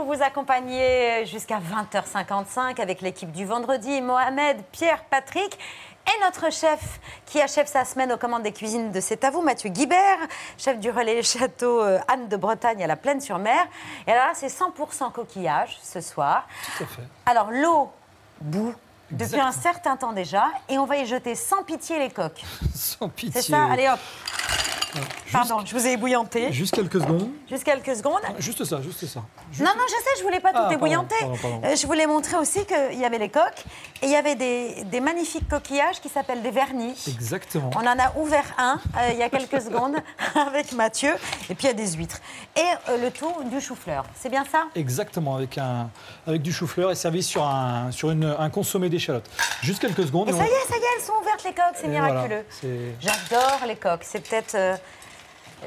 pour 0.00 0.14
vous 0.14 0.22
accompagner 0.22 1.26
jusqu'à 1.26 1.58
20h55 1.58 2.80
avec 2.80 3.02
l'équipe 3.02 3.30
du 3.32 3.44
vendredi, 3.44 4.00
Mohamed, 4.00 4.56
Pierre, 4.72 5.04
Patrick. 5.04 5.58
Et 6.06 6.24
notre 6.24 6.50
chef 6.50 7.00
qui 7.26 7.38
achève 7.38 7.66
sa 7.66 7.84
semaine 7.84 8.10
aux 8.10 8.16
commandes 8.16 8.42
des 8.42 8.52
cuisines 8.52 8.92
de 8.92 9.00
C'est 9.00 9.24
à 9.24 9.30
vous, 9.30 9.42
Mathieu 9.42 9.68
Guibert, 9.68 10.16
chef 10.56 10.78
du 10.80 10.90
relais 10.90 11.22
château 11.22 11.82
euh, 11.82 11.98
Anne 12.08 12.28
de 12.28 12.36
Bretagne 12.38 12.82
à 12.82 12.86
la 12.86 12.96
Plaine-sur-Mer. 12.96 13.66
Et 14.06 14.12
alors 14.12 14.28
là, 14.28 14.32
c'est 14.34 14.46
100% 14.46 15.12
coquillage 15.12 15.78
ce 15.82 16.00
soir. 16.00 16.48
Tout 16.78 16.84
à 16.84 16.86
fait. 16.86 17.02
Alors 17.26 17.50
l'eau 17.50 17.90
bout 18.40 18.74
depuis 19.10 19.24
Exactement. 19.24 19.48
un 19.48 19.52
certain 19.52 19.96
temps 19.98 20.12
déjà 20.14 20.46
et 20.70 20.78
on 20.78 20.86
va 20.86 20.96
y 20.96 21.04
jeter 21.04 21.34
sans 21.34 21.62
pitié 21.62 21.98
les 21.98 22.08
coques. 22.08 22.42
Sans 22.74 23.10
pitié. 23.10 23.42
C'est 23.42 23.50
ça 23.50 23.66
Allez 23.70 23.86
hop, 23.86 23.98
Juste- 24.94 25.32
pardon, 25.32 25.64
je 25.64 25.74
vous 25.74 25.86
ai 25.86 25.92
ébouillanté. 25.92 26.52
Juste 26.52 26.74
quelques 26.74 27.00
secondes. 27.00 27.28
Juste 27.48 27.64
quelques 27.64 27.96
secondes. 27.96 28.20
Juste 28.38 28.64
ça, 28.64 28.80
juste 28.82 29.06
ça. 29.06 29.20
Juste- 29.52 29.64
Non, 29.64 29.72
non, 29.76 29.84
je 29.86 29.92
sais, 29.94 30.18
je 30.18 30.22
voulais 30.22 30.40
pas 30.40 30.50
tout 30.52 30.58
Ah, 30.62 30.72
ébouillanter. 30.72 31.14
pardon, 31.20 31.36
pardon. 31.40 31.60
Euh, 31.64 31.76
Je 31.76 31.86
voulais 31.86 32.06
montrer 32.06 32.36
aussi 32.36 32.64
qu'il 32.66 32.98
y 32.98 33.04
avait 33.04 33.18
les 33.18 33.28
coques 33.28 33.64
et 34.02 34.06
il 34.06 34.10
y 34.10 34.16
avait 34.16 34.34
des, 34.34 34.84
des 34.84 35.00
magnifiques 35.00 35.48
coquillages 35.48 36.00
qui 36.00 36.08
s'appellent 36.08 36.42
des 36.42 36.50
vernis. 36.50 36.94
Exactement. 37.08 37.70
On 37.76 37.80
en 37.86 37.98
a 37.98 38.12
ouvert 38.16 38.44
un 38.58 38.80
euh, 38.98 39.08
il 39.12 39.18
y 39.18 39.22
a 39.22 39.28
quelques 39.30 39.60
secondes 39.62 39.96
avec 40.34 40.72
Mathieu 40.72 41.12
et 41.48 41.54
puis 41.54 41.64
il 41.64 41.66
y 41.66 41.70
a 41.70 41.74
des 41.74 41.92
huîtres. 41.92 42.18
Et 42.56 42.60
euh, 42.90 42.98
le 42.98 43.10
tout 43.10 43.32
du 43.44 43.60
chou-fleur. 43.60 44.04
C'est 44.20 44.28
bien 44.28 44.44
ça? 44.50 44.64
Exactement, 44.74 45.36
avec, 45.36 45.56
un, 45.58 45.88
avec 46.26 46.42
du 46.42 46.52
chou-fleur 46.52 46.90
et 46.90 46.94
servi 46.94 47.22
sur 47.22 47.44
un, 47.44 47.90
sur 47.92 48.10
une, 48.10 48.24
un 48.38 48.50
consommé 48.50 48.88
d'échalotes. 48.88 49.28
Juste 49.62 49.80
quelques 49.80 50.06
secondes. 50.06 50.28
Et 50.28 50.32
ça 50.32 50.38
y 50.38 50.46
est, 50.46 50.68
ça 50.68 50.76
y 50.76 50.80
est, 50.80 50.84
elles 50.98 51.04
sont 51.04 51.12
ouvertes 51.20 51.44
les 51.44 51.52
coques, 51.52 51.76
c'est 51.80 51.88
miraculeux. 51.88 52.44
voilà, 52.62 52.76
J'adore 53.00 53.60
les 53.66 53.76
coques, 53.76 54.04
c'est 54.04 54.20
peut-être 54.26 54.54
euh, 54.54 54.76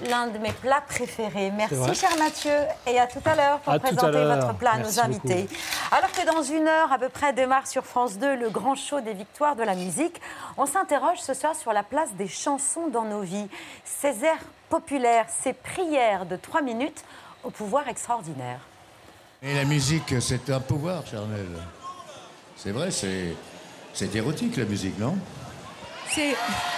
l'un 0.09 0.27
de 0.27 0.37
mes 0.37 0.51
plats 0.51 0.81
préférés. 0.87 1.51
Merci 1.51 1.95
cher 1.95 2.09
Mathieu 2.17 2.51
et 2.87 2.99
à 2.99 3.07
tout 3.07 3.21
à 3.25 3.35
l'heure 3.35 3.59
pour 3.59 3.73
À 3.73 3.79
présenter 3.79 4.11
l'heure. 4.11 4.35
votre 4.39 4.53
plat 4.57 4.71
à 4.73 4.77
Merci 4.77 4.97
nos 4.99 5.03
invités. 5.05 5.47
Alors 5.91 6.11
que 6.11 6.25
dans 6.25 6.41
une 6.43 6.67
heure 6.67 6.91
à 6.91 6.97
peu 6.99 7.09
près 7.09 7.33
démarre 7.33 7.67
sur 7.67 7.85
France 7.85 8.17
2 8.17 8.35
le 8.35 8.49
grand 8.49 8.75
show 8.75 9.01
des 9.01 9.13
victoires 9.13 9.55
de 9.55 9.63
la 9.63 9.75
musique, 9.75 10.19
on 10.57 10.65
s'interroge 10.65 11.19
ce 11.19 11.33
soir 11.33 11.55
sur 11.55 11.73
la 11.73 11.83
place 11.83 12.13
des 12.13 12.27
chansons 12.27 12.87
dans 12.87 13.03
nos 13.05 13.21
vies. 13.21 13.47
Ces 13.85 14.23
airs 14.25 14.37
populaires, 14.69 15.25
ces 15.43 15.53
prières 15.53 16.25
de 16.25 16.35
trois 16.35 16.61
minutes 16.61 17.03
au 17.43 17.49
pouvoir 17.49 17.87
extraordinaire. 17.87 18.59
Et 19.41 19.53
la 19.53 19.65
musique, 19.65 20.15
c'est 20.21 20.49
un 20.49 20.59
pouvoir, 20.61 21.05
Charnel. 21.05 21.45
C'est 22.55 22.71
vrai, 22.71 22.91
c'est, 22.91 23.35
c'est 23.93 24.15
érotique 24.15 24.55
la 24.57 24.65
musique, 24.65 24.97
non? 24.97 25.17
C'est 26.09 26.35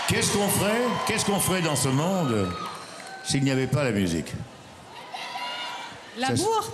Qu'est-ce 0.08 0.36
qu'on 0.36 0.48
ferait? 0.48 0.82
Qu'est-ce 1.06 1.26
qu'on 1.26 1.40
ferait 1.40 1.62
dans 1.62 1.76
ce 1.76 1.90
monde? 1.90 2.50
S'il 3.26 3.44
n'y 3.44 3.52
avait 3.52 3.68
pas 3.68 3.84
la 3.84 3.92
musique 3.92 4.32
l'amour, 6.18 6.72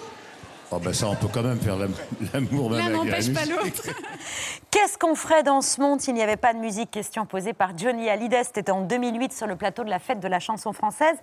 Oh 0.74 0.80
ben 0.80 0.94
ça, 0.94 1.08
on 1.10 1.16
peut 1.16 1.28
quand 1.28 1.42
même 1.44 1.60
faire 1.60 1.76
l'am- 1.76 1.94
l'amour 2.34 2.70
même 2.72 2.80
la 2.80 2.90
n'empêche 2.98 3.34
pas 3.34 3.44
l'autre. 3.46 3.84
Qu'est-ce 4.72 4.98
qu'on 4.98 5.16
ferait 5.16 5.44
dans 5.44 5.60
ce 5.62 5.82
monde 5.82 6.00
s'il 6.00 6.14
n'y 6.14 6.24
avait 6.24 6.38
pas 6.38 6.54
de 6.54 6.60
musique 6.60 6.92
Question 6.92 7.26
posée 7.26 7.52
par 7.52 7.78
Johnny 7.78 8.10
Hallyday. 8.10 8.44
C'était 8.46 8.72
en 8.72 8.80
2008 8.82 9.34
sur 9.34 9.48
le 9.48 9.58
plateau 9.58 9.84
de 9.84 9.90
la 9.90 10.00
fête 10.00 10.22
de 10.22 10.30
la 10.30 10.40
chanson 10.40 10.72
française, 10.72 11.18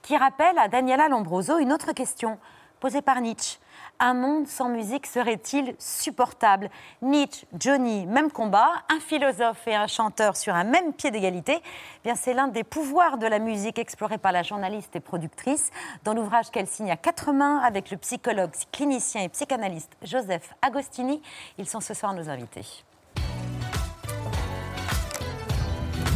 qui 0.00 0.16
rappelle 0.16 0.56
à 0.58 0.68
Daniela 0.68 1.08
Lombroso 1.10 1.58
une 1.58 1.70
autre 1.74 1.92
question 1.92 2.38
posée 2.84 3.00
par 3.00 3.22
Nietzsche. 3.22 3.56
Un 3.98 4.12
monde 4.12 4.46
sans 4.46 4.68
musique 4.68 5.06
serait-il 5.06 5.74
supportable? 5.78 6.68
Nietzsche, 7.00 7.46
Johnny, 7.58 8.04
même 8.04 8.30
combat. 8.30 8.68
Un 8.94 9.00
philosophe 9.00 9.66
et 9.66 9.74
un 9.74 9.86
chanteur 9.86 10.36
sur 10.36 10.54
un 10.54 10.64
même 10.64 10.92
pied 10.92 11.10
d'égalité. 11.10 11.62
Eh 11.62 12.00
Bien, 12.04 12.14
c'est 12.14 12.34
l'un 12.34 12.46
des 12.46 12.62
pouvoirs 12.62 13.16
de 13.16 13.26
la 13.26 13.38
musique 13.38 13.78
exploré 13.78 14.18
par 14.18 14.32
la 14.32 14.42
journaliste 14.42 14.94
et 14.96 15.00
productrice 15.00 15.70
dans 16.04 16.12
l'ouvrage 16.12 16.50
qu'elle 16.50 16.66
signe 16.66 16.90
à 16.90 16.98
quatre 16.98 17.32
mains 17.32 17.62
avec 17.64 17.90
le 17.90 17.96
psychologue, 17.96 18.52
clinicien 18.70 19.22
et 19.22 19.30
psychanalyste 19.30 19.96
Joseph 20.02 20.52
Agostini. 20.60 21.22
Ils 21.56 21.66
sont 21.66 21.80
ce 21.80 21.94
soir 21.94 22.12
nos 22.12 22.28
invités. 22.28 22.66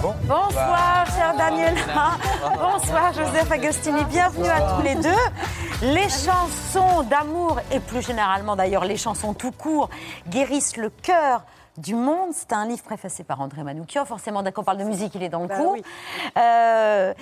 Bonsoir, 0.03 1.07
cher 1.07 1.35
Daniela. 1.35 2.19
Bonsoir, 2.61 3.15
Joseph 3.15 3.51
Agostini. 3.51 4.05
Bienvenue 4.05 4.49
à 4.49 4.77
tous 4.77 4.83
les 4.83 4.97
deux. 4.97 5.68
Les 5.81 6.09
chansons 6.09 7.05
d'amour, 7.05 7.61
et 7.71 7.79
plus 7.79 8.03
généralement 8.03 8.57
d'ailleurs 8.57 8.85
les 8.85 8.97
chansons 8.97 9.33
tout 9.33 9.53
court, 9.53 9.89
guérissent 10.27 10.77
le 10.77 10.91
cœur 10.91 11.45
du 11.77 11.95
monde. 11.95 12.31
C'est 12.33 12.53
un 12.53 12.67
livre 12.67 12.83
préfacé 12.83 13.23
par 13.23 13.41
André 13.41 13.63
Manoukian. 13.63 14.05
Forcément, 14.05 14.43
dès 14.43 14.51
qu'on 14.51 14.65
parle 14.65 14.79
de 14.79 14.85
musique, 14.85 15.15
il 15.15 15.23
est 15.23 15.29
dans 15.29 15.43
le 15.43 15.49
coup. 15.49 15.77
Euh, 16.37 17.15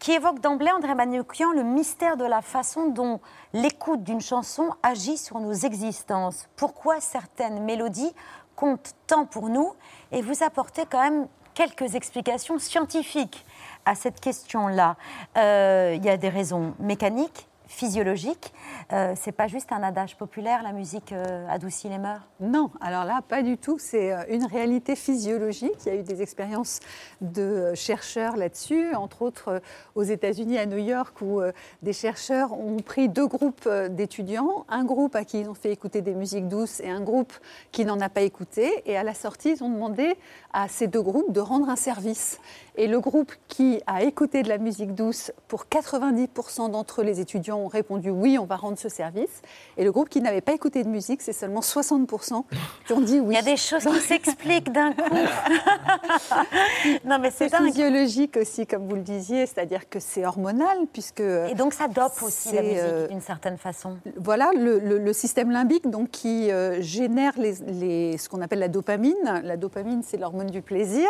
qui 0.00 0.10
évoque 0.10 0.40
d'emblée, 0.40 0.72
André 0.72 0.96
Manoukian, 0.96 1.52
le 1.52 1.62
mystère 1.62 2.16
de 2.16 2.24
la 2.24 2.42
façon 2.42 2.88
dont 2.88 3.20
l'écoute 3.52 4.02
d'une 4.02 4.20
chanson 4.20 4.70
agit 4.82 5.16
sur 5.16 5.38
nos 5.38 5.52
existences. 5.52 6.48
Pourquoi 6.56 7.00
certaines 7.00 7.62
mélodies 7.62 8.12
comptent 8.56 8.94
tant 9.06 9.24
pour 9.24 9.50
nous? 9.50 9.72
Et 10.10 10.20
vous 10.20 10.42
apportez 10.42 10.84
quand 10.84 11.02
même 11.02 11.28
quelques 11.54 11.94
explications 11.94 12.58
scientifiques 12.58 13.46
à 13.84 13.94
cette 13.94 14.18
question-là. 14.20 14.96
Euh, 15.38 15.92
Il 15.94 16.04
y 16.04 16.10
a 16.10 16.16
des 16.16 16.28
raisons 16.28 16.74
mécaniques, 16.80 17.46
physiologiques. 17.70 18.52
Euh, 18.92 19.14
c'est 19.16 19.32
pas 19.32 19.46
juste 19.46 19.70
un 19.70 19.82
adage 19.82 20.16
populaire, 20.16 20.62
la 20.62 20.72
musique 20.72 21.12
euh, 21.12 21.46
adoucit 21.48 21.88
les 21.88 21.98
mœurs? 21.98 22.20
Non, 22.40 22.70
alors 22.80 23.04
là, 23.04 23.20
pas 23.26 23.42
du 23.42 23.56
tout. 23.56 23.76
C'est 23.78 24.12
euh, 24.12 24.24
une 24.28 24.44
réalité 24.44 24.96
physiologique. 24.96 25.76
Il 25.86 25.92
y 25.92 25.96
a 25.96 26.00
eu 26.00 26.02
des 26.02 26.20
expériences 26.20 26.80
de 27.20 27.72
chercheurs 27.74 28.36
là-dessus, 28.36 28.94
entre 28.94 29.22
autres 29.22 29.62
aux 29.94 30.02
États-Unis, 30.02 30.58
à 30.58 30.66
New 30.66 30.78
York, 30.78 31.20
où 31.22 31.40
des 31.82 31.92
chercheurs 31.92 32.52
ont 32.52 32.78
pris 32.78 33.08
deux 33.08 33.26
groupes 33.26 33.68
d'étudiants, 33.90 34.64
un 34.68 34.84
groupe 34.84 35.14
à 35.14 35.24
qui 35.24 35.40
ils 35.40 35.48
ont 35.48 35.54
fait 35.54 35.70
écouter 35.70 36.02
des 36.02 36.14
musiques 36.14 36.48
douces 36.48 36.80
et 36.80 36.90
un 36.90 37.00
groupe 37.00 37.32
qui 37.70 37.84
n'en 37.84 38.00
a 38.00 38.08
pas 38.08 38.22
écouté. 38.22 38.82
Et 38.86 38.96
à 38.96 39.04
la 39.04 39.14
sortie, 39.14 39.52
ils 39.52 39.62
ont 39.62 39.70
demandé 39.70 40.16
à 40.52 40.66
ces 40.68 40.88
deux 40.88 41.02
groupes 41.02 41.32
de 41.32 41.40
rendre 41.40 41.68
un 41.68 41.76
service. 41.76 42.40
Et 42.76 42.86
le 42.86 42.98
groupe 42.98 43.32
qui 43.48 43.82
a 43.86 44.02
écouté 44.02 44.42
de 44.42 44.48
la 44.48 44.58
musique 44.58 44.94
douce, 44.94 45.32
pour 45.48 45.66
90% 45.66 46.70
d'entre 46.70 47.02
les 47.02 47.20
étudiants 47.20 47.59
ont 47.60 47.68
répondu 47.68 48.10
oui, 48.10 48.38
on 48.38 48.44
va 48.46 48.56
rendre 48.56 48.78
ce 48.78 48.88
service. 48.88 49.42
Et 49.76 49.84
le 49.84 49.92
groupe 49.92 50.08
qui 50.08 50.20
n'avait 50.20 50.40
pas 50.40 50.52
écouté 50.52 50.82
de 50.84 50.88
musique, 50.88 51.22
c'est 51.22 51.32
seulement 51.32 51.60
60% 51.60 52.44
qui 52.86 52.92
ont 52.92 53.00
dit 53.00 53.20
oui. 53.20 53.34
Il 53.34 53.34
y 53.34 53.38
a 53.38 53.42
des 53.42 53.56
choses 53.56 53.84
qui 53.84 54.00
s'expliquent 54.00 54.72
d'un 54.72 54.92
coup. 54.92 55.02
non, 57.04 57.18
mais 57.18 57.30
c'est 57.30 57.54
physiologique 57.54 58.36
aussi, 58.36 58.66
comme 58.66 58.86
vous 58.88 58.96
le 58.96 59.02
disiez, 59.02 59.46
c'est-à-dire 59.46 59.88
que 59.88 60.00
c'est 60.00 60.24
hormonal, 60.26 60.78
puisque 60.92 61.20
Et 61.20 61.54
donc 61.54 61.74
ça 61.74 61.88
dope 61.88 62.22
aussi 62.22 62.54
la 62.54 62.62
musique 62.62 62.78
euh, 62.80 63.08
d'une 63.08 63.20
certaine 63.20 63.58
façon. 63.58 63.96
voilà 64.16 64.50
le, 64.56 64.78
le- 64.78 64.98
le 64.98 65.12
système 65.12 65.50
limbique 65.50 65.88
donc, 65.88 66.10
qui 66.10 66.50
euh, 66.50 66.80
génère 66.80 67.32
les, 67.38 67.54
les- 67.66 68.18
ce 68.18 68.28
qu'on 68.28 68.40
appelle 68.42 68.58
la 68.60 68.68
dopamine. 68.68 69.40
La 69.44 69.56
dopamine, 69.56 70.02
c'est 70.06 70.16
l'hormone 70.16 70.50
du 70.50 70.62
plaisir. 70.62 71.08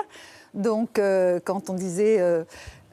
Donc, 0.54 0.98
euh, 0.98 1.38
quand 1.44 1.70
on 1.70 1.74
disait 1.74 2.18
euh, 2.20 2.44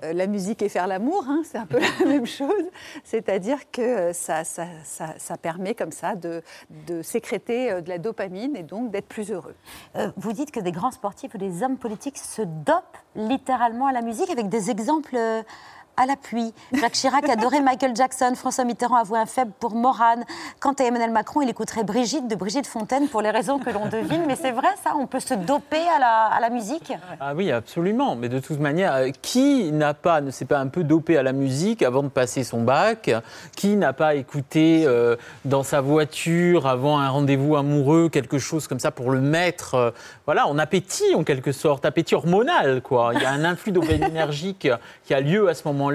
la 0.02 0.28
musique 0.28 0.62
et 0.62 0.70
faire 0.70 0.88
l'amour, 0.88 1.26
hein, 1.28 1.42
c'est 1.44 1.58
un 1.58 1.66
peu 1.66 1.80
la 2.00 2.06
même 2.06 2.26
chose. 2.26 2.66
C'est-à-dire 3.04 3.72
que 3.72 3.82
euh, 3.82 4.14
ça, 4.14 4.44
ça, 4.44 4.66
ça- 4.84 5.38
permet 5.38 5.76
comme 5.76 5.92
ça 5.92 6.16
de, 6.16 6.42
sécréter 7.02 7.72
euh, 7.72 7.82
de 7.82 7.90
la 7.90 7.98
dopamine 7.98 8.56
et 8.56 8.64
donc 8.64 8.92
d'être 8.92 9.08
plus 9.08 9.32
heureux. 9.32 9.56
Euh, 9.96 10.12
vous 10.18 10.34
dites 10.34 10.52
que 10.52 10.60
des 10.60 10.72
grands 10.72 10.92
sportifs 10.92 11.34
ou 11.36 11.38
des 11.38 11.64
hommes 11.64 11.78
politiques 11.78 12.18
se 12.18 12.42
dopent 12.42 12.98
littéralement 13.16 13.88
à 13.88 13.92
la 13.92 14.02
musique 14.02 14.30
avec 14.30 14.50
des 14.50 14.70
exemples 14.70 15.18
à 15.98 16.06
l'appui. 16.06 16.54
Jacques 16.74 16.94
Chirac 16.94 17.28
adorait 17.28 17.60
Michael 17.60 17.96
Jackson, 17.96 18.34
François 18.36 18.64
Mitterrand 18.66 18.98
avouait 18.98 19.18
un 19.18 19.26
faible 19.26 19.52
pour 19.60 19.74
Morane. 19.74 20.24
Quant 20.60 20.74
à 20.74 20.84
Emmanuel 20.84 21.10
Macron, 21.10 21.42
il 21.42 21.50
écouterait 21.50 21.84
Brigitte 21.84 22.28
de 22.28 22.36
Brigitte 22.36 22.68
Fontaine 22.68 23.08
pour 23.08 23.24
les 23.24 23.32
raisons 23.32 23.58
que 23.58 23.72
l'on 23.72 23.88
devine. 23.88 24.24
Mais 24.28 24.36
c'est 24.36 24.52
vrai 24.52 24.68
ça, 24.84 24.94
on 24.96 25.08
peut 25.08 25.20
se 25.20 25.34
doper 25.34 25.82
à 25.96 25.98
la, 26.00 26.26
à 26.26 26.40
la 26.40 26.52
musique 26.52 26.94
Ah 27.20 27.34
oui, 27.34 27.52
absolument. 27.52 28.16
Mais 28.16 28.30
de 28.30 28.38
toute 28.38 28.60
manière, 28.60 28.94
euh, 28.94 29.10
qui 29.24 29.72
n'a 29.72 29.96
pas, 29.96 30.22
ne 30.22 30.30
s'est 30.30 30.46
pas 30.46 30.60
un 30.60 30.68
peu 30.68 30.84
dopé 30.84 31.18
à 31.18 31.24
la 31.24 31.34
musique 31.34 31.82
avant 31.82 32.04
de 32.04 32.10
passer 32.10 32.44
son 32.44 32.62
bac? 32.62 33.10
Qui 33.56 33.76
n'a 33.76 33.92
pas 33.92 34.14
écouté 34.14 34.84
euh, 34.86 35.16
dans 35.46 35.64
sa 35.64 35.82
voiture 35.82 36.68
avant 36.68 37.00
un 37.00 37.10
rendez-vous 37.10 37.56
amoureux 37.56 38.10
quelque 38.10 38.38
chose 38.38 38.68
comme 38.68 38.80
ça 38.80 38.92
pour 38.92 39.10
le 39.10 39.20
mettre 39.20 39.74
euh, 39.74 39.92
Voilà, 40.26 40.46
on 40.48 40.60
appétit 40.60 41.16
en 41.16 41.24
quelque 41.24 41.52
sorte, 41.52 41.86
appétit 41.86 42.14
hormonal 42.14 42.84
quoi. 42.84 43.14
Il 43.16 43.22
y 43.22 43.26
a 43.26 43.32
un 43.32 43.44
influx 43.44 43.72
dopaminergique 43.72 44.70
qui 45.04 45.14
a 45.16 45.22
lieu 45.22 45.50
à 45.50 45.56
ce 45.56 45.68
moment-là 45.68 45.87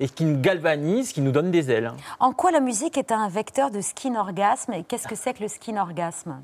et 0.00 0.08
qui 0.08 0.24
nous 0.24 0.40
galvanise, 0.40 1.12
qui 1.12 1.20
nous 1.20 1.32
donne 1.32 1.50
des 1.50 1.70
ailes. 1.70 1.92
En 2.20 2.32
quoi 2.32 2.50
la 2.50 2.60
musique 2.60 2.98
est 2.98 3.12
un 3.12 3.28
vecteur 3.28 3.70
de 3.70 3.80
skin 3.80 4.14
orgasme 4.16 4.72
et 4.72 4.84
qu'est-ce 4.84 5.08
que 5.08 5.14
c'est 5.14 5.34
que 5.34 5.42
le 5.42 5.48
skin 5.48 5.76
orgasme 5.76 6.40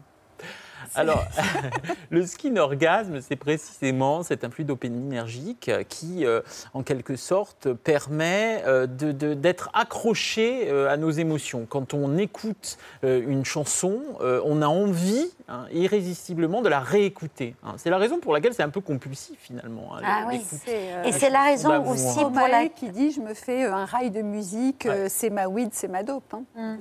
Alors, 0.95 1.25
le 2.11 2.27
skin 2.27 2.57
orgasme, 2.57 3.21
c'est 3.21 3.37
précisément 3.37 4.23
cet 4.23 4.45
influx 4.45 4.65
dopaminergique 4.65 5.71
qui, 5.89 6.25
euh, 6.27 6.41
en 6.73 6.83
quelque 6.83 7.17
sorte, 7.17 7.73
permet 7.73 8.63
euh, 8.67 8.87
de- 8.87 9.13
de- 9.13 9.35
d'être 9.35 9.71
accroché 9.75 10.69
euh, 10.71 10.91
à 10.91 10.97
nos 10.97 11.11
émotions. 11.11 11.67
Quand 11.69 11.95
on 11.95 12.17
écoute 12.19 12.79
euh, 13.05 13.23
une 13.27 13.45
chanson, 13.45 14.01
euh, 14.21 14.41
on 14.45 14.63
a 14.63 14.67
envie 14.67 15.27
hein, 15.49 15.67
irrésistiblement 15.73 16.63
de 16.63 16.69
la 16.69 16.81
réécouter. 16.81 17.55
hein. 17.65 17.75
C'est 17.77 17.91
la 17.91 17.99
raison 17.99 18.19
pour 18.21 18.33
laquelle 18.33 18.55
c'est 18.55 18.63
un 18.63 18.69
peu 18.71 18.81
compulsif 18.81 19.39
finalement. 19.41 19.97
hein, 19.97 20.01
Ah 20.05 20.25
oui. 20.29 20.41
euh, 20.69 21.05
Et 21.05 21.13
c'est 21.13 21.31
la 21.31 21.43
raison 21.45 21.85
aussi 21.91 22.21
pour 22.25 22.49
la... 22.49 22.69
qui 22.69 22.89
dit 22.91 23.11
je 23.13 23.21
me 23.21 23.35
fais 23.35 23.65
un 23.65 23.85
rail 23.85 24.11
de 24.11 24.23
musique, 24.23 24.87
euh, 24.87 25.07
c'est 25.09 25.31
ma 25.31 25.47
weed, 25.49 25.71
c'est 25.73 25.89
ma 25.89 26.03
dope. 26.03 26.35
hein. 26.35 26.43
Mm. 26.57 26.79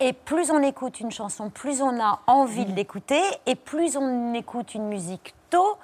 Et 0.00 0.12
plus 0.12 0.50
on 0.50 0.62
écoute 0.62 1.00
une 1.00 1.10
chanson, 1.10 1.50
plus 1.50 1.80
on 1.82 2.00
a 2.00 2.20
envie 2.26 2.54
Mm. 2.66 2.70
de 2.70 2.76
l'écouter. 2.76 3.20
Et 3.46 3.54
plus 3.54 3.96
on 3.96 4.32
écoute 4.34 4.74
une 4.74 4.88
musique 4.88 5.34
tôt, 5.50 5.76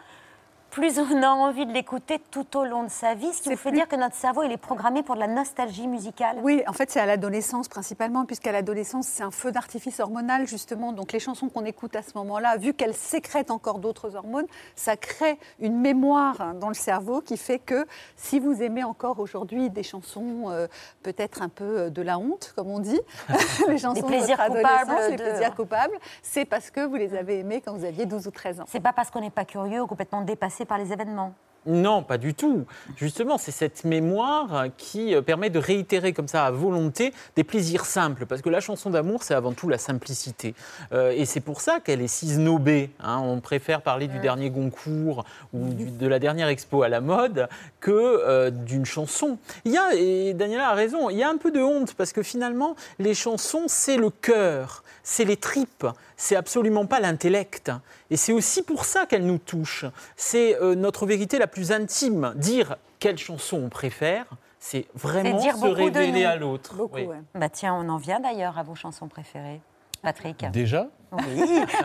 plus 0.70 0.99
on 0.99 1.22
a 1.22 1.28
envie 1.28 1.67
de 1.67 1.72
l'écouter 1.72 2.20
tout 2.31 2.56
au 2.56 2.64
long 2.64 2.84
de 2.84 2.88
sa 2.90 3.14
vie. 3.14 3.32
Ce 3.32 3.43
qui 3.43 3.49
vous 3.50 3.56
fait 3.56 3.70
plus- 3.70 3.78
dire 3.78 3.88
que 3.88 3.96
notre 3.96 4.14
cerveau, 4.14 4.43
il 4.44 4.52
est 4.52 4.56
programmé 4.56 5.02
pour 5.02 5.14
de 5.17 5.20
la 5.20 5.26
nostalgie 5.26 5.88
musicale. 5.88 6.38
Oui, 6.43 6.62
en 6.67 6.72
fait, 6.72 6.90
c'est 6.90 7.00
à 7.00 7.06
l'adolescence 7.06 7.69
principalement, 7.69 8.25
puisqu'à 8.25 8.52
l'adolescence, 8.52 9.06
c'est 9.06 9.22
un 9.22 9.31
feu 9.31 9.50
d'artifice 9.52 9.99
hormonal, 10.00 10.46
justement. 10.46 10.93
Donc, 10.93 11.12
les 11.12 11.19
chansons 11.19 11.49
qu'on 11.49 11.64
écoute 11.64 11.96
à 11.96 12.02
ce 12.02 12.11
moment-là, 12.14 12.56
vu 12.56 12.72
qu'elles 12.75 12.94
sécrètent 12.94 13.50
encore 13.50 13.78
d'autres 13.78 14.14
hormones, 14.17 14.46
ça 14.76 14.96
crée 14.96 15.38
une 15.58 15.78
mémoire 15.81 16.55
dans 16.55 16.69
le 16.69 16.75
cerveau 16.75 17.20
qui 17.20 17.37
fait 17.37 17.58
que 17.58 17.87
si 18.17 18.38
vous 18.38 18.62
aimez 18.62 18.84
encore 18.84 19.19
aujourd'hui 19.19 19.70
des 19.70 19.82
chansons, 19.82 20.44
euh, 20.50 20.67
peut-être 21.02 21.43
un 21.43 21.49
peu 21.49 21.64
euh, 21.81 21.90
de 21.90 22.02
la 22.02 22.19
honte, 22.19 22.52
comme 22.56 22.69
on 22.70 22.78
dit, 22.78 23.00
les 23.69 23.78
chansons 23.78 24.02
plaisirs 24.06 24.38
de 24.38 24.56
coupables 24.56 24.94
les 25.11 25.17
de- 25.17 25.22
plaisirs 25.22 25.55
coupables, 25.55 25.99
c'est 26.22 26.44
parce 26.44 26.70
que 26.70 26.81
vous 26.87 26.94
les 26.96 27.14
avez 27.17 27.40
aimés 27.40 27.61
quand 27.61 27.72
vous 27.75 27.84
aviez 27.84 28.06
12 28.06 28.26
ou 28.28 28.31
13 28.31 28.61
ans. 28.61 28.64
C'est 28.69 28.81
pas 28.81 28.93
parce 28.93 29.11
qu'on 29.11 29.20
n'est 29.20 29.31
pas 29.31 29.44
curieux 29.44 29.82
ou 29.82 29.87
complètement 29.87 30.22
dépassé 30.22 30.60
par 30.65 30.79
les 30.79 30.93
événements. 30.93 31.35
Non, 31.67 32.03
pas 32.03 32.17
du 32.17 32.33
tout. 32.33 32.65
Justement, 32.97 33.37
c'est 33.37 33.51
cette 33.51 33.85
mémoire 33.85 34.69
qui 34.79 35.15
euh, 35.15 35.21
permet 35.21 35.51
de 35.51 35.59
réitérer 35.59 36.15
comme 36.15 36.27
ça 36.27 36.47
à 36.47 36.51
volonté 36.51 37.12
des 37.37 37.45
plaisirs 37.45 37.85
simples. 37.85 38.25
Parce 38.25 38.41
que 38.41 38.49
la 38.49 38.61
chanson 38.61 38.89
d'amour, 38.89 39.23
c'est 39.23 39.35
avant 39.35 39.53
tout 39.53 39.69
la 39.69 39.77
simplicité. 39.77 40.55
Euh, 40.93 41.12
et 41.15 41.27
c'est 41.27 41.41
pour 41.41 41.61
ça 41.61 41.79
qu'elle 41.81 42.01
est 42.01 42.09
si 42.09 42.31
snobée. 42.31 42.89
hein. 42.99 43.21
On 43.23 43.41
préfère 43.41 43.83
parler 43.83 44.09
du 44.09 44.19
dernier 44.21 44.49
Goncourt 44.49 45.27
ou 45.53 45.69
du- 45.75 45.91
de 45.91 46.07
la 46.07 46.19
dernière 46.19 46.49
expo 46.49 46.83
à 46.83 46.89
la 46.89 47.03
mode 47.03 47.47
que 47.81 47.91
euh, 47.93 48.49
d'une 48.49 48.87
chanson. 48.87 49.37
Il 49.67 49.73
y 49.73 49.77
a, 49.77 49.95
et 49.95 50.33
Daniela 50.33 50.71
a 50.71 50.75
raison, 50.75 51.11
il 51.11 51.19
y 51.19 51.23
a 51.23 51.29
un 51.29 51.37
peu 51.37 51.51
de 51.51 51.61
honte 51.61 51.93
parce 51.93 52.15
que 52.15 52.23
finalement, 52.23 52.75
les 52.99 53.13
chansons, 53.13 53.65
c'est 53.67 53.99
le 53.99 54.09
cœur, 54.09 54.83
c'est 55.03 55.27
les 55.27 55.37
tripes, 55.37 55.87
c'est 56.20 56.37
absolument 56.37 56.84
pas 56.84 57.00
l'intellect. 57.00 57.72
Et 58.11 58.17
c'est 58.19 58.32
aussi 58.32 58.62
pour 58.62 58.84
ça 58.84 59.06
qu'elles 59.06 59.25
nous 59.25 59.38
touchent. 59.38 59.87
C'est 60.17 60.55
euh, 60.61 60.75
notre 60.75 61.06
vérité 61.06 61.38
la 61.38 61.46
plus 61.46 61.72
intime. 61.72 62.34
Dire 62.37 62.76
quelle 62.99 63.17
chanson 63.17 63.56
on 63.56 63.69
préfère, 63.70 64.26
c'est 64.58 64.87
vraiment 64.94 65.38
dire 65.38 65.56
se 65.56 65.64
révéler 65.64 66.26
à 66.26 66.37
l'autre. 66.37 66.75
Beaucoup, 66.75 66.96
Oui. 66.96 67.05
ouais. 67.06 67.22
Bah 67.34 67.49
tiens, 67.49 67.75
on 67.75 67.88
en 67.88 67.96
vient 67.96 68.20
d'ailleurs 68.20 68.58
à 68.58 68.62
vos 68.62 68.75
chansons 68.75 69.08
préférées. 69.08 69.62
Patrick 70.02 70.44
Déjà 70.50 70.87
Oui. 71.12 71.20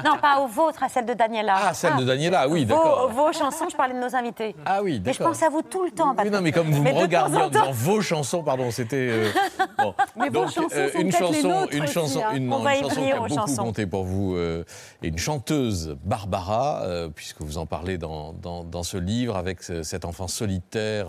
Non, 0.05 0.17
pas 0.21 0.39
aux 0.39 0.47
vôtres, 0.47 0.83
à 0.83 0.87
celle 0.89 1.05
de 1.07 1.13
Daniela. 1.15 1.55
Ah, 1.57 1.73
celle 1.73 1.95
de 1.97 2.03
Daniela, 2.03 2.47
oui, 2.47 2.63
Vos, 2.63 2.75
d'accord. 2.75 3.09
vos 3.11 3.33
chansons, 3.33 3.65
je 3.71 3.75
parlais 3.75 3.95
de 3.95 3.99
nos 3.99 4.15
invités. 4.15 4.55
Ah 4.65 4.83
oui, 4.83 5.01
Mais 5.03 5.13
je 5.13 5.17
d'accord. 5.17 5.33
pense 5.33 5.41
à 5.43 5.49
vous 5.49 5.63
tout 5.63 5.83
le 5.83 5.89
temps, 5.89 6.09
Oui, 6.11 6.15
Patrick. 6.15 6.33
non, 6.33 6.41
mais 6.41 6.51
comme 6.51 6.69
vous 6.71 6.83
Mais 6.83 6.93
me 6.93 6.99
regardiez 6.99 7.37
en 7.39 7.45
en 7.45 7.49
disant 7.49 7.71
vos 7.71 8.01
chansons, 8.01 8.43
pardon, 8.43 8.69
c'était. 8.69 8.95
euh, 9.09 9.31
bon. 9.79 9.95
Mais 10.15 10.29
vos 10.29 10.41
Donc, 10.41 10.49
chansons 10.51 10.67
euh, 10.75 10.91
sont 10.91 10.99
une 10.99 11.05
les 11.07 11.11
chanson, 11.11 11.47
nôtres 11.49 11.73
une 11.75 11.83
aussi, 11.85 11.93
chanson, 11.93 12.21
hein. 12.23 12.35
une, 12.35 12.53
On 12.53 12.59
va 12.59 12.75
y 12.75 12.79
une 12.79 12.83
chanson 12.83 13.01
qui 13.01 13.11
a 13.11 13.15
beaucoup 13.17 13.33
chansons. 13.35 13.63
compté 13.63 13.87
pour 13.87 14.03
vous, 14.03 14.35
euh, 14.35 14.63
et 15.01 15.07
une 15.07 15.17
chanteuse, 15.17 15.97
Barbara, 16.03 16.83
puisque 17.15 17.41
vous 17.41 17.57
en 17.57 17.65
parlez 17.65 17.97
dans, 17.97 18.31
dans, 18.33 18.63
dans 18.63 18.83
ce 18.83 18.97
livre, 18.97 19.35
avec 19.37 19.63
ce- 19.63 19.81
cette 19.81 20.05
enfance 20.05 20.33
solitaire, 20.35 21.07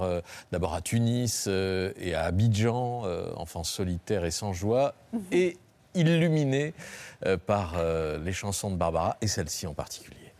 d'abord 0.53 0.73
à 0.75 0.81
Tunis 0.81 1.47
et 1.49 2.15
à 2.15 2.23
Abidjan, 2.23 3.03
enfance 3.37 3.69
solitaire 3.71 4.25
et 4.25 4.31
sans 4.31 4.55
joie, 4.55 4.95
Mhm. 5.13 5.21
et 5.33 5.57
illuminée 5.97 6.75
euh, 7.25 7.37
par 7.37 7.75
euh, 7.79 8.19
les 8.19 8.33
chansons 8.33 8.71
de 8.71 8.77
Barbara, 8.77 9.17
et 9.21 9.27
celle-ci 9.27 9.67
en 9.67 9.75
particulier. 9.75 10.33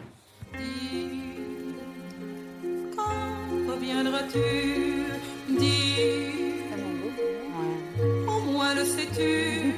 Quand 2.97 3.73
reviendras-tu? 3.73 4.39
Dis, 5.59 5.95
au 8.27 8.41
moins 8.53 8.75
le 8.75 8.85
sais-tu 8.85 9.73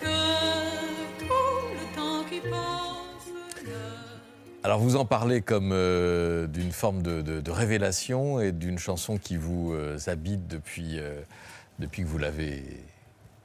que 0.00 1.18
tout 1.20 1.24
le 1.72 1.96
temps 1.96 2.24
qui 2.28 2.40
passe 2.40 3.28
ne 3.64 4.64
Alors 4.64 4.80
vous 4.80 4.96
en 4.96 5.04
parlez 5.04 5.40
comme 5.40 5.70
euh, 5.72 6.46
d'une 6.46 6.72
forme 6.72 7.02
de, 7.02 7.22
de- 7.22 7.40
de 7.40 7.50
révélation 7.50 8.40
et 8.40 8.52
d'une 8.52 8.78
chanson 8.78 9.16
qui 9.18 9.36
vous 9.36 9.72
euh, 9.72 9.96
habite 10.08 10.46
depuis, 10.48 10.98
euh, 10.98 11.20
depuis 11.78 12.02
que 12.02 12.08
vous 12.08 12.18
l'avez 12.18 12.62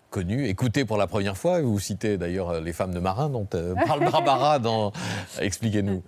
connue, 0.09 0.47
écoutée 0.47 0.85
pour 0.85 0.97
la 0.97 1.07
première 1.07 1.38
fois. 1.38 1.61
Vous 1.61 1.79
citez 1.79 2.17
d'ailleurs 2.17 2.50
euh, 2.50 2.61
les 2.61 2.73
femmes 2.73 2.94
de 2.94 3.00
marins 3.00 3.29
dont 3.29 3.47
euh, 3.53 3.75
parle 3.88 4.09
Barbara 4.09 4.59
dans... 4.59 4.91
Expliquez-nous. 5.39 6.03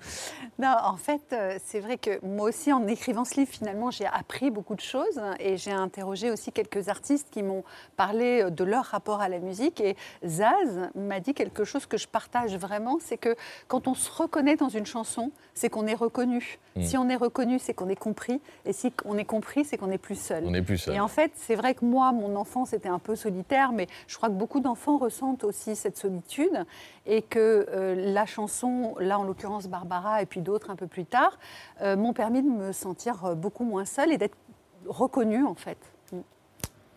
Non, 0.60 0.76
en 0.84 0.98
fait, 0.98 1.22
euh, 1.34 1.58
c'est 1.64 1.80
vrai 1.80 1.98
que 1.98 2.24
moi 2.24 2.50
aussi, 2.50 2.72
en 2.72 2.86
écrivant 2.88 3.26
ce 3.26 3.36
livre, 3.40 3.52
finalement, 3.52 3.90
j'ai 3.90 4.06
appris 4.06 4.52
beaucoup 4.52 4.76
de 4.76 4.82
choses 4.82 5.18
hein, 5.18 5.34
et 5.40 5.58
j'ai 5.58 5.72
interrogé 5.72 6.30
aussi 6.30 6.52
quelques 6.52 6.90
artistes 6.90 7.30
qui 7.32 7.42
m'ont 7.42 7.64
parlé 7.96 8.50
de 8.52 8.64
leur 8.64 8.86
rapport 8.86 9.22
à 9.22 9.30
la 9.30 9.40
musique. 9.40 9.82
Et 9.82 9.96
Zaz 10.26 10.90
m'a 10.94 11.20
dit 11.20 11.34
quelque 11.34 11.64
chose 11.64 11.86
que 11.86 11.98
je 11.98 12.08
partage 12.08 12.56
vraiment, 12.56 12.98
c'est 13.00 13.18
que 13.18 13.36
quand 13.68 13.88
on 13.88 13.96
se 13.96 14.12
reconnaît 14.12 14.56
dans 14.56 14.70
une 14.70 14.86
chanson, 14.86 15.32
c'est 15.54 15.70
qu'on 15.70 15.88
est 15.88 15.96
reconnu. 15.96 16.60
Mm. 16.76 16.84
Si 16.84 16.98
on 16.98 17.10
est 17.10 17.16
reconnu, 17.16 17.58
c'est 17.58 17.74
qu'on 17.74 17.90
est 17.90 17.96
compris. 17.96 18.40
Et 18.66 18.74
si 18.74 18.94
on 19.06 19.18
est 19.18 19.26
compris, 19.26 19.66
c'est 19.66 19.78
qu'on 19.78 19.88
n'est 19.88 19.98
plus 19.98 20.20
seul. 20.20 20.44
On 20.46 20.52
n'est 20.52 20.62
plus 20.62 20.78
seul. 20.78 20.96
Et 20.96 21.00
en 21.00 21.08
fait, 21.08 21.32
c'est 21.36 21.56
vrai 21.56 21.74
que 21.74 21.86
moi, 21.86 22.12
mon 22.12 22.36
enfance 22.36 22.74
était 22.74 22.90
un 22.90 23.00
peu 23.00 23.16
solitaire, 23.16 23.72
mais 23.72 23.88
je 24.08 24.18
crois 24.18 24.30
que 24.30 24.34
beaucoup 24.34 24.60
d'enfants 24.60 24.98
ressentent 24.98 25.44
aussi 25.44 25.76
cette 25.76 25.98
solitude 25.98 26.66
et 27.06 27.22
que 27.22 27.66
euh, 27.70 27.96
la 27.96 28.26
chanson, 28.26 28.96
là 29.00 29.20
en 29.20 29.24
l'occurrence 29.24 29.68
Barbara 29.68 30.22
et 30.22 30.26
puis 30.26 30.42
d'autres 30.42 30.70
un 30.70 30.76
peu 30.76 30.88
plus 30.88 31.06
tard, 31.06 31.38
euh, 31.82 31.96
m'ont 31.96 32.14
permis 32.14 32.42
de 32.42 32.50
me 32.50 32.72
sentir 32.72 33.26
euh, 33.26 33.36
beaucoup 33.36 33.64
moins 33.64 33.86
seule 33.86 34.12
et 34.12 34.18
d'être 34.18 34.38
reconnue 34.86 35.46
en 35.46 35.56
fait. 35.56 35.78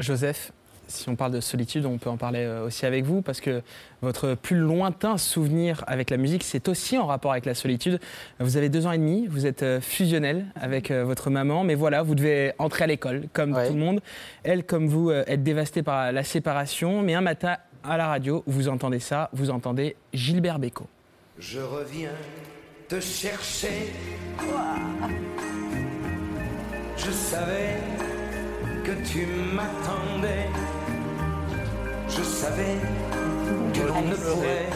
Joseph, 0.00 0.52
si 0.88 1.08
on 1.08 1.16
parle 1.16 1.32
de 1.32 1.40
solitude, 1.40 1.86
on 1.86 1.98
peut 1.98 2.10
en 2.10 2.16
parler 2.16 2.40
euh, 2.40 2.66
aussi 2.66 2.86
avec 2.86 3.04
vous, 3.04 3.22
parce 3.22 3.40
que 3.40 3.62
votre 4.02 4.34
plus 4.34 4.56
lointain 4.56 5.16
souvenir 5.19 5.82
avec 5.86 6.10
la 6.10 6.16
musique, 6.16 6.42
c'est 6.44 6.69
aussi 6.69 6.98
en 6.98 7.06
rapport 7.06 7.32
avec 7.32 7.46
la 7.46 7.54
solitude. 7.54 8.00
Vous 8.40 8.56
avez 8.56 8.69
deux 8.69 8.86
ans 8.86 8.92
et 8.92 8.98
demi, 8.98 9.26
vous 9.26 9.46
êtes 9.46 9.62
euh, 9.62 9.81
fusionnel 9.81 10.46
avec 10.56 10.90
euh, 10.90 11.04
votre 11.04 11.31
maman, 11.31 11.64
mais 11.64 11.75
voilà, 11.75 12.02
vous 12.02 12.14
devez 12.14 12.52
entrer 12.58 12.84
à 12.84 12.86
l'école, 12.86 13.25
comme 13.32 13.52
Ouais. 13.54 13.66
tout 13.69 13.75
le 13.75 13.81
monde. 13.81 14.00
Elle, 14.42 14.64
comme 14.64 14.86
vous, 14.88 15.10
être 15.10 15.42
dévastée 15.42 15.82
par 15.82 16.12
la 16.12 16.25
séparation, 16.25 17.02
mais 17.02 17.14
un 17.14 17.20
matin, 17.20 17.56
à 17.82 17.96
la 17.96 18.06
radio, 18.08 18.42
vous 18.46 18.69
entendez 18.69 18.98
ça, 19.00 19.28
vous 19.32 19.50
entendez 19.50 19.96
Gilbert 20.12 20.58
Bécaud. 20.58 20.87
Je 21.38 21.60
reviens 21.60 22.10
te 22.88 23.00
chercher. 23.00 23.92
Je 26.96 27.10
savais 27.10 27.76
que 28.84 28.92
tu 29.06 29.26
m'attendais. 29.54 30.48
Je 32.08 32.23
savais 32.23 32.76
que 33.73 33.87
l'on 33.87 34.02
ne 34.02 34.14
pourrait 34.14 34.68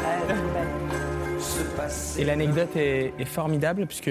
se 1.39 1.63
passer. 1.77 2.21
Et 2.21 2.25
l'anecdote 2.25 2.75
est, 2.77 3.13
est 3.19 3.25
formidable 3.25 3.87
puisque 3.87 4.11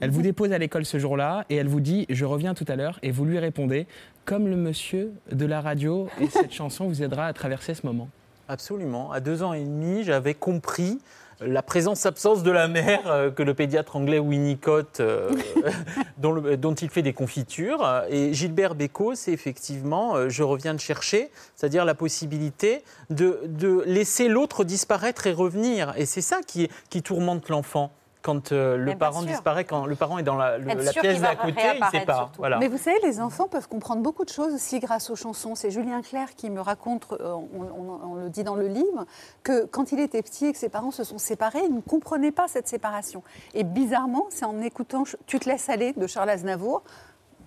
elle 0.00 0.10
vous 0.10 0.22
dépose 0.22 0.52
à 0.52 0.58
l'école 0.58 0.84
ce 0.84 0.98
jour-là 0.98 1.44
et 1.48 1.56
elle 1.56 1.68
vous 1.68 1.80
dit 1.80 2.06
je 2.10 2.24
reviens 2.24 2.54
tout 2.54 2.66
à 2.68 2.76
l'heure 2.76 2.98
et 3.02 3.10
vous 3.10 3.24
lui 3.24 3.38
répondez 3.38 3.86
comme 4.24 4.48
le 4.48 4.56
monsieur 4.56 5.12
de 5.32 5.46
la 5.46 5.60
radio 5.60 6.08
et 6.20 6.28
cette 6.28 6.52
chanson 6.60 6.86
vous 6.86 7.02
aidera 7.02 7.26
à 7.26 7.32
traverser 7.32 7.74
ce 7.74 7.86
moment. 7.86 8.08
Absolument. 8.48 9.12
À 9.12 9.20
deux 9.20 9.42
ans 9.42 9.52
et 9.52 9.64
demi, 9.64 10.04
j'avais 10.04 10.34
compris 10.34 10.98
la 11.40 11.62
présence-absence 11.62 12.42
de 12.42 12.50
la 12.50 12.68
mère 12.68 13.06
euh, 13.06 13.30
que 13.30 13.42
le 13.42 13.54
pédiatre 13.54 13.96
anglais 13.96 14.18
Winnicott, 14.18 15.00
euh, 15.00 15.30
dont, 16.18 16.74
il 16.74 16.90
fait 16.90 17.02
des 17.02 17.12
confitures. 17.12 18.04
Et 18.08 18.34
Gilbert 18.34 18.74
Bécaud, 18.74 19.14
c'est 19.14 19.32
effectivement, 19.32 20.16
euh, 20.16 20.28
je 20.28 20.42
reviens 20.42 20.74
de 20.74 20.80
chercher, 20.80 21.30
c'est-à-dire 21.54 21.84
la 21.84 21.94
possibilité 21.94 22.82
de, 23.10 23.82
laisser 23.86 24.28
l'autre 24.28 24.64
disparaître 24.64 25.26
et 25.26 25.32
revenir. 25.32 25.92
Et 25.96 26.06
c'est 26.06 26.20
ça 26.20 26.40
qui 26.44 27.02
tourmente 27.02 27.48
l'enfant. 27.48 27.92
Quand 28.20 28.50
euh, 28.52 28.76
le 28.76 28.96
parent 28.96 29.20
sûr. 29.20 29.30
disparaît, 29.30 29.64
quand 29.64 29.86
le 29.86 29.94
parent 29.94 30.18
est 30.18 30.22
dans 30.24 30.34
la, 30.36 30.58
le- 30.58 30.66
la 30.66 30.92
pièce 30.92 31.20
d'à 31.20 31.36
côté, 31.36 31.52
il 31.52 31.54
ne 31.54 31.60
réapparaître 31.60 31.90
sait 32.00 32.04
pas. 32.04 32.16
surtout. 32.16 32.38
Voilà. 32.38 32.58
Mais 32.58 32.66
vous 32.68 32.76
savez, 32.76 32.98
les 33.04 33.20
enfants 33.20 33.46
peuvent 33.46 33.68
comprendre 33.68 34.02
beaucoup 34.02 34.24
de 34.24 34.28
choses 34.30 34.52
aussi 34.54 34.80
grâce 34.80 35.08
aux 35.10 35.16
chansons. 35.16 35.54
C'est 35.54 35.70
Julien 35.70 36.02
Clerc 36.02 36.34
qui 36.36 36.50
me 36.50 36.60
raconte, 36.60 37.06
euh, 37.12 37.32
on, 37.32 37.62
on- 37.62 38.00
on 38.10 38.14
le 38.16 38.28
dit 38.28 38.42
dans 38.44 38.56
le 38.56 38.66
livre, 38.66 39.06
que 39.44 39.66
quand 39.66 39.92
il 39.92 40.00
était 40.00 40.20
petit 40.22 40.46
et 40.46 40.52
que 40.52 40.58
ses 40.58 40.68
parents 40.68 40.90
se 40.90 41.04
sont 41.04 41.18
séparés, 41.18 41.62
il 41.64 41.74
ne 41.74 41.80
comprenait 41.80 42.32
pas 42.32 42.48
cette 42.48 42.66
séparation. 42.68 43.22
Et 43.54 43.62
bizarrement, 43.64 44.26
c'est 44.30 44.44
en 44.44 44.60
écoutant 44.62 45.04
Tu 45.26 45.38
te 45.38 45.48
laisses 45.48 45.68
aller 45.68 45.92
de 45.92 46.06
Charles 46.06 46.30
Aznavour 46.30 46.82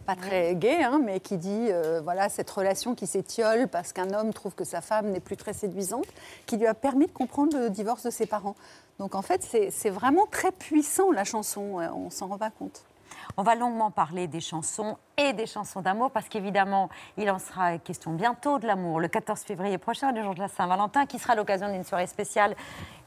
pas 0.02 0.16
très 0.16 0.56
gai, 0.56 0.84
hein, 0.84 1.00
mais 1.04 1.20
qui 1.20 1.38
dit 1.38 1.68
euh, 1.70 2.02
voilà 2.04 2.30
cette 2.30 2.50
relation 2.50 2.96
qui 2.96 3.08
s'étiole 3.08 3.68
parce 3.68 3.94
qu'un 3.94 4.14
homme 4.14 4.34
trouve 4.34 4.56
que 4.56 4.64
sa 4.64 4.82
femme 4.82 5.10
n'est 5.10 5.20
plus 5.20 5.38
très 5.38 5.54
séduisante, 5.54 6.08
qui 6.46 6.58
lui 6.58 6.68
a 6.68 6.74
permis 6.74 7.08
de 7.08 7.12
comprendre 7.12 7.58
le 7.58 7.70
divorce 7.70 8.04
de 8.04 8.10
ses 8.10 8.26
parents. 8.26 8.56
Donc 9.00 9.16
en 9.16 9.22
fait, 9.22 9.44
c'est 9.44 9.90
vraiment 9.90 10.26
très 10.30 10.52
puissant 10.52 11.12
la 11.12 11.24
chanson, 11.24 11.80
euh, 11.80 11.88
on 11.96 12.10
s'en 12.10 12.28
rend 12.28 12.38
pas 12.38 12.52
compte. 12.52 12.84
On 13.38 13.44
va 13.44 13.56
longuement 13.56 13.92
parler 13.92 14.28
des 14.28 14.40
chansons 14.42 14.98
et 15.18 15.34
des 15.34 15.46
chansons 15.46 15.82
d'amour 15.82 16.12
parce 16.12 16.28
qu'évidemment, 16.28 16.90
il 17.18 17.30
en 17.30 17.40
sera 17.40 17.78
question 17.78 18.12
bientôt 18.12 18.60
de 18.60 18.68
l'amour, 18.68 19.00
le 19.00 19.08
14 19.08 19.40
février 19.42 19.78
prochain, 19.78 20.12
le 20.12 20.24
jour 20.24 20.36
de 20.36 20.40
la 20.40 20.48
Saint-Valentin, 20.48 21.06
qui 21.06 21.20
sera 21.20 21.36
l'occasion 21.36 21.72
d'une 21.72 21.84
soirée 21.84 22.08
spéciale, 22.08 22.56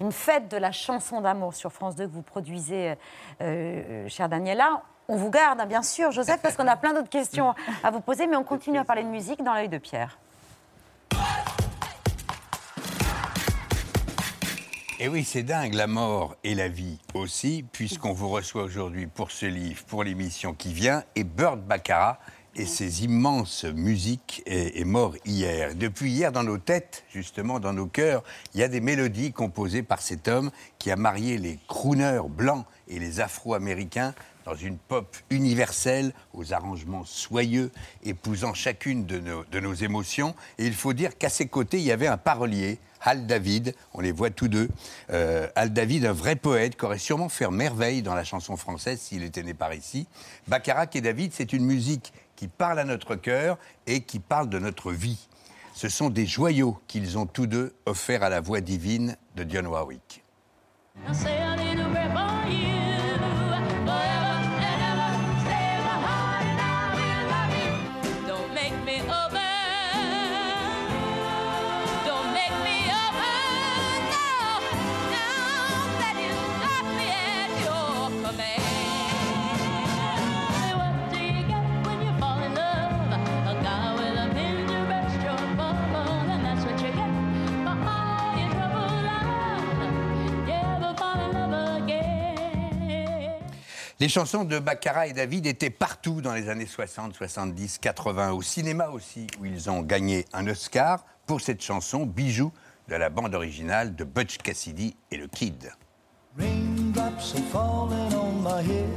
une 0.00 0.12
fête 0.12 0.48
de 0.50 0.56
la 0.56 0.72
chanson 0.72 1.20
d'amour 1.20 1.54
sur 1.54 1.72
France 1.72 1.96
2 1.96 2.06
que 2.06 2.12
vous 2.12 2.22
produisez, 2.22 2.94
euh, 3.40 4.08
chère 4.08 4.28
Daniela. 4.28 4.82
On 5.06 5.16
vous 5.16 5.30
garde, 5.30 5.60
hein, 5.60 5.66
bien 5.66 5.82
sûr, 5.82 6.12
Joseph, 6.12 6.40
parce 6.40 6.56
qu'on 6.56 6.66
a 6.66 6.76
plein 6.76 6.94
d'autres 6.94 7.10
questions 7.10 7.54
à 7.82 7.90
vous 7.90 8.00
poser, 8.00 8.26
mais 8.26 8.36
on 8.36 8.44
continue 8.44 8.78
à 8.78 8.84
parler 8.84 9.02
de 9.02 9.08
musique 9.08 9.42
dans 9.44 9.52
l'œil 9.52 9.68
de 9.68 9.76
Pierre. 9.76 10.18
Et 14.98 15.08
oui, 15.08 15.24
c'est 15.24 15.42
dingue, 15.42 15.74
la 15.74 15.86
mort 15.86 16.36
et 16.42 16.54
la 16.54 16.68
vie 16.68 16.98
aussi, 17.12 17.66
puisqu'on 17.70 18.14
vous 18.14 18.30
reçoit 18.30 18.62
aujourd'hui 18.62 19.06
pour 19.06 19.30
ce 19.30 19.44
livre, 19.44 19.84
pour 19.84 20.04
l'émission 20.04 20.54
qui 20.54 20.72
vient, 20.72 21.02
et 21.16 21.24
Bird 21.24 21.60
Baccarat 21.60 22.18
et 22.56 22.64
ses 22.64 23.04
immenses 23.04 23.64
musiques 23.64 24.42
est, 24.46 24.80
est 24.80 24.84
mort 24.84 25.16
hier. 25.26 25.74
Depuis 25.74 26.12
hier, 26.12 26.32
dans 26.32 26.44
nos 26.44 26.56
têtes, 26.56 27.04
justement, 27.12 27.60
dans 27.60 27.72
nos 27.72 27.86
cœurs, 27.86 28.22
il 28.54 28.60
y 28.60 28.62
a 28.62 28.68
des 28.68 28.80
mélodies 28.80 29.32
composées 29.32 29.82
par 29.82 30.00
cet 30.00 30.28
homme 30.28 30.50
qui 30.78 30.90
a 30.90 30.96
marié 30.96 31.36
les 31.36 31.58
crooners 31.66 32.20
blancs 32.28 32.64
et 32.88 32.98
les 32.98 33.20
afro-américains 33.20 34.14
dans 34.44 34.54
une 34.54 34.76
pop 34.76 35.16
universelle, 35.30 36.12
aux 36.32 36.52
arrangements 36.52 37.04
soyeux, 37.04 37.70
épousant 38.04 38.54
chacune 38.54 39.06
de 39.06 39.20
nos, 39.60 39.74
émotions. 39.74 40.34
Et 40.58 40.66
il 40.66 40.74
faut 40.74 40.92
dire 40.92 41.16
qu'à 41.16 41.28
ses 41.28 41.46
côtés, 41.46 41.78
il 41.78 41.84
y 41.84 41.92
avait 41.92 42.06
un 42.06 42.16
parolier, 42.16 42.78
Hal 43.00 43.26
David, 43.26 43.74
on 43.92 44.00
les 44.00 44.12
voit 44.12 44.30
tous 44.30 44.48
deux. 44.48 44.68
Euh, 45.10 45.48
Hal 45.56 45.72
David, 45.72 46.06
un 46.06 46.12
vrai 46.12 46.36
poète, 46.36 46.76
qui 46.76 46.84
aurait 46.84 46.98
sûrement 46.98 47.28
fait 47.28 47.50
merveille 47.50 48.02
dans 48.02 48.14
la 48.14 48.24
chanson 48.24 48.56
française 48.56 49.00
s'il 49.00 49.22
était 49.22 49.42
né 49.42 49.52
par 49.52 49.74
ici. 49.74 50.06
Baccarat 50.48 50.86
et 50.94 51.00
David, 51.00 51.32
c'est 51.34 51.52
une 51.52 51.64
musique 51.64 52.12
qui 52.36 52.48
parle 52.48 52.78
à 52.78 52.84
notre 52.84 53.14
cœur 53.14 53.58
et 53.86 54.02
qui 54.02 54.20
parle 54.20 54.48
de 54.48 54.58
notre 54.58 54.90
vie. 54.92 55.28
Ce 55.74 55.88
sont 55.88 56.08
des 56.08 56.24
joyaux 56.24 56.78
qu'ils 56.86 57.18
ont 57.18 57.26
tous 57.26 57.46
deux 57.46 57.74
offerts 57.84 58.22
à 58.22 58.28
la 58.28 58.40
voix 58.40 58.60
divine 58.60 59.16
de 59.36 59.44
Dionne 59.44 59.66
Warwick. 59.66 60.22
Don't 61.06 61.43
Les 94.04 94.10
chansons 94.10 94.44
de 94.44 94.58
Baccarat 94.58 95.06
et 95.06 95.14
David 95.14 95.46
étaient 95.46 95.70
partout 95.70 96.20
dans 96.20 96.34
les 96.34 96.50
années 96.50 96.66
60, 96.66 97.14
70, 97.14 97.78
80, 97.78 98.32
au 98.32 98.42
cinéma 98.42 98.90
aussi, 98.90 99.26
où 99.40 99.46
ils 99.46 99.70
ont 99.70 99.80
gagné 99.80 100.26
un 100.34 100.46
Oscar 100.46 101.06
pour 101.24 101.40
cette 101.40 101.62
chanson, 101.62 102.04
bijou 102.04 102.52
de 102.86 102.96
la 102.96 103.08
bande 103.08 103.34
originale 103.34 103.96
de 103.96 104.04
Butch 104.04 104.36
Cassidy 104.36 104.94
et 105.10 105.16
le 105.16 105.26
Kid. 105.26 105.72
Falling 107.50 108.12
on 108.12 108.42
my 108.42 108.60
head. 108.60 108.90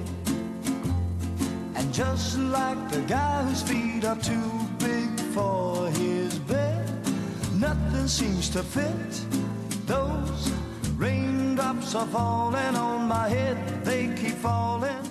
And 1.77 1.89
just 1.93 2.37
like 2.39 2.91
the 2.91 2.99
guy 3.07 3.43
whose 3.43 3.63
feet 3.63 4.03
are 4.03 4.19
too 4.19 4.51
big 4.77 5.17
for 5.33 5.87
his 5.87 6.37
bed, 6.39 6.85
nothing 7.55 8.09
seems 8.09 8.49
to 8.49 8.61
fit. 8.61 8.91
Those 9.85 10.51
raindrops 10.97 11.95
are 11.95 12.07
falling 12.07 12.75
on 12.75 13.07
my 13.07 13.29
head, 13.29 13.57
they 13.83 14.09
keep 14.15 14.35
falling. 14.41 15.03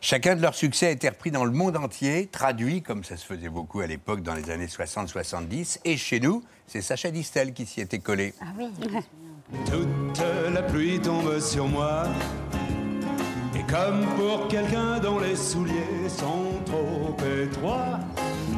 Chacun 0.00 0.36
de 0.36 0.42
leurs 0.42 0.54
succès 0.54 0.86
a 0.86 0.90
été 0.90 1.08
repris 1.08 1.30
dans 1.30 1.44
le 1.44 1.50
monde 1.50 1.76
entier, 1.76 2.28
traduit, 2.28 2.82
comme 2.82 3.02
ça 3.02 3.16
se 3.16 3.26
faisait 3.26 3.48
beaucoup 3.48 3.80
à 3.80 3.86
l'époque 3.86 4.22
dans 4.22 4.34
les 4.34 4.48
années 4.50 4.66
60-70. 4.66 5.80
Et 5.84 5.96
chez 5.96 6.20
nous, 6.20 6.42
c'est 6.66 6.82
Sacha 6.82 7.10
Distel 7.10 7.52
qui 7.52 7.66
s'y 7.66 7.80
était 7.80 7.98
collé. 7.98 8.32
Ah 8.40 8.46
oui. 8.56 8.68
Toute 9.64 10.22
la 10.52 10.62
pluie 10.62 11.00
tombe 11.00 11.40
sur 11.40 11.66
moi. 11.66 12.04
Et 13.56 13.62
comme 13.70 14.06
pour 14.16 14.46
quelqu'un 14.48 15.00
dont 15.00 15.18
les 15.18 15.34
souliers 15.34 16.08
sont 16.08 16.62
trop 16.64 17.16
étroits, 17.42 17.98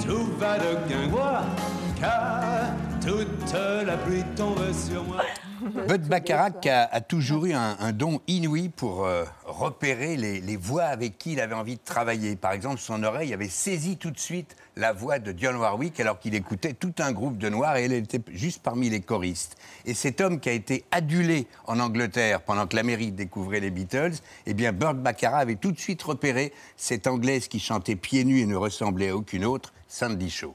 tout 0.05 0.27
va 0.39 0.59
de 0.59 0.89
guingois, 0.89 1.45
toute 3.01 3.53
la 3.87 3.97
pluie 3.97 4.25
tombe 4.37 4.73
sur 4.73 5.05
moi. 5.05 5.23
Bud 5.89 6.09
Baccarat 6.09 6.53
a, 6.65 7.01
toujours 7.01 7.47
eu 7.47 7.53
un, 7.53 7.93
don 7.93 8.21
inouï 8.27 8.71
pour 8.71 9.05
euh, 9.05 9.25
repérer 9.45 10.17
les, 10.17 10.57
voix 10.57 10.85
avec 10.85 11.19
qui 11.19 11.33
il 11.33 11.41
avait 11.41 11.55
envie 11.55 11.77
de 11.77 11.85
travailler. 11.85 12.37
Par 12.37 12.53
exemple, 12.53 12.79
son 12.79 13.03
oreille 13.03 13.35
avait 13.35 13.49
saisi 13.49 13.97
tout 13.97 14.11
de 14.11 14.19
suite 14.19 14.57
la 14.77 14.93
voix 14.93 15.19
de 15.19 15.33
Dionne 15.33 15.57
Warwick 15.57 16.01
alors 16.01 16.19
qu'il 16.19 16.35
écoutait 16.35 16.73
tout 16.73 16.95
un 16.99 17.13
groupe 17.13 17.37
de 17.37 17.49
noirs 17.49 17.77
et 17.77 17.85
elle 17.85 17.93
était 17.93 18.23
juste 18.33 18.63
parmi 18.63 18.89
les 18.89 19.01
choristes. 19.01 19.57
Et 19.85 19.95
cet 19.95 20.21
homme 20.21 20.41
qui 20.41 20.49
a 20.49 20.53
été 20.53 20.85
adulé 20.91 21.47
en 21.67 21.79
Angleterre 21.81 22.41
pendant 22.43 22.67
que 22.67 22.77
l'Amérique 22.77 23.15
découvrait 23.15 23.61
les 23.61 23.71
Beatles, 23.71 24.15
eh 24.47 24.55
bien 24.55 24.73
Burt 24.73 24.95
Baccarat 24.95 25.39
avait 25.39 25.57
tout 25.57 25.73
de 25.73 25.79
suite 25.79 26.03
repéré 26.03 26.53
cette 26.77 27.07
Anglaise 27.07 27.49
qui 27.49 27.61
chantait 27.61 27.97
pieds 27.97 28.25
nus 28.25 28.41
et 28.41 28.47
ne 28.47 28.57
ressemblait 28.57 29.11
à 29.11 29.17
aucune 29.17 29.45
autre, 29.45 29.73
Sandy 29.89 30.31
Shaw. 30.31 30.55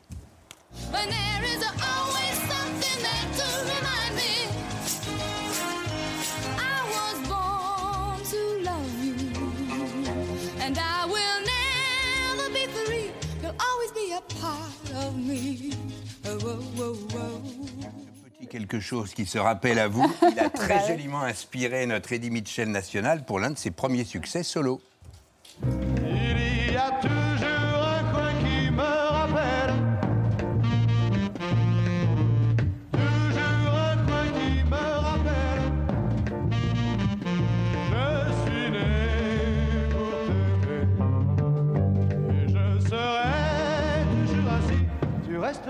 Quelque 18.55 18.79
chose 18.79 19.13
qui 19.13 19.25
se 19.25 19.38
rappelle 19.38 19.79
à 19.79 19.89
vous, 19.89 20.10
il 20.32 20.39
a 20.39 20.50
très 20.50 20.88
joliment 20.88 21.22
inspiré 21.22 21.86
notre 21.86 22.13
Eddie 22.13 22.29
Mitchell 22.29 22.70
national 22.70 23.25
pour 23.25 23.39
l'un 23.39 23.51
de 23.51 23.58
ses 23.58 23.70
premiers 23.70 24.05
succès 24.05 24.44
solo. 24.44 24.82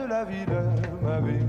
De 0.06 0.10
la 0.10 0.24
vie 0.26 0.46
de 0.46 1.06
ma 1.06 1.20
vie. 1.20 1.46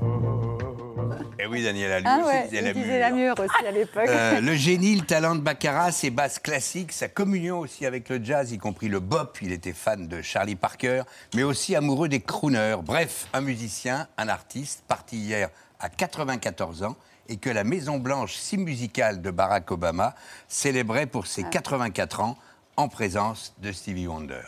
Oh. 0.00 1.10
Et 1.38 1.46
oui, 1.46 1.62
Daniela, 1.62 2.00
lui 2.00 2.06
Ah 2.08 2.20
ouais, 2.26 2.44
disait 2.44 2.58
il 2.58 2.64
la 2.64 2.72
disait 2.72 2.86
mûre. 2.86 3.00
la 3.00 3.10
mûre 3.10 3.34
aussi 3.38 3.66
à 3.66 3.70
l'époque. 3.70 4.08
Euh, 4.08 4.40
le 4.40 4.54
génie, 4.54 4.96
le 4.96 5.06
talent 5.06 5.34
de 5.34 5.40
Baccarat, 5.40 5.92
ses 5.92 6.10
basses 6.10 6.38
classiques, 6.38 6.92
sa 6.92 7.08
communion 7.08 7.58
aussi 7.60 7.86
avec 7.86 8.08
le 8.08 8.22
jazz, 8.22 8.52
y 8.52 8.58
compris 8.58 8.88
le 8.88 9.00
bop. 9.00 9.38
Il 9.42 9.52
était 9.52 9.72
fan 9.72 10.08
de 10.08 10.22
Charlie 10.22 10.56
Parker, 10.56 11.02
mais 11.34 11.42
aussi 11.42 11.76
amoureux 11.76 12.08
des 12.08 12.20
crooners. 12.20 12.76
Bref, 12.82 13.28
un 13.32 13.40
musicien, 13.40 14.08
un 14.18 14.28
artiste, 14.28 14.82
parti 14.88 15.16
hier 15.16 15.48
à 15.80 15.88
94 15.88 16.82
ans 16.84 16.96
et 17.28 17.36
que 17.36 17.50
la 17.50 17.64
Maison 17.64 17.98
Blanche, 17.98 18.34
si 18.34 18.56
musicale 18.58 19.22
de 19.22 19.30
Barack 19.30 19.70
Obama, 19.70 20.14
célébrait 20.48 21.06
pour 21.06 21.26
ses 21.26 21.44
84 21.44 22.20
ans 22.20 22.36
en 22.76 22.88
présence 22.88 23.54
de 23.58 23.72
Stevie 23.72 24.06
Wonder. 24.06 24.42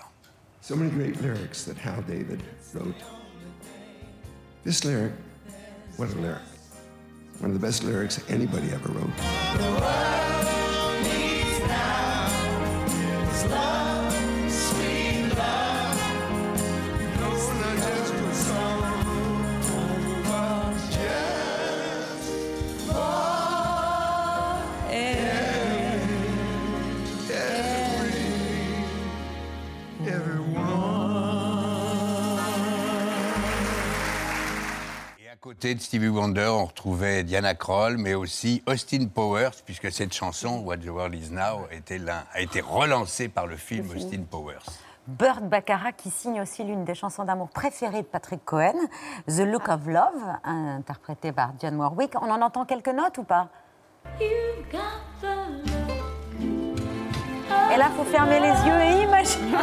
So 0.64 0.74
many 0.74 0.90
great 0.92 1.20
lyrics 1.20 1.64
that 1.64 1.76
Hal 1.76 2.00
David 2.08 2.42
wrote. 2.72 2.94
This 4.62 4.82
lyric, 4.82 5.12
what 5.98 6.08
a 6.08 6.14
lyric. 6.14 6.40
One 7.40 7.50
of 7.50 7.60
the 7.60 7.66
best 7.66 7.84
lyrics 7.84 8.18
anybody 8.30 8.70
ever 8.70 8.88
wrote. 8.88 10.63
Côté 35.64 35.74
de 35.76 35.80
Stevie 35.80 36.08
Wonder, 36.08 36.48
on 36.48 36.66
retrouvait 36.66 37.22
Diana 37.22 37.54
Kroll, 37.54 37.96
mais 37.96 38.12
aussi 38.12 38.62
Austin 38.66 39.06
Powers, 39.06 39.62
puisque 39.64 39.90
cette 39.90 40.12
chanson, 40.12 40.58
What 40.58 40.76
the 40.76 40.88
World 40.88 41.14
Is 41.14 41.30
Now, 41.32 41.66
était 41.70 41.98
a 42.06 42.40
été 42.42 42.60
relancée 42.60 43.30
par 43.30 43.46
le 43.46 43.56
film. 43.56 43.88
Austin 43.88 44.24
Powers. 44.30 44.60
Burt 45.06 45.40
Baccarat 45.40 45.92
qui 45.92 46.10
signe 46.10 46.42
aussi 46.42 46.64
l'une 46.64 46.84
des 46.84 46.94
chansons 46.94 47.24
d'amour 47.24 47.48
préférées 47.48 48.02
de 48.02 48.06
Patrick 48.06 48.44
Cohen, 48.44 48.74
The 49.26 49.40
Look 49.40 49.70
of 49.70 49.86
Love, 49.86 50.36
interprétée 50.44 51.32
par 51.32 51.54
Dionne 51.54 51.76
Warwick. 51.76 52.12
On 52.20 52.30
en 52.30 52.42
entend 52.42 52.66
quelques 52.66 52.88
notes 52.88 53.16
ou 53.16 53.24
pas? 53.24 53.48
Et 57.74 57.76
là, 57.76 57.86
il 57.90 57.96
faut 57.96 58.04
fermer 58.04 58.38
les 58.38 58.48
yeux 58.48 58.80
et 58.82 59.02
imaginer. 59.02 59.58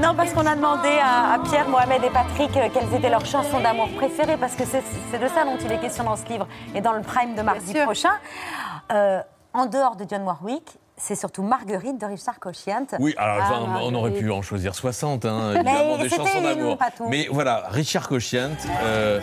non, 0.00 0.14
parce 0.14 0.32
qu'on 0.32 0.46
a 0.46 0.54
demandé 0.54 0.88
à, 1.02 1.34
à 1.34 1.38
Pierre, 1.40 1.68
Mohamed 1.68 2.04
et 2.04 2.10
Patrick 2.10 2.56
euh, 2.56 2.68
quelles 2.72 2.94
étaient 2.94 3.10
leurs 3.10 3.26
chansons 3.26 3.60
d'amour 3.60 3.88
préférées, 3.96 4.36
parce 4.36 4.54
que 4.54 4.62
c'est 4.64 5.18
de 5.18 5.28
ça 5.28 5.44
dont 5.44 5.56
il 5.64 5.72
est 5.72 5.80
question 5.80 6.04
dans 6.04 6.16
ce 6.16 6.24
livre 6.26 6.46
et 6.74 6.80
dans 6.80 6.92
le 6.92 7.00
prime 7.02 7.34
de 7.34 7.42
mardi 7.42 7.74
prochain. 7.74 8.12
Euh, 8.92 9.20
en 9.52 9.66
dehors 9.66 9.96
de 9.96 10.04
Dionne 10.04 10.22
Warwick, 10.22 10.78
c'est 10.96 11.16
surtout 11.16 11.42
Marguerite 11.42 11.98
de 11.98 12.06
Richard 12.06 12.38
Cochiant. 12.38 12.86
Oui, 13.00 13.14
alors 13.16 13.38
Ah, 13.40 13.62
enfin, 13.62 13.80
on 13.82 13.94
aurait 13.94 14.12
pu 14.12 14.30
en 14.30 14.42
choisir 14.42 14.74
60, 14.74 15.24
hein, 15.24 15.52
Mais 15.54 15.60
évidemment, 15.60 15.98
des 15.98 16.08
chansons 16.08 16.42
d'amour. 16.42 16.78
Mais 17.08 17.26
voilà, 17.32 17.64
Richard 17.70 18.06
Cochiant, 18.08 18.50
euh, 18.82 19.20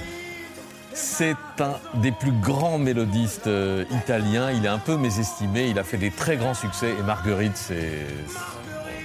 c'est 0.97 1.35
un 1.59 1.75
des 2.01 2.11
plus 2.11 2.31
grands 2.31 2.79
mélodistes 2.79 3.47
euh, 3.47 3.85
italiens. 3.91 4.51
Il 4.51 4.65
est 4.65 4.69
un 4.69 4.79
peu 4.79 4.97
mésestimé, 4.97 5.67
il 5.67 5.77
a 5.77 5.83
fait 5.83 5.97
des 5.97 6.09
très 6.09 6.37
grands 6.37 6.55
succès. 6.55 6.89
Et 6.99 7.03
Marguerite, 7.03 7.55
c'est 7.55 8.05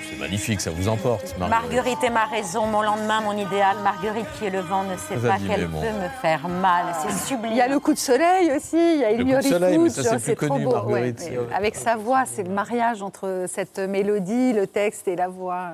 c'est 0.09 0.19
magnifique, 0.19 0.61
ça 0.61 0.71
vous 0.71 0.89
emporte. 0.89 1.37
Marguerite 1.39 2.03
est 2.03 2.11
ma 2.11 2.25
raison, 2.25 2.67
mon 2.67 2.81
lendemain, 2.81 3.21
mon 3.21 3.37
idéal. 3.37 3.77
Marguerite 3.85 4.27
qui 4.39 4.47
est 4.47 4.51
le 4.51 4.61
vent 4.61 4.85
ne 4.85 4.97
sait 4.97 5.17
pas 5.17 5.37
qu'elle 5.37 5.69
peut 5.69 5.77
me 5.77 6.09
faire 6.23 6.49
mal. 6.49 6.87
C'est 7.03 7.29
sublime. 7.29 7.53
Il 7.53 7.59
y 7.59 7.61
a 7.61 7.69
le 7.69 7.79
coup 7.79 7.93
de 7.93 7.99
soleil 7.99 8.51
aussi, 8.57 8.77
il 8.77 9.01
y 9.01 9.05
a 9.05 9.11
Le 9.11 9.17
Il 9.17 9.19
coup 9.19 9.25
de 9.25 9.33
Yori 9.33 9.49
soleil, 9.49 9.79
mais 9.79 9.91
Fouch, 9.91 10.03
ça, 10.03 10.19
c'est 10.19 10.35
plus 10.35 10.47
trop 10.47 10.55
connu, 10.55 10.65
beau. 10.65 10.73
Marguerite, 10.73 11.31
avec 11.55 11.77
sa 11.77 11.97
voix, 11.97 12.25
c'est 12.27 12.45
le 12.45 12.51
mariage 12.51 13.03
entre 13.03 13.45
cette 13.49 13.79
mélodie, 13.79 14.55
le 14.55 14.67
texte 14.67 15.09
et 15.09 15.17
la 15.17 15.29
voix. 15.29 15.73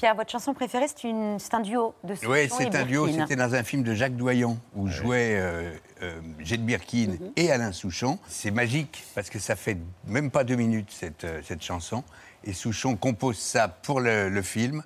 Pierre, 0.00 0.14
votre 0.14 0.30
chanson 0.30 0.54
préférée, 0.54 0.86
c'est 0.88 1.06
une- 1.06 1.38
c'est 1.38 1.52
un 1.52 1.60
duo 1.60 1.94
de 2.04 2.14
Souchon 2.14 2.30
Oui, 2.30 2.38
et 2.38 2.48
c'est 2.48 2.74
un 2.74 2.84
duo. 2.86 3.06
C'était 3.06 3.36
dans 3.36 3.54
un 3.54 3.62
film 3.62 3.82
de 3.82 3.92
Jacques 3.92 4.16
Doyon 4.16 4.58
où 4.74 4.88
jouait 4.88 5.36
euh, 5.38 5.74
euh, 6.00 6.20
Jette 6.38 6.64
Birkin 6.64 7.18
Mhm. 7.20 7.32
et 7.36 7.52
Alain 7.52 7.70
Souchon. 7.72 8.18
C'est 8.26 8.50
magique 8.50 9.04
parce 9.14 9.28
que 9.28 9.38
ça 9.38 9.56
fait 9.56 9.76
même 10.06 10.30
pas 10.30 10.42
deux 10.42 10.54
minutes 10.56 10.90
cette, 10.90 11.24
euh, 11.24 11.42
cette 11.46 11.62
chanson. 11.62 12.02
Et 12.44 12.54
Souchon 12.54 12.96
compose 12.96 13.36
ça 13.38 13.68
pour 13.68 14.00
le, 14.00 14.30
le 14.30 14.40
film 14.40 14.82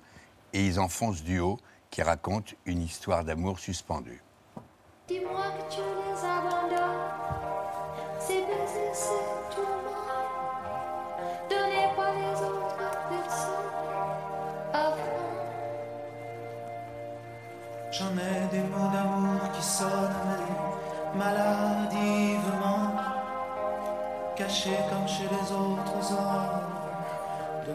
et 0.51 0.65
ils 0.65 0.81
en 0.81 0.89
font 0.89 1.13
ce 1.13 1.23
duo 1.23 1.59
qui 1.91 2.01
raconte 2.01 2.55
une 2.65 2.81
histoire 2.81 3.23
d'amour 3.23 3.57
suspendue. 3.59 4.21
Dis-moi 5.07 5.45
que 5.69 5.75
tu 5.75 5.79
les 5.79 6.25
abandonnes. 6.27 6.99
C'est 8.19 8.43
tout 9.55 9.61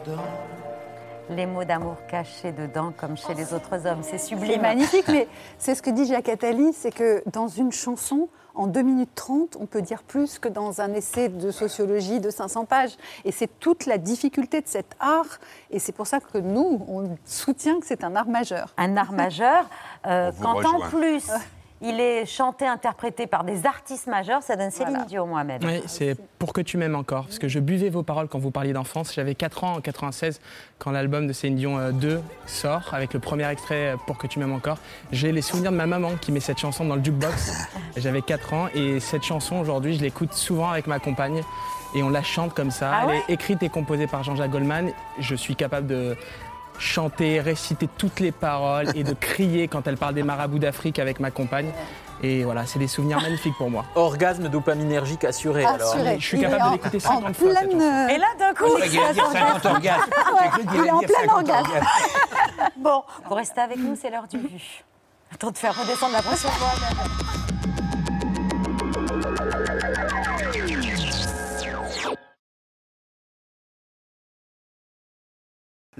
dedans. 0.04 0.22
Les 1.28 1.46
mots 1.46 1.62
d'amour 1.64 1.94
cachés 2.08 2.50
dedans, 2.50 2.92
comme 2.96 3.16
chez 3.16 3.34
les 3.34 3.54
autres 3.54 3.86
hommes. 3.86 4.02
C'est 4.02 4.18
C'est 4.18 4.26
sublime. 4.26 4.62
magnifique, 4.62 5.06
mais 5.06 5.28
c'est 5.58 5.76
ce 5.76 5.82
que 5.82 5.90
dit 5.90 6.04
Jacques 6.06 6.28
Attali, 6.28 6.72
c'est 6.72 6.90
que 6.90 7.22
dans 7.30 7.46
une 7.46 7.70
chanson, 7.70 8.28
en 8.56 8.66
2 8.66 8.82
minutes 8.82 9.14
30, 9.14 9.56
on 9.60 9.66
peut 9.66 9.80
dire 9.80 10.02
plus 10.02 10.40
que 10.40 10.48
dans 10.48 10.80
un 10.80 10.92
essai 10.92 11.28
de 11.28 11.52
sociologie 11.52 12.18
de 12.18 12.30
500 12.30 12.64
pages. 12.64 12.96
Et 13.24 13.30
c'est 13.30 13.46
toute 13.60 13.86
la 13.86 13.96
difficulté 13.96 14.60
de 14.60 14.66
cet 14.66 14.96
art, 14.98 15.38
et 15.70 15.78
c'est 15.78 15.92
pour 15.92 16.08
ça 16.08 16.18
que 16.18 16.38
nous, 16.38 16.84
on 16.88 17.16
soutient 17.24 17.78
que 17.78 17.86
c'est 17.86 18.02
un 18.02 18.16
art 18.16 18.26
majeur. 18.28 18.74
Un 18.76 18.96
art 18.96 19.12
majeur. 19.12 19.68
euh, 20.06 20.32
quand 20.42 20.64
en 20.66 20.80
plus, 20.88 21.30
il 21.82 21.98
est 21.98 22.26
chanté, 22.26 22.66
interprété 22.66 23.26
par 23.26 23.44
des 23.44 23.64
artistes 23.64 24.06
majeurs, 24.06 24.42
ça 24.42 24.56
donne 24.56 24.70
Céline 24.70 24.92
Voilà. 24.92 25.06
Dion, 25.06 25.26
Mohamed. 25.26 25.64
Oui, 25.64 25.82
c'est 25.86 26.14
Pour 26.38 26.52
que 26.52 26.60
tu 26.60 26.76
m'aimes 26.76 26.94
encore. 26.94 27.24
Parce 27.24 27.38
que 27.38 27.48
je 27.48 27.58
buvais 27.58 27.88
vos 27.88 28.02
paroles 28.02 28.28
quand 28.28 28.38
vous 28.38 28.50
parliez 28.50 28.72
d'enfance. 28.72 29.14
J'avais 29.14 29.34
4 29.34 29.64
ans 29.64 29.76
en 29.76 29.80
96 29.80 30.40
quand 30.78 30.90
l'album 30.90 31.26
de 31.26 31.32
Céline 31.32 31.56
Dion 31.56 31.78
euh, 31.78 31.92
2 31.92 32.20
sort 32.46 32.92
avec 32.92 33.14
le 33.14 33.20
premier 33.20 33.48
extrait 33.48 33.92
euh, 33.92 33.96
Pour 34.06 34.18
que 34.18 34.26
tu 34.26 34.38
m'aimes 34.38 34.52
encore. 34.52 34.78
J'ai 35.10 35.32
les 35.32 35.42
souvenirs 35.42 35.72
de 35.72 35.76
ma 35.76 35.86
maman 35.86 36.12
qui 36.20 36.32
met 36.32 36.40
cette 36.40 36.58
chanson 36.58 36.84
dans 36.84 36.96
le 36.96 37.04
jukebox. 37.04 37.68
J'avais 37.96 38.22
4 38.22 38.54
ans 38.54 38.68
et 38.74 39.00
cette 39.00 39.22
chanson 39.22 39.56
aujourd'hui, 39.56 39.96
je 39.96 40.02
l'écoute 40.02 40.34
souvent 40.34 40.70
avec 40.70 40.86
ma 40.86 40.98
compagne 40.98 41.42
et 41.94 42.02
on 42.02 42.10
la 42.10 42.22
chante 42.22 42.54
comme 42.54 42.70
ça. 42.70 42.90
Ah 42.92 43.06
Elle 43.08 43.16
est 43.16 43.34
écrite 43.34 43.62
et 43.62 43.68
composée 43.68 44.06
par 44.06 44.22
Jean-Jacques 44.22 44.50
Goldman. 44.50 44.92
Je 45.18 45.34
suis 45.34 45.56
capable 45.56 45.86
de 45.86 46.16
chanter, 46.80 47.40
réciter 47.40 47.88
toutes 47.98 48.18
les 48.20 48.32
paroles 48.32 48.88
et 48.96 49.04
de 49.04 49.12
crier 49.14 49.68
quand 49.68 49.86
elle 49.86 49.96
parle 49.96 50.14
des 50.14 50.22
marabouts 50.22 50.58
d'Afrique 50.58 50.98
avec 50.98 51.20
ma 51.20 51.30
compagne. 51.30 51.70
Et 52.22 52.44
voilà, 52.44 52.66
c'est 52.66 52.78
des 52.78 52.86
souvenirs 52.88 53.20
magnifiques 53.22 53.56
pour 53.56 53.70
moi. 53.70 53.84
Orgasme 53.94 54.48
dopaminergique 54.50 55.24
assuré, 55.24 55.64
alors. 55.64 55.94
Assuré. 55.94 56.16
Je 56.18 56.26
suis 56.26 56.36
Il 56.38 56.42
capable 56.42 56.62
de 56.64 56.68
en- 56.68 56.72
l'écouter 56.72 56.96
en 56.98 57.00
50 57.00 57.36
fois, 57.36 57.54
cette 57.54 57.68
pleine, 57.70 57.80
euh, 57.80 58.08
Et 58.08 58.18
là, 58.18 58.26
d'un 58.38 58.52
coup, 58.54 58.64
Il 58.76 58.80
va 59.00 59.12
dire 59.12 59.26
50 59.32 59.66
orgasmes. 59.66 60.02
J'ai 60.42 60.48
cru 60.50 60.66
qu'il 60.66 60.80
il 60.80 60.86
est 60.86 60.90
en 60.90 60.98
plein 60.98 61.08
50 61.26 61.32
orgasme. 61.48 61.86
bon, 62.76 63.02
vous 63.26 63.34
restez 63.34 63.60
avec 63.60 63.78
nous, 63.78 63.96
c'est 64.00 64.10
l'heure 64.10 64.26
du 64.28 64.38
vu. 64.38 64.84
Attends 65.32 65.50
de 65.50 65.56
faire 65.58 65.74
redescendre 65.80 66.12
la 66.12 66.22
pression. 66.22 66.48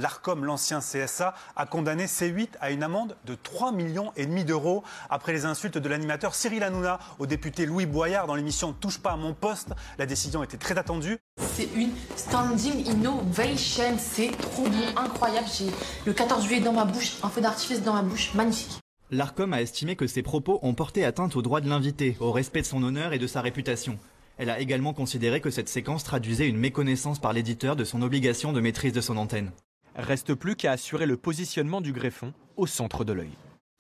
L'ARCOM, 0.01 0.45
l'ancien 0.45 0.79
CSA, 0.79 1.35
a 1.57 1.67
condamné 1.67 2.07
C8 2.07 2.51
à 2.61 2.71
une 2.71 2.83
amende 2.83 3.17
de 3.27 3.35
3 3.35 3.73
millions 3.73 4.13
et 4.17 4.25
demi 4.25 4.45
d'euros 4.45 4.83
après 5.11 5.33
les 5.33 5.45
insultes 5.45 5.77
de 5.79 5.89
l'animateur 5.89 6.35
Cyril 6.35 6.63
Hanouna 6.63 7.01
au 7.19 7.27
député 7.27 7.67
Louis 7.67 7.87
Boyard 7.87 8.27
dans 8.27 8.35
l'émission 8.35 8.73
Touche 8.73 8.99
pas 8.99 9.11
à 9.11 9.17
mon 9.17 9.35
poste. 9.35 9.71
La 9.99 10.07
décision 10.07 10.43
était 10.43 10.57
très 10.57 10.79
attendue. 10.79 11.19
C'est 11.39 11.69
une 11.75 11.91
standing 12.17 12.87
innovation. 12.87 13.97
C'est 13.99 14.31
trop 14.31 14.63
bon, 14.63 14.97
incroyable. 14.97 15.49
J'ai 15.53 15.67
le 16.07 16.13
14 16.13 16.45
juillet 16.45 16.61
dans 16.61 16.73
ma 16.73 16.85
bouche, 16.85 17.17
un 17.23 17.29
feu 17.29 17.41
d'artifice 17.41 17.83
dans 17.83 17.93
ma 17.93 18.03
bouche, 18.03 18.33
magnifique. 18.35 18.79
L'ARCOM 19.11 19.53
a 19.53 19.61
estimé 19.61 19.97
que 19.97 20.07
ses 20.07 20.23
propos 20.23 20.61
ont 20.63 20.73
porté 20.73 21.05
atteinte 21.05 21.35
au 21.35 21.43
droit 21.43 21.61
de 21.61 21.69
l'invité, 21.69 22.17
au 22.21 22.31
respect 22.33 22.63
de 22.63 22.67
son 22.67 22.83
honneur 22.85 23.13
et 23.13 23.19
de 23.19 23.27
sa 23.27 23.41
réputation. 23.41 23.99
Elle 24.39 24.51
a 24.51 24.61
également 24.61 24.95
considéré 24.95 25.41
que 25.41 25.51
cette 25.51 25.69
séquence 25.69 26.05
traduisait 26.05 26.49
une 26.49 26.59
méconnaissance 26.59 27.19
par 27.19 27.33
l'éditeur 27.33 27.75
de 27.77 27.85
son 27.85 28.01
obligation 28.03 28.53
de 28.53 28.61
maîtrise 28.61 28.93
de 28.93 29.01
son 29.01 29.19
antenne. 29.19 29.51
Reste 29.97 30.35
plus 30.35 30.57
qu'à 30.57 30.73
assurer 30.73 31.07
le 31.07 31.17
positionnement 31.17 31.81
du 31.81 31.93
greffon 31.93 32.33
au 32.57 32.67
centre 32.67 33.05
de 33.05 33.13
l'œil. 33.13 33.33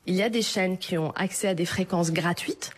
Il 0.06 0.14
y 0.14 0.22
a 0.22 0.30
des 0.30 0.42
chaînes 0.42 0.78
qui 0.78 0.98
ont 0.98 1.12
accès 1.12 1.48
à 1.48 1.54
des 1.54 1.66
fréquences 1.66 2.12
gratuites 2.12 2.72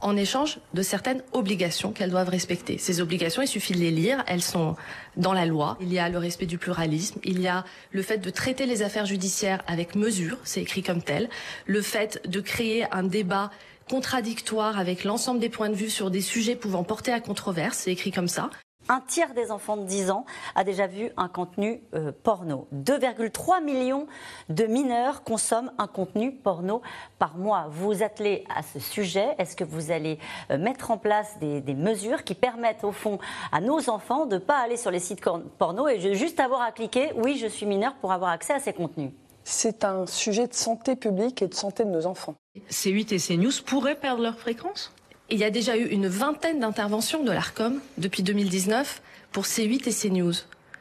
en 0.00 0.16
échange 0.16 0.58
de 0.74 0.82
certaines 0.82 1.22
obligations 1.32 1.92
qu'elles 1.92 2.10
doivent 2.10 2.28
respecter. 2.28 2.78
Ces 2.78 3.00
obligations, 3.00 3.42
il 3.42 3.48
suffit 3.48 3.74
de 3.74 3.78
les 3.78 3.90
lire, 3.90 4.24
elles 4.26 4.42
sont 4.42 4.76
dans 5.16 5.32
la 5.32 5.46
loi. 5.46 5.76
Il 5.80 5.92
y 5.92 5.98
a 5.98 6.08
le 6.08 6.18
respect 6.18 6.46
du 6.46 6.58
pluralisme, 6.58 7.20
il 7.24 7.40
y 7.40 7.48
a 7.48 7.64
le 7.90 8.02
fait 8.02 8.18
de 8.18 8.30
traiter 8.30 8.66
les 8.66 8.82
affaires 8.82 9.06
judiciaires 9.06 9.62
avec 9.66 9.94
mesure, 9.94 10.38
c'est 10.44 10.62
écrit 10.62 10.82
comme 10.82 11.02
tel, 11.02 11.28
le 11.66 11.82
fait 11.82 12.22
de 12.28 12.40
créer 12.40 12.90
un 12.92 13.02
débat 13.02 13.50
contradictoire 13.88 14.78
avec 14.78 15.04
l'ensemble 15.04 15.40
des 15.40 15.48
points 15.48 15.68
de 15.68 15.74
vue 15.74 15.90
sur 15.90 16.10
des 16.10 16.20
sujets 16.20 16.56
pouvant 16.56 16.84
porter 16.84 17.12
à 17.12 17.20
controverse, 17.20 17.78
c'est 17.78 17.92
écrit 17.92 18.12
comme 18.12 18.28
ça. 18.28 18.50
Un 18.88 19.00
tiers 19.00 19.34
des 19.34 19.50
enfants 19.50 19.76
de 19.76 19.84
10 19.84 20.10
ans 20.10 20.24
a 20.54 20.64
déjà 20.64 20.86
vu 20.86 21.10
un 21.16 21.28
contenu 21.28 21.82
euh, 21.94 22.10
porno. 22.22 22.66
2,3 22.74 23.62
millions 23.62 24.06
de 24.48 24.64
mineurs 24.64 25.22
consomment 25.22 25.72
un 25.78 25.86
contenu 25.86 26.32
porno 26.32 26.82
par 27.18 27.36
mois. 27.36 27.66
Vous 27.70 27.86
vous 27.86 28.02
attelez 28.02 28.44
à 28.54 28.62
ce 28.62 28.80
sujet. 28.80 29.34
Est-ce 29.38 29.54
que 29.54 29.64
vous 29.64 29.90
allez 29.90 30.18
euh, 30.50 30.58
mettre 30.58 30.90
en 30.90 30.98
place 30.98 31.38
des, 31.38 31.60
des 31.60 31.74
mesures 31.74 32.24
qui 32.24 32.34
permettent 32.34 32.82
au 32.82 32.92
fond 32.92 33.18
à 33.52 33.60
nos 33.60 33.90
enfants 33.90 34.26
de 34.26 34.34
ne 34.34 34.40
pas 34.40 34.58
aller 34.58 34.76
sur 34.76 34.90
les 34.90 34.98
sites 34.98 35.20
porno 35.58 35.86
et 35.86 36.14
juste 36.14 36.40
avoir 36.40 36.62
à 36.62 36.72
cliquer 36.72 37.12
oui 37.16 37.38
je 37.38 37.46
suis 37.46 37.66
mineur 37.66 37.94
pour 37.96 38.12
avoir 38.12 38.30
accès 38.30 38.54
à 38.54 38.60
ces 38.60 38.72
contenus? 38.72 39.12
C'est 39.44 39.84
un 39.84 40.06
sujet 40.06 40.46
de 40.46 40.54
santé 40.54 40.96
publique 40.96 41.42
et 41.42 41.48
de 41.48 41.54
santé 41.54 41.84
de 41.84 41.90
nos 41.90 42.06
enfants. 42.06 42.34
C8 42.70 43.14
et 43.14 43.18
CNews 43.18 43.52
pourraient 43.64 43.96
perdre 43.96 44.22
leur 44.22 44.38
fréquence? 44.38 44.92
Il 45.32 45.38
y 45.38 45.44
a 45.44 45.50
déjà 45.50 45.76
eu 45.76 45.86
une 45.86 46.08
vingtaine 46.08 46.58
d'interventions 46.58 47.22
de 47.22 47.30
l'ARCOM 47.30 47.80
depuis 47.98 48.24
2019 48.24 49.00
pour 49.30 49.44
C8 49.44 49.88
et 49.88 49.92
CNews. 49.92 50.32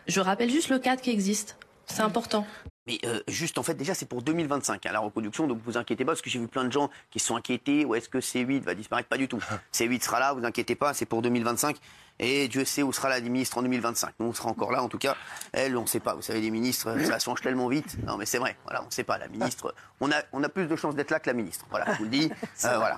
Je 0.07 0.19
rappelle 0.19 0.49
juste 0.49 0.69
le 0.69 0.79
cadre 0.79 1.03
qui 1.03 1.11
existe. 1.11 1.55
C'est 1.85 2.01
important. 2.01 2.47
Mais 2.87 2.97
euh, 3.05 3.19
juste, 3.27 3.59
en 3.59 3.63
fait, 3.63 3.75
déjà, 3.75 3.93
c'est 3.93 4.07
pour 4.07 4.23
2025, 4.23 4.83
hein, 4.83 4.91
la 4.91 4.99
reconduction, 4.99 5.45
donc 5.45 5.59
vous 5.63 5.77
inquiétez 5.77 6.03
pas, 6.03 6.13
parce 6.13 6.23
que 6.23 6.31
j'ai 6.31 6.39
vu 6.39 6.47
plein 6.47 6.63
de 6.63 6.71
gens 6.71 6.89
qui 7.11 7.19
se 7.19 7.27
sont 7.27 7.35
inquiétés, 7.35 7.85
ou 7.85 7.93
est-ce 7.93 8.09
que 8.09 8.17
C8 8.17 8.61
va 8.61 8.73
disparaître? 8.73 9.07
Pas 9.07 9.17
du 9.17 9.27
tout. 9.27 9.37
C8 9.73 10.01
sera 10.01 10.19
là, 10.19 10.33
vous 10.33 10.43
inquiétez 10.43 10.73
pas, 10.73 10.95
c'est 10.95 11.05
pour 11.05 11.21
2025. 11.21 11.77
Et 12.19 12.47
Dieu 12.49 12.65
sait 12.65 12.83
où 12.83 12.91
sera 12.91 13.07
la 13.09 13.21
ministre 13.21 13.57
en 13.57 13.61
2025. 13.61 14.11
Nous, 14.19 14.27
on 14.27 14.33
sera 14.33 14.49
encore 14.49 14.71
là, 14.71 14.83
en 14.83 14.89
tout 14.89 14.97
cas. 14.97 15.15
Elle, 15.53 15.77
on 15.77 15.83
ne 15.83 15.87
sait 15.87 16.01
pas. 16.01 16.13
Vous 16.15 16.21
savez, 16.21 16.41
les 16.41 16.51
ministres, 16.51 16.93
ça 17.05 17.17
change 17.19 17.41
tellement 17.41 17.67
vite. 17.69 17.95
Non, 18.05 18.17
mais 18.17 18.25
c'est 18.25 18.39
vrai. 18.39 18.57
Voilà, 18.65 18.81
on 18.83 18.87
ne 18.87 18.91
sait 18.91 19.03
pas. 19.05 19.17
La 19.17 19.27
ministre, 19.29 19.73
on 20.01 20.11
a, 20.11 20.17
on 20.33 20.43
a 20.43 20.49
plus 20.49 20.67
de 20.67 20.75
chances 20.75 20.95
d'être 20.95 21.11
là 21.11 21.19
que 21.19 21.27
la 21.29 21.33
ministre. 21.33 21.65
Voilà, 21.69 21.93
je 21.93 21.97
vous 21.99 22.03
le 22.03 22.09
dis. 22.09 22.29
Euh, 22.65 22.77
voilà. 22.77 22.97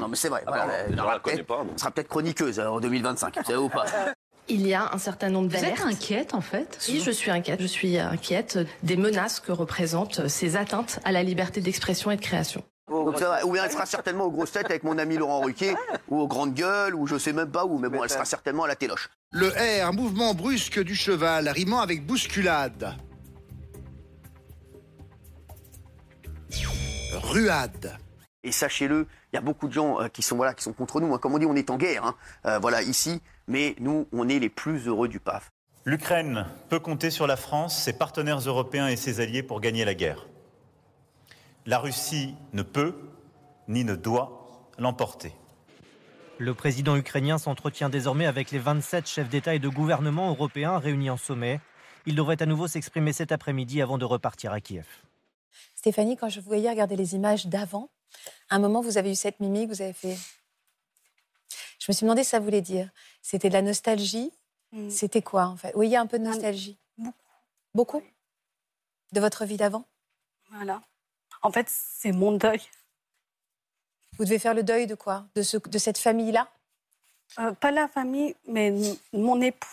Non, 0.00 0.08
mais 0.08 0.16
c'est 0.16 0.30
vrai. 0.30 0.42
Voilà, 0.46 0.66
bah, 0.66 0.72
elle 0.88 0.94
on 0.98 1.02
aura 1.02 1.12
la 1.14 1.18
connaît 1.20 1.36
peut-être- 1.36 1.46
pas, 1.46 1.58
donc. 1.58 1.72
on 1.74 1.78
sera 1.78 1.90
peut-être 1.90 2.08
chroniqueuse 2.08 2.58
euh, 2.58 2.68
en 2.68 2.80
2025. 2.80 3.36
Vous 3.36 3.44
savez 3.44 3.58
ou 3.58 3.68
pas? 3.68 3.84
Il 4.48 4.66
y 4.66 4.72
a 4.74 4.90
un 4.92 4.98
certain 4.98 5.28
nombre 5.28 5.50
Vous 5.50 5.56
êtes 5.56 5.62
d'alertes. 5.62 5.84
inquiète 5.86 6.34
en 6.34 6.40
fait 6.40 6.78
Oui, 6.88 7.00
je 7.04 7.10
suis 7.10 7.30
inquiète. 7.30 7.60
Je 7.60 7.66
suis 7.66 7.98
inquiète 7.98 8.58
des 8.82 8.96
menaces 8.96 9.38
que 9.38 9.52
représentent 9.52 10.26
ces 10.28 10.56
atteintes 10.56 10.98
à 11.04 11.12
la 11.12 11.22
liberté 11.22 11.60
d'expression 11.60 12.10
et 12.10 12.16
de 12.16 12.22
création. 12.22 12.64
Donc 12.88 13.18
ça 13.18 13.28
va. 13.28 13.46
Ou 13.46 13.52
bien 13.52 13.64
elle 13.64 13.70
sera 13.72 13.86
certainement 13.96 14.24
aux 14.24 14.30
grosses 14.30 14.52
têtes 14.52 14.66
avec 14.70 14.82
mon 14.82 14.98
ami 14.98 15.16
Laurent 15.16 15.40
Ruquier, 15.40 15.74
ou 16.08 16.20
aux 16.20 16.28
grandes 16.28 16.54
gueules, 16.54 16.94
ou 16.94 17.06
je 17.06 17.16
sais 17.16 17.32
même 17.32 17.50
pas 17.50 17.64
où, 17.64 17.78
mais 17.78 17.88
bon, 17.88 18.02
elle 18.02 18.10
sera 18.10 18.24
certainement 18.24 18.64
à 18.64 18.68
la 18.68 18.76
téloche. 18.76 19.08
Le 19.30 19.48
R, 19.48 19.86
un 19.86 19.92
mouvement 19.92 20.34
brusque 20.34 20.80
du 20.80 20.94
cheval, 20.94 21.48
rimant 21.48 21.80
avec 21.80 22.04
bousculade. 22.06 22.94
Ruade. 27.14 27.98
Et 28.44 28.52
sachez-le, 28.52 29.06
il 29.32 29.36
y 29.36 29.38
a 29.38 29.40
beaucoup 29.40 29.68
de 29.68 29.72
gens 29.72 30.00
euh, 30.00 30.08
qui 30.08 30.22
sont 30.22 30.36
voilà, 30.36 30.52
qui 30.54 30.64
sont 30.64 30.72
contre 30.72 31.00
nous. 31.00 31.14
hein. 31.14 31.18
Comme 31.18 31.34
on 31.34 31.38
dit, 31.38 31.46
on 31.46 31.54
est 31.54 31.70
en 31.70 31.76
guerre, 31.76 32.04
hein, 32.04 32.14
euh, 32.46 32.58
voilà 32.58 32.82
ici, 32.82 33.20
mais 33.46 33.76
nous, 33.78 34.08
on 34.12 34.28
est 34.28 34.38
les 34.40 34.48
plus 34.48 34.88
heureux 34.88 35.08
du 35.08 35.20
PAF. 35.20 35.50
L'Ukraine 35.84 36.46
peut 36.68 36.80
compter 36.80 37.10
sur 37.10 37.26
la 37.26 37.36
France, 37.36 37.76
ses 37.80 37.92
partenaires 37.92 38.38
européens 38.38 38.88
et 38.88 38.96
ses 38.96 39.20
alliés 39.20 39.42
pour 39.42 39.60
gagner 39.60 39.84
la 39.84 39.94
guerre. 39.94 40.26
La 41.64 41.78
Russie 41.78 42.34
ne 42.52 42.62
peut 42.62 42.94
ni 43.68 43.84
ne 43.84 43.94
doit 43.94 44.68
l'emporter. 44.78 45.32
Le 46.38 46.54
président 46.54 46.96
ukrainien 46.96 47.38
s'entretient 47.38 47.88
désormais 47.88 48.26
avec 48.26 48.50
les 48.50 48.58
27 48.58 49.06
chefs 49.06 49.28
d'État 49.28 49.54
et 49.54 49.60
de 49.60 49.68
gouvernement 49.68 50.28
européens 50.30 50.78
réunis 50.78 51.10
en 51.10 51.16
sommet. 51.16 51.60
Il 52.04 52.16
devrait 52.16 52.42
à 52.42 52.46
nouveau 52.46 52.66
s'exprimer 52.66 53.12
cet 53.12 53.30
après-midi 53.30 53.80
avant 53.80 53.96
de 53.96 54.04
repartir 54.04 54.52
à 54.52 54.60
Kiev. 54.60 54.86
Stéphanie, 55.76 56.16
quand 56.16 56.28
je 56.28 56.40
vous 56.40 56.46
voyais 56.46 56.68
regarder 56.68 56.96
les 56.96 57.14
images 57.14 57.46
d'avant, 57.46 57.90
à 58.50 58.56
un 58.56 58.58
moment, 58.58 58.80
vous 58.80 58.98
avez 58.98 59.12
eu 59.12 59.14
cette 59.14 59.38
mimique, 59.38 59.68
vous 59.68 59.82
avez 59.82 59.92
fait. 59.92 60.18
Je 61.78 61.86
me 61.88 61.92
suis 61.92 62.04
demandé 62.04 62.24
ce 62.24 62.28
que 62.28 62.36
ça 62.36 62.40
voulait 62.40 62.60
dire. 62.60 62.90
C'était 63.22 63.48
de 63.48 63.54
la 63.54 63.62
nostalgie 63.62 64.32
C'était 64.88 65.22
quoi, 65.22 65.46
en 65.46 65.56
fait? 65.56 65.72
Oui, 65.76 65.86
il 65.86 65.90
y 65.90 65.96
a 65.96 66.00
un 66.00 66.06
peu 66.06 66.18
de 66.18 66.24
nostalgie. 66.24 66.76
Beaucoup. 66.98 67.14
Beaucoup? 67.74 68.02
De 69.12 69.20
votre 69.20 69.44
vie 69.44 69.56
d'avant? 69.56 69.84
Voilà. 70.50 70.82
En 71.42 71.50
fait, 71.50 71.66
c'est 71.68 72.12
mon 72.12 72.32
deuil. 72.32 72.60
Vous 74.18 74.24
devez 74.24 74.38
faire 74.38 74.54
le 74.54 74.62
deuil 74.62 74.86
de 74.86 74.94
quoi? 74.94 75.26
De, 75.34 75.42
ce, 75.42 75.56
de 75.56 75.78
cette 75.78 75.98
famille-là? 75.98 76.48
Euh, 77.38 77.52
pas 77.52 77.70
la 77.70 77.88
famille, 77.88 78.34
mais 78.46 78.72
mon 79.12 79.40
époux. 79.40 79.68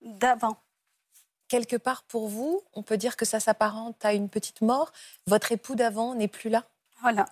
D'avant. 0.00 0.56
Quelque 1.48 1.76
part, 1.76 2.02
pour 2.04 2.28
vous, 2.28 2.62
on 2.74 2.82
peut 2.82 2.96
dire 2.96 3.16
que 3.16 3.24
ça 3.24 3.40
s'apparente 3.40 4.04
à 4.04 4.12
une 4.14 4.28
petite 4.28 4.60
mort. 4.62 4.92
Votre 5.26 5.52
époux 5.52 5.74
d'avant 5.74 6.14
n'est 6.14 6.28
plus 6.28 6.50
là 6.50 6.64
Voilà. 7.02 7.26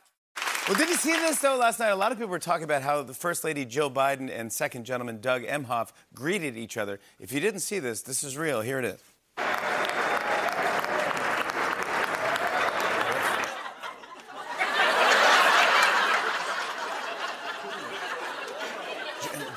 Well, 0.68 0.76
did 0.76 0.88
you 0.88 0.96
see 0.96 1.12
this 1.26 1.40
though? 1.40 1.56
Last 1.56 1.80
night, 1.80 1.90
a 1.90 1.96
lot 1.96 2.12
of 2.12 2.18
people 2.18 2.30
were 2.30 2.38
talking 2.38 2.64
about 2.64 2.82
how 2.82 3.02
the 3.02 3.14
First 3.14 3.44
Lady 3.44 3.64
Joe 3.64 3.90
Biden 3.90 4.30
and 4.30 4.50
Second 4.52 4.84
Gentleman 4.84 5.20
Doug 5.20 5.42
Emhoff 5.42 5.88
greeted 6.14 6.56
each 6.56 6.76
other. 6.76 7.00
If 7.18 7.32
you 7.32 7.40
didn't 7.40 7.60
see 7.60 7.80
this, 7.80 8.02
this 8.02 8.22
is 8.22 8.36
real. 8.36 8.60
Here 8.60 8.78
it 8.78 8.84
is. 8.84 9.00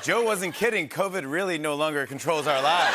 Joe 0.04 0.22
wasn't 0.22 0.52
kidding. 0.52 0.86
COVID 0.86 1.24
really 1.24 1.58
no 1.58 1.74
longer 1.74 2.06
controls 2.06 2.46
our 2.46 2.60
lives. 2.60 2.94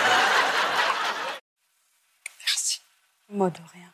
Moi 3.27 3.49
de 3.49 3.59
rien. 3.73 3.91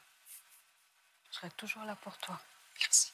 Je 1.31 1.37
serai 1.37 1.49
toujours 1.55 1.85
là 1.85 1.95
pour 2.03 2.17
toi. 2.17 2.37
Merci. 2.77 3.13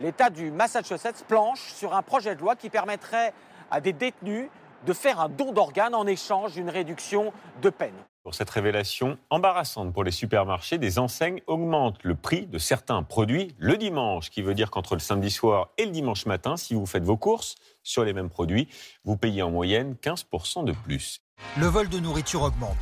L'État 0.00 0.28
du 0.28 0.50
Massachusetts 0.50 1.24
planche 1.28 1.60
sur 1.60 1.94
un 1.94 2.02
projet 2.02 2.34
de 2.34 2.40
loi 2.40 2.56
qui 2.56 2.68
permettrait 2.68 3.32
à 3.70 3.80
des 3.80 3.92
détenus 3.92 4.48
de 4.86 4.92
faire 4.92 5.20
un 5.20 5.28
don 5.28 5.52
d'organes 5.52 5.94
en 5.94 6.06
échange 6.06 6.54
d'une 6.54 6.70
réduction 6.70 7.32
de 7.62 7.70
peine. 7.70 7.94
Pour 8.22 8.34
cette 8.34 8.50
révélation 8.50 9.18
embarrassante 9.30 9.94
pour 9.94 10.04
les 10.04 10.10
supermarchés, 10.10 10.76
des 10.76 10.98
enseignes 10.98 11.40
augmentent 11.46 12.02
le 12.04 12.14
prix 12.14 12.46
de 12.46 12.58
certains 12.58 13.02
produits 13.02 13.54
le 13.58 13.76
dimanche, 13.76 14.26
ce 14.26 14.30
qui 14.30 14.42
veut 14.42 14.54
dire 14.54 14.70
qu'entre 14.70 14.94
le 14.94 15.00
samedi 15.00 15.30
soir 15.30 15.70
et 15.78 15.86
le 15.86 15.90
dimanche 15.90 16.26
matin, 16.26 16.56
si 16.56 16.74
vous 16.74 16.84
faites 16.86 17.02
vos 17.02 17.16
courses 17.16 17.54
sur 17.82 18.04
les 18.04 18.12
mêmes 18.12 18.28
produits, 18.28 18.68
vous 19.04 19.16
payez 19.16 19.42
en 19.42 19.50
moyenne 19.50 19.96
15% 20.02 20.64
de 20.64 20.72
plus. 20.72 21.20
Le 21.58 21.66
vol 21.66 21.88
de 21.88 21.98
nourriture 21.98 22.42
augmente. 22.42 22.76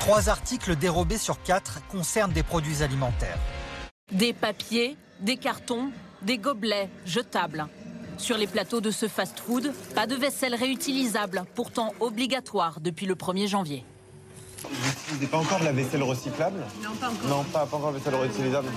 Trois 0.00 0.28
articles 0.28 0.76
dérobés 0.76 1.18
sur 1.18 1.40
quatre 1.42 1.86
concernent 1.88 2.32
des 2.32 2.42
produits 2.42 2.82
alimentaires. 2.82 3.38
Des 4.10 4.32
papiers, 4.32 4.96
des 5.20 5.36
cartons, 5.36 5.92
des 6.22 6.38
gobelets 6.38 6.88
jetables. 7.06 7.66
Sur 8.20 8.36
les 8.36 8.46
plateaux 8.46 8.82
de 8.82 8.90
ce 8.90 9.08
fast-food, 9.08 9.72
pas 9.94 10.06
de 10.06 10.14
vaisselle 10.14 10.54
réutilisable, 10.54 11.44
pourtant 11.54 11.94
obligatoire 12.00 12.78
depuis 12.78 13.06
le 13.06 13.14
1er 13.14 13.48
janvier. 13.48 13.82
Vous 14.62 15.14
n'avez 15.14 15.26
pas 15.26 15.38
encore 15.38 15.58
de 15.58 15.64
la 15.64 15.72
vaisselle 15.72 16.02
recyclable? 16.02 16.60
Non, 16.82 16.90
pas 17.00 17.08
encore. 17.08 17.28
Non, 17.28 17.44
pas, 17.44 17.64
pas 17.64 17.76
encore 17.78 17.92
de 17.92 17.96
vaisselle 17.96 18.14
réutilisable. 18.14 18.68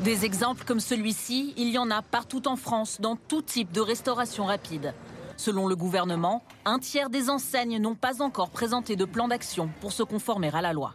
Des 0.00 0.26
exemples 0.26 0.64
comme 0.64 0.80
celui-ci, 0.80 1.54
il 1.56 1.70
y 1.70 1.78
en 1.78 1.90
a 1.90 2.02
partout 2.02 2.46
en 2.46 2.56
France, 2.56 3.00
dans 3.00 3.16
tout 3.16 3.40
type 3.40 3.72
de 3.72 3.80
restauration 3.80 4.44
rapide. 4.44 4.92
Selon 5.38 5.66
le 5.66 5.74
gouvernement, 5.74 6.42
un 6.66 6.78
tiers 6.78 7.08
des 7.08 7.30
enseignes 7.30 7.78
n'ont 7.78 7.94
pas 7.94 8.20
encore 8.20 8.50
présenté 8.50 8.96
de 8.96 9.06
plan 9.06 9.28
d'action 9.28 9.70
pour 9.80 9.92
se 9.92 10.02
conformer 10.02 10.50
à 10.52 10.60
la 10.60 10.74
loi. 10.74 10.94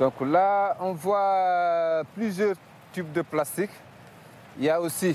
Donc 0.00 0.14
là, 0.20 0.76
on 0.80 0.92
voit 0.94 2.02
plusieurs 2.16 2.56
types 2.92 3.12
de 3.12 3.22
plastique. 3.22 3.70
Il 4.58 4.64
y 4.64 4.68
a 4.68 4.80
aussi 4.80 5.14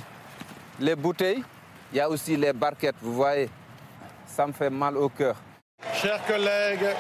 les 0.82 0.96
bouteilles, 0.96 1.44
il 1.92 1.98
y 1.98 2.00
a 2.00 2.10
aussi 2.10 2.36
les 2.36 2.54
barquettes, 2.54 2.96
vous 3.02 3.14
voyez. 3.14 3.50
Ça 4.26 4.48
me 4.48 4.52
fait 4.52 4.70
mal 4.70 4.98
au 4.98 5.10
cœur. 5.10 5.36
Chers 5.94 6.26
collègues, 6.26 6.96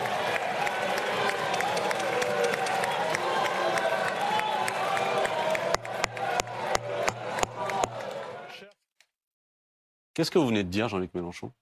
Qu'est-ce 10.14 10.30
que 10.30 10.38
vous 10.38 10.48
venez 10.48 10.66
de 10.66 10.70
dire, 10.70 10.90
Jean-Luc 10.90 11.14
Mélenchon? 11.14 11.54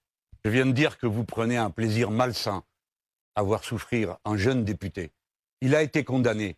Je 0.44 0.50
viens 0.50 0.66
de 0.66 0.72
dire 0.72 0.98
que 0.98 1.06
vous 1.06 1.24
prenez 1.24 1.56
un 1.56 1.70
plaisir 1.70 2.10
malsain 2.10 2.64
à 3.36 3.44
voir 3.44 3.64
souffrir 3.64 4.18
un 4.26 4.38
jeune 4.38 4.66
député. 4.66 5.12
Il 5.62 5.76
a 5.76 5.84
été 5.84 6.04
condamné. 6.04 6.58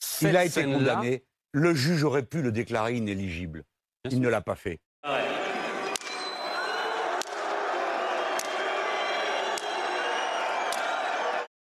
Cette 0.00 0.34
a 0.34 0.44
été 0.44 0.64
condamné. 0.64 1.22
Le 1.52 1.74
juge 1.74 2.02
aurait 2.02 2.24
pu 2.24 2.40
le 2.40 2.50
déclarer 2.50 2.96
inéligible. 2.96 3.62
Il 4.10 4.20
ne 4.20 4.28
l'a 4.28 4.40
pas 4.40 4.56
fait. 4.56 4.80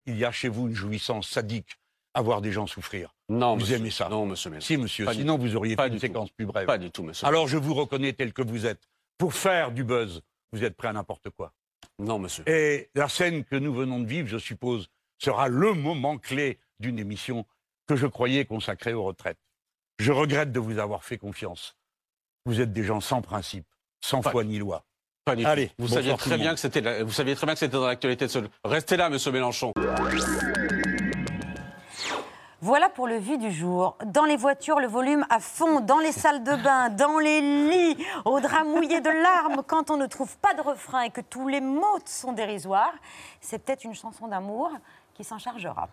Il 0.06 0.16
y 0.16 0.24
a 0.24 0.32
chez 0.32 0.48
vous 0.48 0.68
une 0.68 0.74
jouissance 0.74 1.28
sadique 1.28 1.76
à 2.14 2.22
voir 2.22 2.40
des 2.40 2.50
gens 2.50 2.66
souffrir. 2.66 3.14
Non, 3.28 3.54
vous 3.54 3.60
monsieur. 3.60 3.76
aimez 3.76 3.90
ça 3.90 4.08
Non, 4.08 4.26
monsieur 4.26 4.50
Mélenchon. 4.50 4.66
Si, 4.66 4.76
monsieur. 4.76 5.04
Pas 5.04 5.14
Sinon, 5.14 5.38
vous 5.38 5.54
auriez 5.54 5.76
Pas 5.76 5.84
fait 5.84 5.88
une 5.90 5.94
tout. 5.94 6.00
séquence 6.00 6.30
plus 6.30 6.46
brève. 6.46 6.66
Pas 6.66 6.78
du 6.78 6.90
tout, 6.90 7.02
monsieur. 7.04 7.26
Alors, 7.26 7.46
je 7.46 7.56
vous 7.56 7.74
reconnais 7.74 8.12
tel 8.12 8.32
que 8.32 8.42
vous 8.42 8.66
êtes. 8.66 8.88
Pour 9.18 9.34
faire 9.34 9.70
du 9.70 9.84
buzz, 9.84 10.22
vous 10.52 10.64
êtes 10.64 10.76
prêt 10.76 10.88
à 10.88 10.92
n'importe 10.92 11.30
quoi. 11.30 11.52
Non, 11.98 12.18
monsieur. 12.18 12.48
Et 12.48 12.90
la 12.94 13.08
scène 13.08 13.44
que 13.44 13.54
nous 13.56 13.72
venons 13.72 14.00
de 14.00 14.06
vivre, 14.06 14.26
je 14.26 14.38
suppose, 14.38 14.88
sera 15.18 15.48
le 15.48 15.74
moment 15.74 16.18
clé 16.18 16.58
d'une 16.80 16.98
émission 16.98 17.46
que 17.86 17.94
je 17.94 18.06
croyais 18.06 18.44
consacrée 18.46 18.94
aux 18.94 19.04
retraites. 19.04 19.38
Je 19.98 20.10
regrette 20.10 20.50
de 20.50 20.58
vous 20.60 20.78
avoir 20.78 21.04
fait 21.04 21.18
confiance. 21.18 21.76
Vous 22.46 22.60
êtes 22.60 22.72
des 22.72 22.84
gens 22.84 23.00
sans 23.00 23.20
principe, 23.22 23.66
sans 24.00 24.20
Pas- 24.22 24.30
foi 24.30 24.44
ni 24.44 24.58
loi. 24.58 24.82
Pas 25.24 25.36
du 25.36 25.44
Allez. 25.44 25.70
Vous 25.78 25.88
saviez 25.88 26.16
très 26.16 26.38
bien 26.38 26.54
que 26.54 26.60
c'était, 26.60 27.02
vous 27.02 27.12
saviez 27.12 27.34
très 27.36 27.46
bien 27.46 27.54
que 27.54 27.60
c'était 27.60 27.76
dans 27.76 27.86
l'actualité 27.86 28.26
de 28.26 28.30
ce. 28.30 28.38
Restez 28.64 28.96
là, 28.96 29.10
monsieur 29.10 29.30
Mélenchon. 29.30 29.72
Voilà 32.62 32.88
pour 32.90 33.06
le 33.06 33.16
vie 33.16 33.38
du 33.38 33.50
jour. 33.50 33.96
Dans 34.06 34.24
les 34.24 34.36
voitures, 34.36 34.80
le 34.80 34.86
volume 34.86 35.24
à 35.30 35.40
fond, 35.40 35.80
dans 35.80 35.98
les 35.98 36.12
salles 36.12 36.42
de 36.42 36.56
bain, 36.62 36.90
dans 36.90 37.18
les 37.18 37.40
lits, 37.40 38.04
au 38.26 38.38
drap 38.40 38.64
mouillé 38.64 39.00
de 39.00 39.08
larmes, 39.08 39.62
quand 39.66 39.90
on 39.90 39.96
ne 39.96 40.06
trouve 40.06 40.36
pas 40.38 40.52
de 40.54 40.60
refrain 40.60 41.02
et 41.02 41.10
que 41.10 41.22
tous 41.22 41.48
les 41.48 41.60
mots 41.62 41.98
sont 42.04 42.32
dérisoires, 42.32 42.92
c'est 43.40 43.58
peut-être 43.58 43.84
une 43.84 43.94
chanson 43.94 44.28
d'amour 44.28 44.70
qui 45.14 45.24
s'en 45.24 45.38
chargera. 45.38 45.88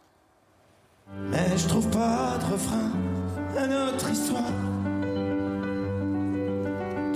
Mais 1.14 1.58
je 1.58 1.68
trouve 1.70 1.90
pas 1.90 2.38
de 2.38 2.52
refrain 2.52 2.92
à 3.58 3.66
notre 3.68 4.10
histoire. 4.10 4.44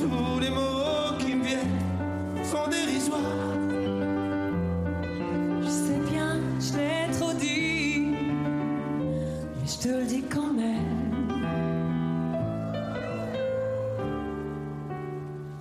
Tous 0.02 0.40
les 0.40 0.50
mots 0.50 1.16
qui 1.20 1.36
me 1.36 1.44
viennent 1.44 2.44
sont 2.44 2.68
dérisoires. 2.68 3.20
Je 5.62 5.70
sais 5.70 6.00
bien, 6.10 6.40
je 6.60 6.78
l'ai 6.78 7.12
trop 7.20 7.34
dit, 7.34 8.08
mais 9.60 9.68
je 9.68 9.78
te 9.78 9.90
le 9.90 10.06
dis 10.06 10.24
quand 10.24 10.54
même. 10.54 11.28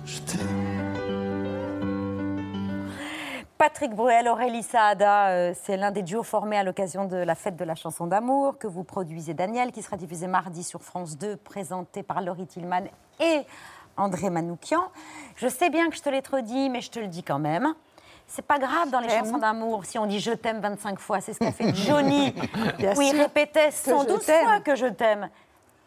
Je 0.05 0.19
t'aime. 0.21 0.71
Patrick 3.59 3.93
Bruel, 3.93 4.27
Aurélie 4.27 4.63
Saada, 4.63 5.29
euh, 5.29 5.53
c'est 5.53 5.77
l'un 5.77 5.91
des 5.91 6.01
duos 6.01 6.23
formés 6.23 6.57
à 6.57 6.63
l'occasion 6.63 7.05
de 7.05 7.17
la 7.17 7.35
fête 7.35 7.57
de 7.57 7.63
la 7.63 7.75
chanson 7.75 8.07
d'amour 8.07 8.57
que 8.57 8.65
vous 8.65 8.83
produisez, 8.83 9.35
Daniel, 9.35 9.71
qui 9.71 9.83
sera 9.83 9.97
diffusé 9.97 10.25
mardi 10.25 10.63
sur 10.63 10.81
France 10.81 11.15
2, 11.15 11.37
présenté 11.37 12.01
par 12.01 12.23
Laurie 12.23 12.47
Tillman 12.47 12.85
et 13.19 13.45
André 13.97 14.29
Manoukian. 14.29 14.83
Je 15.35 15.47
sais 15.47 15.69
bien 15.69 15.89
que 15.89 15.95
je 15.95 16.01
te 16.01 16.09
l'ai 16.09 16.21
trop 16.21 16.41
dit, 16.41 16.69
mais 16.69 16.81
je 16.81 16.89
te 16.89 16.99
le 16.99 17.07
dis 17.07 17.23
quand 17.23 17.39
même. 17.39 17.73
C'est 18.27 18.45
pas 18.45 18.59
grave 18.59 18.89
dans 18.89 19.01
les 19.01 19.09
chansons 19.09 19.37
d'amour 19.39 19.83
si 19.85 19.97
on 19.99 20.05
dit 20.05 20.19
je 20.19 20.31
t'aime 20.31 20.61
25 20.61 20.99
fois. 20.99 21.19
C'est 21.19 21.33
ce 21.33 21.39
qu'a 21.39 21.51
fait 21.51 21.75
Johnny, 21.75 22.33
où 22.95 23.01
il 23.01 23.21
répétait 23.21 23.69
que 23.69 23.73
112 23.73 24.21
je 24.21 24.25
t'aime. 24.25 24.43
fois 24.45 24.59
que 24.61 24.75
je 24.75 24.85
t'aime. 24.85 25.29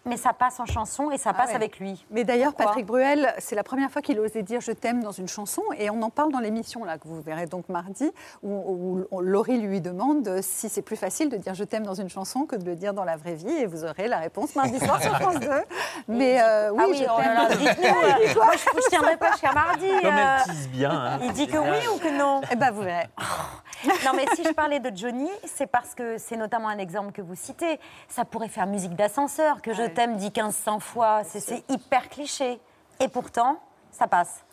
Mais 0.07 0.17
ça 0.17 0.33
passe 0.33 0.61
en 0.61 0.67
chanson 0.67 1.11
et 1.11 1.19
ça 1.19 1.33
passe 1.33 1.49
ouais. 1.51 1.55
avec 1.57 1.79
lui. 1.79 2.05
Mais 2.11 2.25
d'ailleurs, 2.25 2.55
Patrick 2.55 2.85
Bruel, 2.85 3.33
c'est 3.39 3.55
la 3.55 3.63
première 3.63 3.91
fois 3.91 4.03
qu'il 4.03 4.19
osait 4.21 4.43
dire 4.43 4.61
je 4.61 4.73
t'aime 4.73 5.03
dans 5.03 5.13
une 5.13 5.29
chanson, 5.29 5.63
et 5.79 5.89
on 5.91 6.03
en 6.03 6.11
parle 6.11 6.31
dans 6.33 6.41
l'émission 6.41 6.85
là 6.85 6.99
que 6.99 7.09
vous 7.09 7.21
verrez 7.23 7.47
donc 7.47 7.69
mardi, 7.69 8.11
où, 8.43 8.51
où- 8.53 9.07
où 9.11 9.21
Laurie 9.21 9.59
lui 9.59 9.81
demande 9.81 10.41
si 10.43 10.69
c'est 10.69 10.83
plus 10.83 10.97
facile 10.97 11.29
de 11.31 11.37
dire 11.39 11.55
je 11.55 11.65
t'aime 11.65 11.85
dans 11.85 11.95
une 11.95 12.09
chanson 12.11 12.45
que 12.45 12.57
de 12.57 12.65
le 12.65 12.77
dire 12.77 12.93
dans 12.95 13.05
la 13.05 13.17
vraie 13.17 13.35
vie, 13.35 13.49
et 13.51 13.67
vous 13.67 13.85
aurez 13.85 14.09
la 14.09 14.19
réponse 14.19 14.55
mardi 14.57 14.79
soir 14.79 15.01
sur 15.03 15.15
France 15.19 15.41
2. 15.41 15.49
Mais 16.09 16.41
euh, 16.43 16.71
oui, 16.71 16.79
ah 16.83 16.87
oui, 16.91 16.97
je 16.99 17.05
oh 17.05 17.19
là 17.21 17.35
là, 17.35 17.47
t'aime. 17.49 17.59
dites-nous. 17.59 18.35
Moi, 18.45 18.53
je 18.57 18.77
ne 18.77 18.89
tiendrai 18.91 19.17
pas 19.17 19.31
jusqu'à 19.33 19.53
mardi. 19.53 19.89
Comme 20.03 20.15
euh. 20.15 20.37
elle 20.39 20.45
tease 20.53 20.69
bien. 20.69 20.91
hein. 20.91 21.19
Il 21.23 21.33
dit 21.33 21.47
que 21.47 21.57
oui 21.57 21.87
ou 21.95 21.99
que 21.99 22.19
non? 22.19 22.41
Eh 22.53 22.57
ben, 22.57 22.71
vous 22.73 22.83
verrez. 22.83 23.09
Non, 24.05 24.13
mais 24.15 24.27
si 24.35 24.45
je 24.45 24.53
parlais 24.53 24.81
de 24.81 24.95
Johnny, 24.97 25.29
c'est 25.45 25.67
parce 25.67 25.95
que 25.95 26.19
c'est 26.19 26.37
notamment 26.37 26.69
un 26.69 26.79
exemple 26.79 27.13
que 27.13 27.23
vous 27.23 27.35
citez. 27.35 27.79
Ça 28.09 28.25
pourrait 28.25 28.49
faire 28.49 28.67
musique 28.67 28.95
d'ascenseur, 28.95 29.61
que 29.63 29.73
je 29.75 29.83
t'aime 29.83 30.17
dit 30.17 30.31
1500 30.31 30.81
fois. 30.81 31.23
C'est- 31.25 31.41
C'est 31.41 31.65
hyper 31.71 32.09
cliché. 32.09 32.61
Et 33.01 33.09
pourtant, 33.09 33.59
ça 33.91 34.07
passe. 34.07 34.45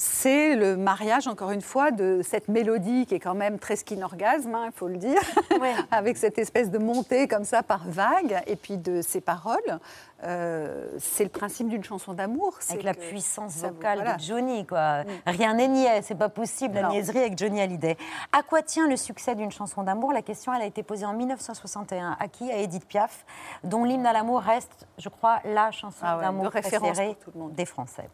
C'est 0.00 0.54
le 0.54 0.76
mariage, 0.76 1.26
encore 1.26 1.50
une 1.50 1.60
fois, 1.60 1.90
de 1.90 2.20
cette 2.22 2.46
mélodie 2.46 3.04
qui 3.04 3.16
est 3.16 3.18
quand 3.18 3.34
même 3.34 3.58
très 3.58 3.74
skin 3.74 4.00
orgasme, 4.02 4.54
hein, 4.54 4.66
il 4.66 4.72
faut 4.72 4.86
le 4.86 4.96
dire, 4.96 5.20
avec 5.90 6.16
cette 6.16 6.38
espèce 6.38 6.70
de 6.70 6.78
montée 6.78 7.26
comme 7.26 7.42
ça 7.42 7.64
par 7.64 7.80
vague, 7.84 8.40
et 8.46 8.54
puis 8.54 8.76
de 8.76 9.02
ses 9.02 9.20
paroles. 9.20 9.80
Euh, 10.22 10.86
c'est 11.00 11.24
le 11.24 11.30
principe 11.30 11.68
d'une 11.68 11.82
chanson 11.82 12.12
d'amour. 12.12 12.58
Avec 12.70 12.84
la 12.84 12.94
puissance 12.94 13.56
vocale 13.56 13.98
voilà. 13.98 14.14
de 14.14 14.20
Johnny, 14.22 14.64
quoi. 14.66 15.02
Rien 15.26 15.54
n'est 15.54 15.66
niais, 15.66 16.00
c'est 16.02 16.14
pas 16.14 16.28
possible, 16.28 16.76
la 16.76 16.82
Non. 16.82 16.90
niaiserie 16.90 17.18
avec 17.18 17.36
Johnny 17.36 17.60
Hallyday. 17.60 17.96
À 18.30 18.44
quoi 18.44 18.62
tient 18.62 18.86
le 18.86 18.96
succès 18.96 19.34
d'une 19.34 19.50
chanson 19.50 19.82
d'amour? 19.82 20.12
La 20.12 20.22
question, 20.22 20.54
elle 20.54 20.62
a 20.62 20.66
été 20.66 20.84
posée 20.84 21.06
en 21.06 21.12
1961. 21.12 22.16
À 22.20 22.28
qui? 22.28 22.52
À 22.52 22.58
Edith 22.58 22.86
Piaf, 22.86 23.24
dont 23.64 23.82
l'hymne 23.82 24.06
à 24.06 24.12
l'amour 24.12 24.42
reste, 24.42 24.86
je 24.96 25.08
crois, 25.08 25.40
la 25.44 25.72
chanson 25.72 25.98
Ah 26.02 26.18
ouais, 26.18 26.22
d'amour 26.22 26.50
préférée 26.50 27.16
tout 27.20 27.32
le 27.34 27.40
monde. 27.40 27.54
des 27.54 27.64
Français. 27.66 28.08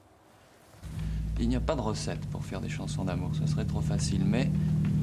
Il 1.40 1.48
n'y 1.48 1.56
a 1.56 1.60
pas 1.60 1.74
de 1.74 1.80
recette 1.80 2.20
pour 2.26 2.44
faire 2.44 2.60
des 2.60 2.68
chansons 2.68 3.04
d'amour, 3.04 3.30
ce 3.32 3.46
serait 3.46 3.64
trop 3.64 3.80
facile. 3.80 4.22
Mais 4.24 4.50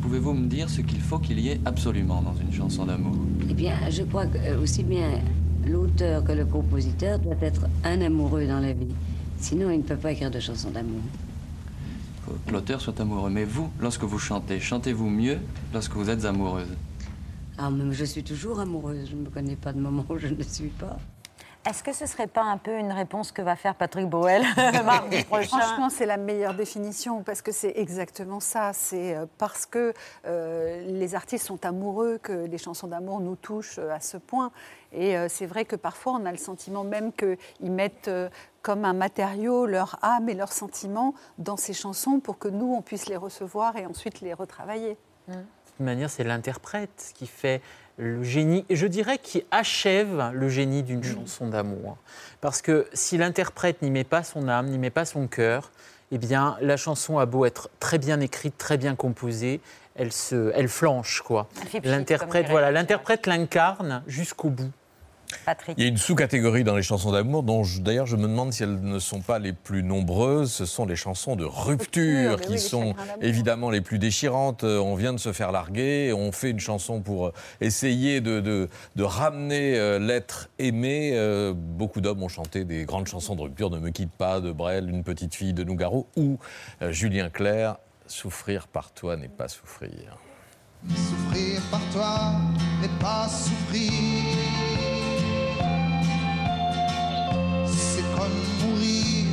pouvez-vous 0.01 0.33
me 0.33 0.47
dire 0.47 0.69
ce 0.69 0.81
qu'il 0.81 1.01
faut 1.01 1.19
qu'il 1.19 1.39
y 1.39 1.49
ait 1.49 1.59
absolument 1.65 2.21
dans 2.21 2.35
une 2.35 2.53
chanson 2.53 2.85
d'amour? 2.85 3.15
Eh 3.49 3.53
bien, 3.53 3.73
je 3.89 4.03
crois 4.03 4.25
que 4.25 4.37
euh, 4.37 4.61
aussi 4.61 4.83
bien 4.83 5.19
l'auteur 5.67 6.23
que 6.23 6.31
le 6.31 6.45
compositeur 6.45 7.19
doit 7.19 7.35
être 7.41 7.67
un 7.83 8.01
amoureux 8.01 8.47
dans 8.47 8.59
la 8.59 8.73
vie. 8.73 8.93
Sinon, 9.37 9.71
il 9.71 9.79
ne 9.79 9.83
peut 9.83 9.97
pas 9.97 10.13
écrire 10.13 10.31
de 10.31 10.39
chansons 10.39 10.71
d'amour. 10.71 11.01
Que 12.45 12.51
l'auteur 12.51 12.79
soit 12.79 12.99
amoureux. 13.01 13.29
Mais 13.29 13.43
vous, 13.43 13.69
lorsque 13.79 14.03
vous 14.03 14.19
chantez, 14.19 14.59
chantez-vous 14.59 15.09
mieux 15.09 15.39
lorsque 15.73 15.93
vous 15.93 16.09
êtes 16.09 16.23
amoureuse? 16.23 16.69
Ah, 17.57 17.69
mais 17.69 17.93
je 17.93 18.05
suis 18.05 18.23
toujours 18.23 18.59
amoureuse. 18.59 19.09
Je 19.09 19.15
ne 19.15 19.23
me 19.23 19.29
connais 19.29 19.55
pas 19.55 19.73
de 19.73 19.81
moment 19.81 20.05
où 20.09 20.17
je 20.17 20.27
ne 20.27 20.35
le 20.35 20.43
suis 20.43 20.69
pas. 20.69 20.97
Est-ce 21.69 21.83
que 21.83 21.93
ce 21.93 22.05
serait 22.07 22.27
pas 22.27 22.41
un 22.41 22.57
peu 22.57 22.77
une 22.77 22.91
réponse 22.91 23.31
que 23.31 23.41
va 23.41 23.55
faire 23.55 23.75
Patrick 23.75 24.07
Boel 24.07 24.43
mardi 24.85 25.23
prochain 25.25 25.59
Franchement, 25.59 25.89
c'est 25.89 26.07
la 26.07 26.17
meilleure 26.17 26.55
définition 26.55 27.21
parce 27.21 27.41
que 27.41 27.51
c'est 27.51 27.73
exactement 27.75 28.39
ça. 28.39 28.71
C'est 28.73 29.15
euh, 29.15 29.25
parce 29.37 29.65
que 29.65 29.93
euh, 30.25 30.81
les 30.87 31.13
artistes 31.13 31.45
sont 31.45 31.63
amoureux 31.65 32.17
que 32.17 32.31
les 32.31 32.57
chansons 32.57 32.87
d'amour 32.87 33.19
nous 33.19 33.35
touchent 33.35 33.77
euh, 33.77 33.93
à 33.93 33.99
ce 33.99 34.17
point. 34.17 34.51
Et 34.93 35.17
euh, 35.17 35.27
c'est 35.29 35.45
vrai 35.45 35.65
que 35.65 35.75
parfois, 35.75 36.13
on 36.13 36.25
a 36.25 36.31
le 36.31 36.37
sentiment 36.37 36.83
même 36.83 37.11
qu'ils 37.13 37.71
mettent 37.71 38.07
euh, 38.07 38.29
comme 38.61 38.85
un 38.85 38.93
matériau 38.93 39.65
leur 39.65 39.97
âme 40.01 40.29
et 40.29 40.33
leurs 40.33 40.51
sentiments 40.51 41.13
dans 41.37 41.57
ces 41.57 41.73
chansons 41.73 42.19
pour 42.19 42.37
que 42.37 42.47
nous, 42.47 42.73
on 42.73 42.81
puisse 42.81 43.07
les 43.07 43.17
recevoir 43.17 43.77
et 43.77 43.85
ensuite 43.85 44.21
les 44.21 44.33
retravailler. 44.33 44.97
De 45.27 45.33
toute 45.33 45.79
manière, 45.79 46.09
c'est 46.09 46.23
l'interprète 46.23 47.11
qui 47.15 47.27
fait 47.27 47.61
le 48.01 48.23
génie, 48.23 48.65
je 48.69 48.87
dirais 48.87 49.19
qui 49.19 49.43
achève 49.51 50.31
le 50.33 50.49
génie 50.49 50.81
d'une 50.81 51.03
chanson 51.03 51.47
d'amour. 51.47 51.97
Parce 52.41 52.63
que 52.63 52.87
si 52.93 53.17
l'interprète 53.17 53.83
n'y 53.83 53.91
met 53.91 54.03
pas 54.03 54.23
son 54.23 54.47
âme, 54.47 54.67
n'y 54.67 54.79
met 54.79 54.89
pas 54.89 55.05
son 55.05 55.27
cœur, 55.27 55.71
eh 56.11 56.17
bien, 56.17 56.57
la 56.61 56.77
chanson 56.77 57.19
a 57.19 57.27
beau 57.27 57.45
être 57.45 57.69
très 57.79 57.99
bien 57.99 58.19
écrite, 58.19 58.57
très 58.57 58.77
bien 58.77 58.95
composée, 58.95 59.61
elle, 59.95 60.11
se, 60.11 60.51
elle 60.55 60.67
flanche, 60.67 61.21
quoi. 61.21 61.47
L'interprète, 61.83 62.49
voilà, 62.49 62.71
l'interprète 62.71 63.27
l'incarne 63.27 64.03
jusqu'au 64.07 64.49
bout. 64.49 64.71
Patrick. 65.45 65.75
Il 65.77 65.83
y 65.83 65.87
a 65.87 65.89
une 65.89 65.97
sous-catégorie 65.97 66.63
dans 66.63 66.75
les 66.75 66.83
chansons 66.83 67.11
d'amour 67.11 67.43
dont 67.43 67.63
d'ailleurs 67.79 68.05
je 68.05 68.15
me 68.15 68.23
demande 68.23 68.53
si 68.53 68.63
elles 68.63 68.79
ne 68.81 68.99
sont 68.99 69.21
pas 69.21 69.39
les 69.39 69.53
plus 69.53 69.83
nombreuses. 69.83 70.51
Ce 70.51 70.65
sont 70.65 70.85
les 70.85 70.95
chansons 70.95 71.35
de 71.35 71.45
rupture 71.45 72.39
qui 72.41 72.53
oui, 72.53 72.59
sont 72.59 72.95
évidemment 73.21 73.69
les 73.69 73.81
plus 73.81 73.99
déchirantes. 73.99 74.63
Euh, 74.63 74.79
On 74.79 74.95
vient 74.95 75.13
de 75.13 75.19
se 75.19 75.31
faire 75.33 75.51
larguer, 75.51 76.13
on 76.13 76.31
fait 76.31 76.49
une 76.51 76.59
chanson 76.59 77.01
pour 77.01 77.27
euh, 77.27 77.33
essayer 77.61 78.21
de, 78.21 78.39
de- 78.39 78.69
de 78.95 79.03
ramener 79.03 79.77
euh, 79.77 79.99
l'être 79.99 80.49
aimé. 80.59 81.11
Beaucoup 81.55 82.01
d'hommes 82.01 82.23
ont 82.23 82.27
chanté 82.29 82.63
des 82.65 82.85
grandes 82.85 83.07
chansons 83.07 83.35
de 83.35 83.41
rupture, 83.41 83.69
Ne 83.69 83.79
me 83.79 83.89
quitte 83.89 84.11
pas, 84.11 84.39
de 84.41 84.51
Brel, 84.51 84.89
Une 84.89 85.03
petite 85.03 85.35
fille 85.35 85.53
de 85.53 85.63
Nougaro 85.63 86.07
ou 86.15 86.37
Julien 86.89 87.29
Clerc, 87.29 87.77
Souffrir 88.07 88.67
par 88.67 88.91
toi 88.91 89.15
n'est 89.15 89.29
pas 89.29 89.47
souffrir. 89.47 90.17
Souffrir 90.89 91.61
par 91.69 91.81
toi 91.93 92.31
n'est 92.81 92.99
pas 92.99 93.27
souffrir. 93.29 94.50
Mourir 98.29 99.25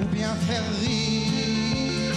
ou 0.00 0.04
bien 0.14 0.34
faire 0.34 0.62
rire. 0.80 2.14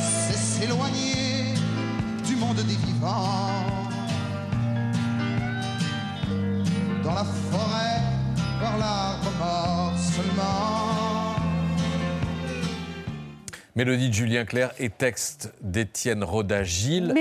C'est 0.00 0.36
s'éloigner 0.36 1.54
du 2.26 2.36
monde 2.36 2.56
des 2.56 2.76
vivants. 2.86 3.64
Dans 7.02 7.14
la 7.14 7.24
forêt, 7.24 8.00
voir 8.58 8.78
l'arbre 8.78 9.30
mort 9.38 9.92
seulement. 9.98 11.34
Mélodie 13.76 14.08
de 14.08 14.14
Julien 14.14 14.44
Clerc 14.44 14.70
et 14.78 14.88
texte 14.88 15.52
d'Étienne 15.60 16.22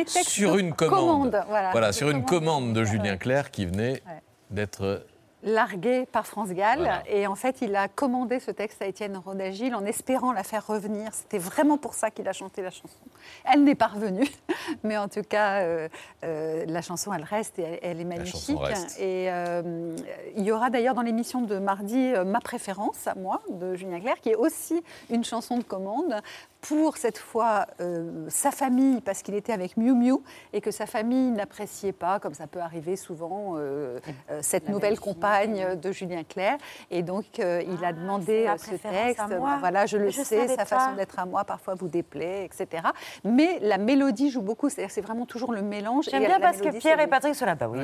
texte 0.05 0.29
sur 0.29 0.57
une 0.57 0.71
commande. 0.73 1.31
commande, 1.31 1.45
voilà. 1.49 1.91
sur 1.91 2.09
une 2.11 2.23
commande 2.23 2.73
de 2.73 2.83
Julien 2.83 3.17
Clerc 3.17 3.49
qui 3.51 3.65
venait 3.65 4.03
Ouais. 4.05 4.21
d'être 4.51 5.03
largué 5.43 6.05
par 6.05 6.25
France 6.25 6.49
Gall. 6.49 6.79
Voilà. 6.79 7.03
Et 7.07 7.27
en 7.27 7.35
fait, 7.35 7.61
il 7.61 7.75
a 7.75 7.87
commandé 7.87 8.39
ce 8.39 8.51
texte 8.51 8.81
à 8.81 8.87
Étienne 8.87 9.17
Rodagil 9.17 9.75
en 9.75 9.85
espérant 9.85 10.31
la 10.31 10.43
faire 10.43 10.65
revenir. 10.65 11.13
C'était 11.13 11.37
vraiment 11.37 11.77
pour 11.77 11.93
ça 11.93 12.11
qu'il 12.11 12.27
a 12.27 12.33
chanté 12.33 12.61
la 12.61 12.71
chanson. 12.71 12.97
Elle 13.45 13.63
n'est 13.63 13.75
pas 13.75 13.87
revenue, 13.87 14.27
mais 14.83 14.97
en 14.97 15.07
tout 15.07 15.21
cas, 15.27 15.61
euh, 15.61 15.87
euh, 16.23 16.65
la 16.67 16.81
chanson, 16.81 17.13
elle 17.13 17.23
reste 17.23 17.59
et 17.59 17.63
elle, 17.63 17.79
elle 17.81 18.01
est 18.01 18.05
magnifique. 18.05 18.57
Et 18.99 19.27
euh, 19.31 19.95
il 20.35 20.43
y 20.43 20.51
aura 20.51 20.69
d'ailleurs 20.69 20.93
dans 20.93 21.01
l'émission 21.01 21.41
de 21.41 21.59
mardi 21.59 22.13
euh, 22.13 22.23
ma 22.23 22.39
préférence 22.39 23.07
à 23.07 23.15
moi, 23.15 23.41
de 23.49 23.75
Julien 23.75 23.99
Clerc, 23.99 24.21
qui 24.21 24.29
est 24.29 24.35
aussi 24.35 24.83
une 25.09 25.23
chanson 25.23 25.57
de 25.57 25.63
commande 25.63 26.21
pour 26.61 26.95
cette 26.95 27.17
fois 27.17 27.67
euh, 27.81 28.25
sa 28.29 28.49
famille, 28.51 29.01
parce 29.01 29.21
qu'il 29.21 29.35
était 29.35 29.51
avec 29.51 29.75
Miu 29.75 29.93
Miu 29.93 30.19
et 30.53 30.61
que 30.61 30.71
sa 30.71 30.85
famille 30.85 31.29
n'appréciait 31.31 31.91
pas, 31.91 32.19
comme 32.19 32.33
ça 32.33 32.47
peut 32.47 32.61
arriver 32.61 32.95
souvent, 32.95 33.55
euh, 33.57 33.99
euh, 34.31 34.39
cette 34.41 34.69
nouvelle 34.69 34.97
compagne 34.97 35.75
de 35.75 35.91
Julien 35.91 36.23
Clerc. 36.23 36.57
Et 36.89 37.03
donc, 37.03 37.25
euh, 37.39 37.61
il 37.67 37.83
a 37.83 37.91
demandé 37.91 38.45
ma 38.45 38.53
euh, 38.53 38.57
ce 38.57 38.75
texte. 38.75 39.19
à 39.19 39.27
moi. 39.27 39.57
Voilà, 39.59 39.85
je 39.85 39.97
le 39.97 40.09
Je 40.09 40.21
sais, 40.21 40.47
sa 40.47 40.55
pas. 40.57 40.65
façon 40.65 40.95
d'être 40.95 41.19
à 41.19 41.25
moi 41.25 41.43
parfois 41.43 41.75
vous 41.75 41.89
déplaît, 41.89 42.45
etc. 42.45 42.83
Mais 43.23 43.59
la 43.61 43.77
mélodie 43.77 44.29
joue 44.29 44.41
beaucoup, 44.41 44.69
c'est-à-dire 44.69 44.87
que 44.89 44.93
c'est 44.93 45.01
vraiment 45.01 45.25
toujours 45.25 45.53
le 45.53 45.61
mélange. 45.61 46.05
J'aime 46.09 46.23
Et 46.23 46.27
bien 46.27 46.39
parce 46.39 46.59
que 46.59 46.77
Pierre 46.77 46.99
et. 46.99 47.07
Patrick 47.07 47.35
sont 47.35 47.45
là. 47.45 47.55
Bah 47.55 47.67
oui. 47.69 47.79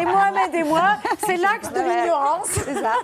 Et 0.00 0.04
Mohamed 0.04 0.54
et 0.54 0.64
moi, 0.64 0.96
c'est 1.26 1.36
l'axe 1.36 1.72
de 1.72 1.80
l'ignorance. 1.80 2.46
C'est 2.46 2.74
ça. 2.74 2.94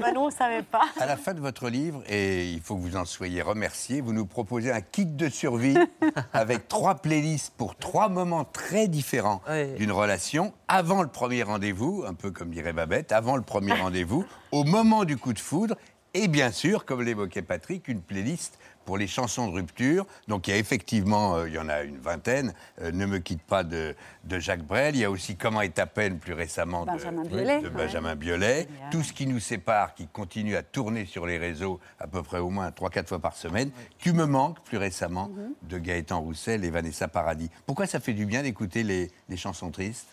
bah 0.00 0.12
non, 0.12 0.24
on 0.24 0.26
ne 0.26 0.32
savait 0.32 0.62
pas. 0.62 0.82
À 0.98 1.06
la 1.06 1.16
fin 1.16 1.34
de 1.34 1.40
votre 1.40 1.68
livre, 1.68 2.02
et 2.08 2.50
il 2.50 2.60
faut 2.60 2.76
que 2.76 2.80
vous 2.80 2.96
en 2.96 3.04
soyez 3.04 3.42
remercié, 3.42 4.00
vous 4.00 4.12
nous 4.12 4.26
proposez 4.26 4.70
un 4.70 4.80
kit 4.80 5.06
de 5.06 5.28
survie 5.28 5.76
avec 6.32 6.68
trois 6.68 6.96
playlists 6.96 7.54
pour 7.56 7.76
trois 7.76 8.08
moments 8.08 8.44
très 8.44 8.88
différents 8.88 9.40
d'une 9.76 9.92
relation, 9.92 10.52
avant 10.68 11.02
le 11.02 11.08
premier 11.08 11.42
rendez-vous, 11.42 12.04
un 12.06 12.14
peu 12.14 12.30
comme 12.30 12.50
dirait 12.50 12.72
Babette, 12.72 13.12
avant 13.12 13.36
le 13.36 13.42
premier 13.42 13.72
rendez-vous, 13.72 14.24
au 14.52 14.64
moment 14.64 15.04
du 15.04 15.16
coup 15.16 15.32
de 15.32 15.38
foudre, 15.38 15.76
et 16.14 16.28
bien 16.28 16.50
sûr, 16.50 16.84
comme 16.84 17.02
l'évoquait 17.02 17.42
Patrick, 17.42 17.88
une 17.88 18.02
playlist 18.02 18.58
pour 18.84 18.98
les 18.98 19.06
chansons 19.06 19.46
de 19.48 19.52
rupture. 19.54 20.06
Donc 20.28 20.48
il 20.48 20.50
y 20.52 20.54
a 20.54 20.56
effectivement, 20.56 21.36
euh, 21.36 21.48
il 21.48 21.54
y 21.54 21.58
en 21.58 21.68
a 21.68 21.82
une 21.82 21.98
vingtaine, 21.98 22.54
euh, 22.80 22.90
Ne 22.92 23.06
me 23.06 23.18
quitte 23.18 23.42
pas 23.42 23.62
de, 23.64 23.94
de 24.24 24.38
Jacques 24.38 24.64
Brel. 24.64 24.96
Il 24.96 25.00
y 25.00 25.04
a 25.04 25.10
aussi 25.10 25.36
Comment 25.36 25.60
est 25.62 25.74
ta 25.74 25.86
peine 25.86 26.18
plus 26.18 26.32
récemment 26.32 26.84
de 26.84 26.90
Benjamin 26.92 27.22
Biolay, 27.24 27.60
de 27.60 27.64
ouais. 27.68 27.70
Benjamin 27.70 28.16
Biolay. 28.16 28.68
Tout 28.90 29.02
ce 29.02 29.12
qui 29.12 29.26
nous 29.26 29.40
sépare, 29.40 29.94
qui 29.94 30.06
continue 30.08 30.56
à 30.56 30.62
tourner 30.62 31.06
sur 31.06 31.26
les 31.26 31.38
réseaux 31.38 31.78
à 31.98 32.06
peu 32.06 32.22
près 32.22 32.38
au 32.38 32.50
moins 32.50 32.70
3-4 32.70 33.06
fois 33.06 33.18
par 33.18 33.36
semaine. 33.36 33.70
Tu 33.98 34.12
me 34.12 34.24
manques 34.26 34.60
plus 34.64 34.78
récemment 34.78 35.28
Mhm. 35.28 35.54
de 35.68 35.78
Gaëtan 35.78 36.20
Roussel 36.20 36.64
et 36.64 36.70
Vanessa 36.70 37.06
Paradis. 37.08 37.50
Pourquoi 37.66 37.86
ça 37.86 38.00
fait 38.00 38.12
du 38.14 38.26
bien 38.26 38.42
d'écouter 38.42 38.82
les, 38.82 39.10
les 39.28 39.36
chansons 39.36 39.70
tristes? 39.70 40.06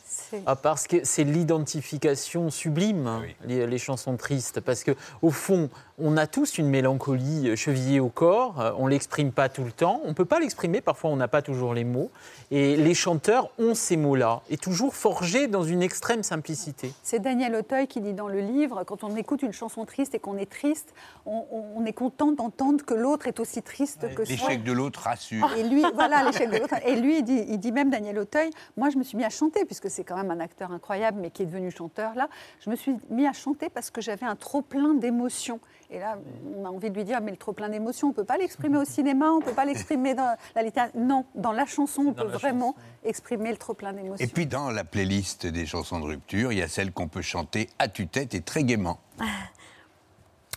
Ah, 0.45 0.56
parce 0.56 0.88
que 0.88 1.03
c'est 1.03 1.23
l'identification 1.23 2.49
sublime, 2.49 3.21
les, 3.45 3.67
les 3.67 3.77
chansons 3.77 4.17
tristes. 4.17 4.62
Parce 4.62 4.84
que 4.84 4.91
au 5.21 5.32
fond, 5.32 5.69
on 5.99 6.15
a 6.15 6.27
tous 6.27 6.60
une 6.60 6.69
mélancolie 6.69 7.49
euh, 7.49 7.55
chevillée 7.55 7.99
au 7.99 8.10
corps. 8.10 8.62
euh, 8.62 8.71
On 8.77 8.86
l'exprime 8.86 9.31
pas 9.31 9.49
tout 9.49 9.63
le 9.63 9.71
temps. 9.71 10.01
On 10.03 10.13
peut 10.13 10.25
pas 10.25 10.39
l'exprimer. 10.39 10.79
Parfois, 10.79 11.10
on 11.10 11.15
n'a 11.15 11.27
pas 11.27 11.41
toujours 11.41 11.73
les 11.73 11.83
mots. 11.83 12.12
Et 12.51 12.75
les 12.75 12.93
chanteurs 12.93 13.49
ont 13.57 13.73
ces 13.73 13.97
mots-là, 13.97 14.41
et 14.49 14.57
toujours 14.57 14.95
forgés 14.95 15.47
dans 15.47 15.63
une 15.63 15.81
extrême 15.81 16.23
simplicité. 16.23 16.93
C'est 17.03 17.19
Daniel 17.19 17.55
Auteuil 17.55 17.88
qui 17.88 17.99
dit 17.99 18.13
dans 18.13 18.27
le 18.27 18.39
livre, 18.39 18.83
quand 18.86 19.03
on 19.03 19.15
écoute 19.15 19.41
une 19.41 19.51
chanson 19.51 19.86
triste 19.86 20.15
et 20.15 20.19
qu'on 20.19 20.38
est 20.38 20.49
triste, 20.49 20.93
on, 21.25 21.83
est 21.86 21.93
content 21.93 22.31
d'entendre 22.31 22.86
que 22.86 22.93
l'autre 22.93 23.27
est 23.27 23.39
aussi 23.39 23.62
triste 23.62 24.07
que 24.15 24.23
soi. 24.23 24.36
L'échec 24.36 24.63
de 24.63 24.71
l'autre 24.71 25.01
rassure. 25.01 25.49
Et 25.57 25.63
lui, 25.63 25.83
voilà, 25.93 26.23
l'échec 26.23 26.49
de 26.49 26.57
l'autre. 26.57 26.75
Et 26.86 26.95
lui, 26.95 27.19
il 27.19 27.23
dit, 27.23 27.43
il 27.49 27.57
dit 27.57 27.71
même, 27.71 27.89
Daniel 27.89 28.19
Auteuil, 28.19 28.51
moi, 28.77 28.89
je 28.89 28.97
me 28.97 29.03
suis 29.03 29.17
mis 29.17 29.25
à 29.25 29.29
chanter, 29.29 29.65
puisque 29.65 29.89
c'est 29.89 30.03
quand 30.03 30.15
même 30.15 30.31
un 30.31 30.39
acteur 30.39 30.71
incroyable, 30.71 31.19
mais 31.21 31.31
qui 31.31 31.43
est 31.43 31.47
devenu 31.47 31.71
chanteur, 31.71 32.13
là. 32.15 32.29
Je 32.63 32.69
me 32.69 32.75
suis 32.75 32.95
mis 33.10 33.25
à 33.27 33.33
chanter 33.33 33.69
parce 33.69 33.89
que 33.89 33.99
j'avais 33.99 34.25
un 34.25 34.36
trop-plein 34.36 34.93
d'émotions. 34.93 35.60
Et 35.89 36.00
là, 36.00 36.17
on 36.58 36.65
a 36.65 36.69
envie 36.69 36.89
de 36.89 36.95
lui 36.95 37.06
dire, 37.06 37.21
mais 37.21 37.32
le 37.32 37.38
trop-plein 37.38 37.69
d'émotions, 37.69 38.08
on 38.08 38.12
ne 38.12 38.15
peut 38.15 38.26
pas 38.26 38.38
l'exprimer 38.38 38.78
au 38.78 38.84
cinéma, 38.84 39.32
on 39.32 39.39
ne 39.39 39.43
peut 39.43 39.54
pas 39.54 39.63
l'exprimer 39.63 40.13
dans 40.13 40.36
la 40.56 40.63
littérature. 40.63 41.00
Non, 41.00 41.26
dans 41.34 41.54
la 41.54 41.65
chanson, 41.65 42.02
on 42.08 42.12
Dans 42.12 42.23
peut 42.23 42.30
vraiment 42.30 42.76
exprimer 43.06 43.52
le 43.52 43.58
trop-plein 43.58 43.93
d'émotions. 43.93 44.26
Et 44.26 44.28
puis 44.28 44.47
dans 44.47 44.69
la 44.69 44.84
playlist 44.84 45.47
des 45.47 45.65
chansons 45.65 46.00
de 46.00 46.06
rupture, 46.06 46.52
il 46.52 46.60
y 46.60 46.62
a 46.62 46.67
celle 46.67 46.91
qu'on 46.91 47.08
peut 47.08 47.21
chanter 47.21 47.69
à 47.80 47.88
tue-tête 47.88 48.36
et 48.36 48.41
très 48.41 48.65
gaiement. 48.65 49.00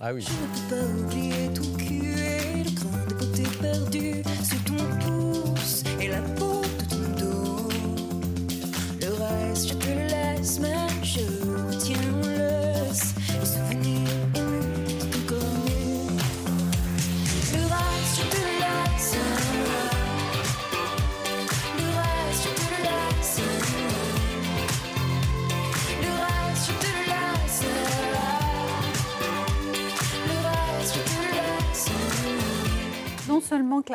Ah 0.01 0.13
oui. 0.15 0.27
peux 0.69 0.75
pas 0.75 0.83
oublier 0.83 1.53
ton 1.53 1.77
cul 1.77 2.19
et 2.19 2.65
le 2.65 2.75
grain 2.75 3.07
de 3.07 3.15
beauté 3.15 3.43
perdu 3.61 4.23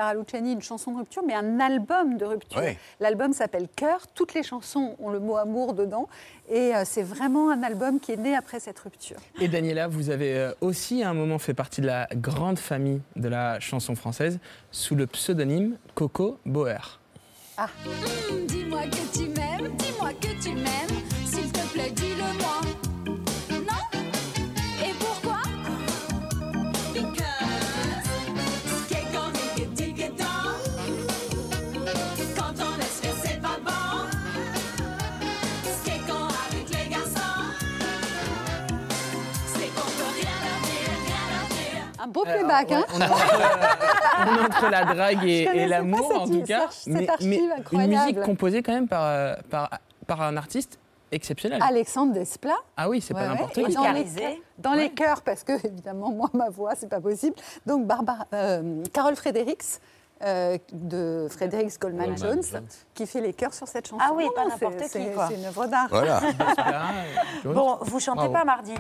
Clara 0.06 0.14
Luciani, 0.14 0.54
une 0.54 0.62
chanson 0.62 0.92
de 0.92 0.98
rupture, 0.98 1.24
mais 1.26 1.34
un 1.34 1.60
album 1.60 2.18
de 2.18 2.26
rupture. 2.26 2.62
L'album 3.00 3.34
s'appelle 3.34 3.68
Cœur. 3.76 4.06
Toutes 4.14 4.36
les 4.36 4.44
chansons 4.44 4.96
ont 5.00 5.10
le 5.10 5.20
mot 5.20 5.38
amour 5.38 5.74
dedans. 5.74 6.08
Et 6.48 6.76
euh, 6.76 6.84
c'est 6.86 7.02
vraiment 7.02 7.50
un 7.50 7.64
album 7.64 8.00
qui 8.00 8.12
est 8.12 8.18
né 8.18 8.36
après 8.36 8.60
cette 8.60 8.78
rupture. 8.78 9.18
Et 9.42 9.48
Daniela, 9.48 9.88
vous 9.88 10.12
avez 10.12 10.38
euh, 10.38 10.52
aussi 10.62 11.02
à 11.02 11.10
un 11.10 11.16
moment 11.16 11.40
fait 11.40 11.56
partie 11.56 11.82
de 11.82 11.88
la 11.88 12.08
grande 12.14 12.60
famille 12.60 13.02
de 13.16 13.28
la 13.28 13.60
chanson 13.60 13.96
française 13.96 14.38
sous 14.70 14.94
le 14.94 15.08
pseudonyme 15.08 15.78
Coco 15.96 16.38
Boer. 16.46 17.00
Ah. 17.58 17.70
Dis-moi 18.48 18.84
que 18.84 19.18
tu 19.18 19.35
Un 42.06 42.08
beau 42.08 42.24
playback, 42.24 42.72
hein 42.72 42.86
On 42.94 43.00
est 43.02 43.04
entre, 43.04 43.26
on 44.20 44.36
est 44.36 44.46
entre 44.46 44.70
la 44.70 44.86
drague 44.86 45.24
et, 45.26 45.66
l'amour, 45.68 46.22
en 46.22 46.28
tout 46.28 46.44
cas. 46.44 46.68
cette- 46.70 46.94
cette 46.98 47.10
archive 47.10 47.52
une 47.72 47.88
musique 47.88 48.22
composée 48.22 48.62
quand 48.62 48.74
même 48.74 48.88
par, 48.88 49.04
euh, 49.06 49.34
par, 49.50 49.70
par 50.06 50.22
un 50.22 50.38
artiste 50.38 50.78
exceptionnel. 51.12 51.62
Alexandre 51.64 52.14
Desplat. 52.14 52.54
Ah 52.78 52.90
oui, 52.90 53.02
c'est 53.02 53.14
pas 53.14 53.22
Ouais, 53.22 53.28
n'importe 53.30 53.58
ouais. 53.58 53.64
qui. 53.66 53.74
Dans, 53.74 53.92
les, 53.92 54.06
dans 54.60 54.74
les 54.74 54.90
chœurs, 54.92 55.22
parce 55.22 55.44
que 55.44 55.54
évidemment, 55.66 56.12
moi, 56.12 56.30
ma 56.34 56.50
voix, 56.50 56.74
c'est 56.76 56.90
pas 56.90 57.00
possible. 57.02 57.36
Donc, 57.66 57.86
Barbara, 57.88 58.26
euh, 58.34 58.84
Carole 58.94 59.16
Fredericks. 59.16 59.64
euh, 60.24 60.58
de 60.72 61.28
Fredericks 61.30 61.78
Goldman 61.78 62.12
Goldman 62.16 62.36
Jones, 62.42 62.44
Jones. 62.50 62.68
qui 62.94 63.06
fait 63.06 63.20
les 63.20 63.34
chœurs 63.34 63.54
sur 63.54 63.68
cette 63.68 63.86
chanson. 63.90 64.02
Ah 64.02 64.14
oui, 64.16 64.24
Non, 64.24 64.32
pas 64.34 64.46
n'importe 64.48 64.78
qui, 64.84 64.88
c'est- 64.88 65.12
quoi. 65.14 65.28
C'est 65.28 65.36
une 65.36 65.46
œuvre 65.46 65.66
d'art. 65.68 65.88
Voilà. 65.90 66.22
Bon, 67.44 67.78
vous 67.82 68.00
chantez 68.00 68.20
Bravo. 68.20 68.34
pas 68.34 68.46
mardi 68.46 68.74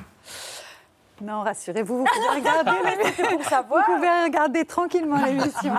Non, 1.21 1.41
rassurez-vous, 1.43 1.99
vous 1.99 2.03
pouvez 2.03 2.39
regarder. 2.39 2.71
Pour 3.35 3.43
savoir. 3.45 3.85
Vous 3.87 3.95
pouvez 3.95 4.23
regarder 4.25 4.65
tranquillement 4.65 5.23
l'émission. 5.25 5.73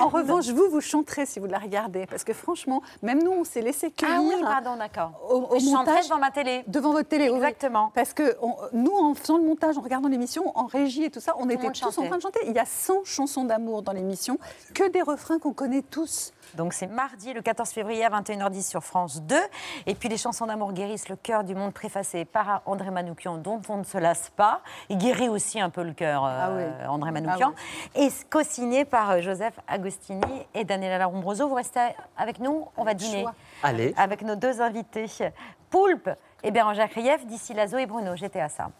en 0.00 0.08
revanche, 0.08 0.48
vous, 0.48 0.68
vous 0.70 0.80
chanterez 0.80 1.24
si 1.24 1.38
vous 1.38 1.46
la 1.46 1.58
regardez. 1.58 2.06
Parce 2.06 2.24
que 2.24 2.32
franchement, 2.32 2.82
même 3.02 3.22
nous, 3.22 3.30
on 3.30 3.44
s'est 3.44 3.60
laissé 3.60 3.90
cueillir. 3.92 4.16
Ah 4.18 4.22
oui, 4.22 4.42
pardon, 4.42 4.76
d'accord. 4.76 5.12
Au, 5.30 5.54
au 5.54 5.58
Je 5.58 5.64
chanterai 5.66 5.76
montage, 5.94 6.08
devant 6.08 6.18
ma 6.18 6.30
télé. 6.32 6.64
Devant 6.66 6.92
votre 6.92 7.08
télé, 7.08 7.30
oui. 7.30 7.36
Exactement. 7.36 7.92
Parce 7.94 8.12
que 8.12 8.36
on- 8.42 8.56
nous, 8.72 8.92
en 8.92 9.14
faisant 9.14 9.38
le 9.38 9.44
montage, 9.44 9.78
en 9.78 9.82
regardant 9.82 10.08
l'émission, 10.08 10.50
en 10.58 10.66
régie 10.66 11.04
et 11.04 11.10
tout 11.10 11.20
ça, 11.20 11.34
on 11.38 11.48
était 11.48 11.70
tous 11.70 11.98
en 11.98 12.06
train 12.06 12.16
de 12.16 12.22
chanter. 12.22 12.40
Il 12.46 12.52
y 12.52 12.58
a 12.58 12.64
100 12.66 13.04
chansons 13.04 13.44
d'amour 13.44 13.82
dans 13.82 13.92
l'émission, 13.92 14.38
que 14.74 14.88
des 14.88 15.02
refrains 15.02 15.38
qu'on 15.38 15.52
connaît 15.52 15.82
tous. 15.82 16.32
Donc 16.54 16.72
c'est 16.72 16.86
mardi 16.86 17.32
le 17.32 17.42
14 17.42 17.70
février 17.70 18.04
à 18.04 18.10
21h10 18.10 18.68
sur 18.68 18.82
France 18.82 19.22
2. 19.22 19.36
Et 19.86 19.94
puis 19.94 20.08
les 20.08 20.16
chansons 20.16 20.46
d'amour 20.46 20.72
guérissent 20.72 21.08
le 21.08 21.16
cœur 21.16 21.44
du 21.44 21.54
monde 21.54 21.72
préfacé 21.72 22.24
par 22.24 22.62
André 22.66 22.90
Manoukian 22.90 23.38
dont 23.38 23.60
on 23.68 23.78
ne 23.78 23.84
se 23.84 23.98
lasse 23.98 24.30
pas. 24.36 24.60
Il 24.88 24.98
guérit 24.98 25.28
aussi 25.28 25.60
un 25.60 25.70
peu 25.70 25.82
le 25.82 25.92
cœur, 25.92 26.24
euh, 26.24 26.28
Ah 26.42 26.50
oui. 26.56 26.86
André 26.88 27.10
Manoukian. 27.12 27.52
Et 27.94 28.08
co-signé 28.30 28.84
par 28.84 29.10
euh, 29.10 29.20
Joseph 29.20 29.54
Agostini 29.68 30.46
et 30.54 30.64
Daniela 30.64 30.98
Larombroso. 30.98 31.48
Vous 31.48 31.54
restez 31.54 31.80
avec 32.16 32.40
nous 32.40 32.66
On 32.76 32.84
va 32.84 32.94
dîner. 32.94 33.24
Allez. 33.62 33.94
avec 33.96 34.22
nos 34.22 34.36
deux 34.36 34.60
invités, 34.60 35.06
Poulpe 35.70 36.10
et 36.42 36.50
Bérangère 36.50 36.88
Krief, 36.90 37.26
d'ici 37.26 37.54
Lazo 37.54 37.78
et 37.78 37.86
Bruno. 37.86 38.16
J'étais 38.16 38.40
à 38.40 38.48
ça. 38.48 38.70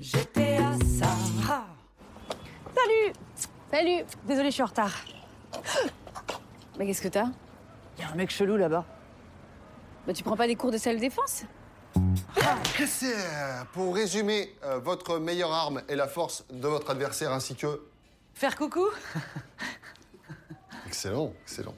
J'étais 0.00 0.56
à 0.56 0.72
ça. 0.84 1.62
Salut 2.74 3.12
Salut 3.70 4.04
Désolée, 4.24 4.50
je 4.50 4.54
suis 4.54 4.62
en 4.62 4.66
retard. 4.66 4.92
Mais 6.78 6.86
qu'est-ce 6.86 7.02
que 7.02 7.08
t'as? 7.08 7.26
Il 7.96 8.02
y 8.02 8.04
a 8.04 8.10
un 8.10 8.14
mec 8.14 8.30
chelou 8.30 8.56
là-bas. 8.56 8.84
Bah 10.06 10.12
tu 10.12 10.22
prends 10.22 10.36
pas 10.36 10.46
des 10.46 10.56
cours 10.56 10.70
de 10.70 10.78
self-défense 10.78 11.44
C'est, 12.86 13.14
euh, 13.14 13.62
Pour 13.72 13.94
résumer, 13.94 14.54
euh, 14.64 14.78
votre 14.78 15.18
meilleure 15.18 15.52
arme 15.52 15.82
est 15.88 15.96
la 15.96 16.06
force 16.06 16.44
de 16.50 16.68
votre 16.68 16.90
adversaire 16.90 17.32
ainsi 17.32 17.56
que. 17.56 17.82
Faire 18.34 18.56
coucou? 18.56 18.86
Excellent, 20.86 21.32
excellent. 21.42 21.74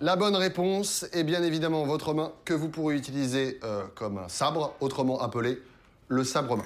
La 0.00 0.16
bonne 0.16 0.36
réponse 0.36 1.04
est 1.12 1.24
bien 1.24 1.42
évidemment 1.42 1.84
votre 1.84 2.14
main 2.14 2.32
que 2.44 2.54
vous 2.54 2.68
pourrez 2.68 2.96
utiliser 2.96 3.58
euh, 3.64 3.86
comme 3.94 4.18
un 4.18 4.28
sabre, 4.28 4.74
autrement 4.80 5.20
appelé 5.20 5.60
le 6.08 6.24
sabre-main. 6.24 6.64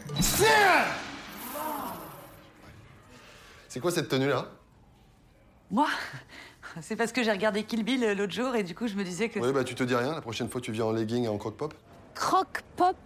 C'est 3.69 3.81
quoi 3.81 3.91
cette 3.91 4.09
tenue-là? 4.09 4.47
Moi 5.71 5.89
C'est 6.81 6.97
parce 6.97 7.13
que 7.13 7.23
j'ai 7.23 7.31
regardé 7.33 7.65
Kill 7.65 7.85
Bill 7.85 8.13
l'autre 8.17 8.33
jour 8.33 8.55
et 8.55 8.63
du 8.63 8.75
coup 8.75 8.87
je 8.87 8.95
me 8.95 9.05
disais 9.05 9.29
que. 9.29 9.39
Oui, 9.41 9.53
bah 9.53 9.65
tu 9.65 9.75
te 9.75 9.83
dis 9.85 9.95
rien, 9.95 10.13
la 10.15 10.21
prochaine 10.21 10.49
fois 10.49 10.61
tu 10.61 10.73
viens 10.73 10.85
en 10.87 10.93
legging 10.93 11.25
et 11.25 11.29
en 11.29 11.39
croque-pop. 11.39 11.75
Croque-pop 12.15 12.97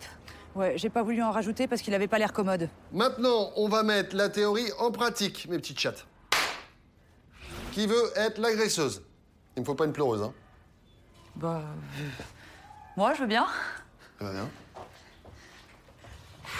Ouais, 0.54 0.74
j'ai 0.76 0.88
pas 0.90 1.02
voulu 1.02 1.22
en 1.22 1.30
rajouter 1.30 1.68
parce 1.68 1.82
qu'il 1.82 1.94
avait 1.94 2.08
pas 2.08 2.18
l'air 2.18 2.32
commode. 2.32 2.68
Maintenant, 2.92 3.52
on 3.56 3.68
va 3.68 3.82
mettre 3.84 4.16
la 4.16 4.28
théorie 4.28 4.66
en 4.78 4.90
pratique, 4.90 5.46
mes 5.48 5.56
petites 5.58 5.78
chattes. 5.78 6.06
Qui 7.72 7.86
veut 7.86 8.10
être 8.16 8.38
l'agresseuse 8.38 9.02
Il 9.56 9.60
me 9.60 9.64
faut 9.66 9.74
pas 9.76 9.84
une 9.84 9.92
pleureuse, 9.92 10.22
hein 10.22 10.32
Bah. 11.36 11.62
euh, 12.00 12.02
Moi, 12.96 13.14
je 13.14 13.20
veux 13.20 13.26
bien. 13.28 13.46
Ça 14.18 14.24
va 14.24 14.32
bien 14.32 14.48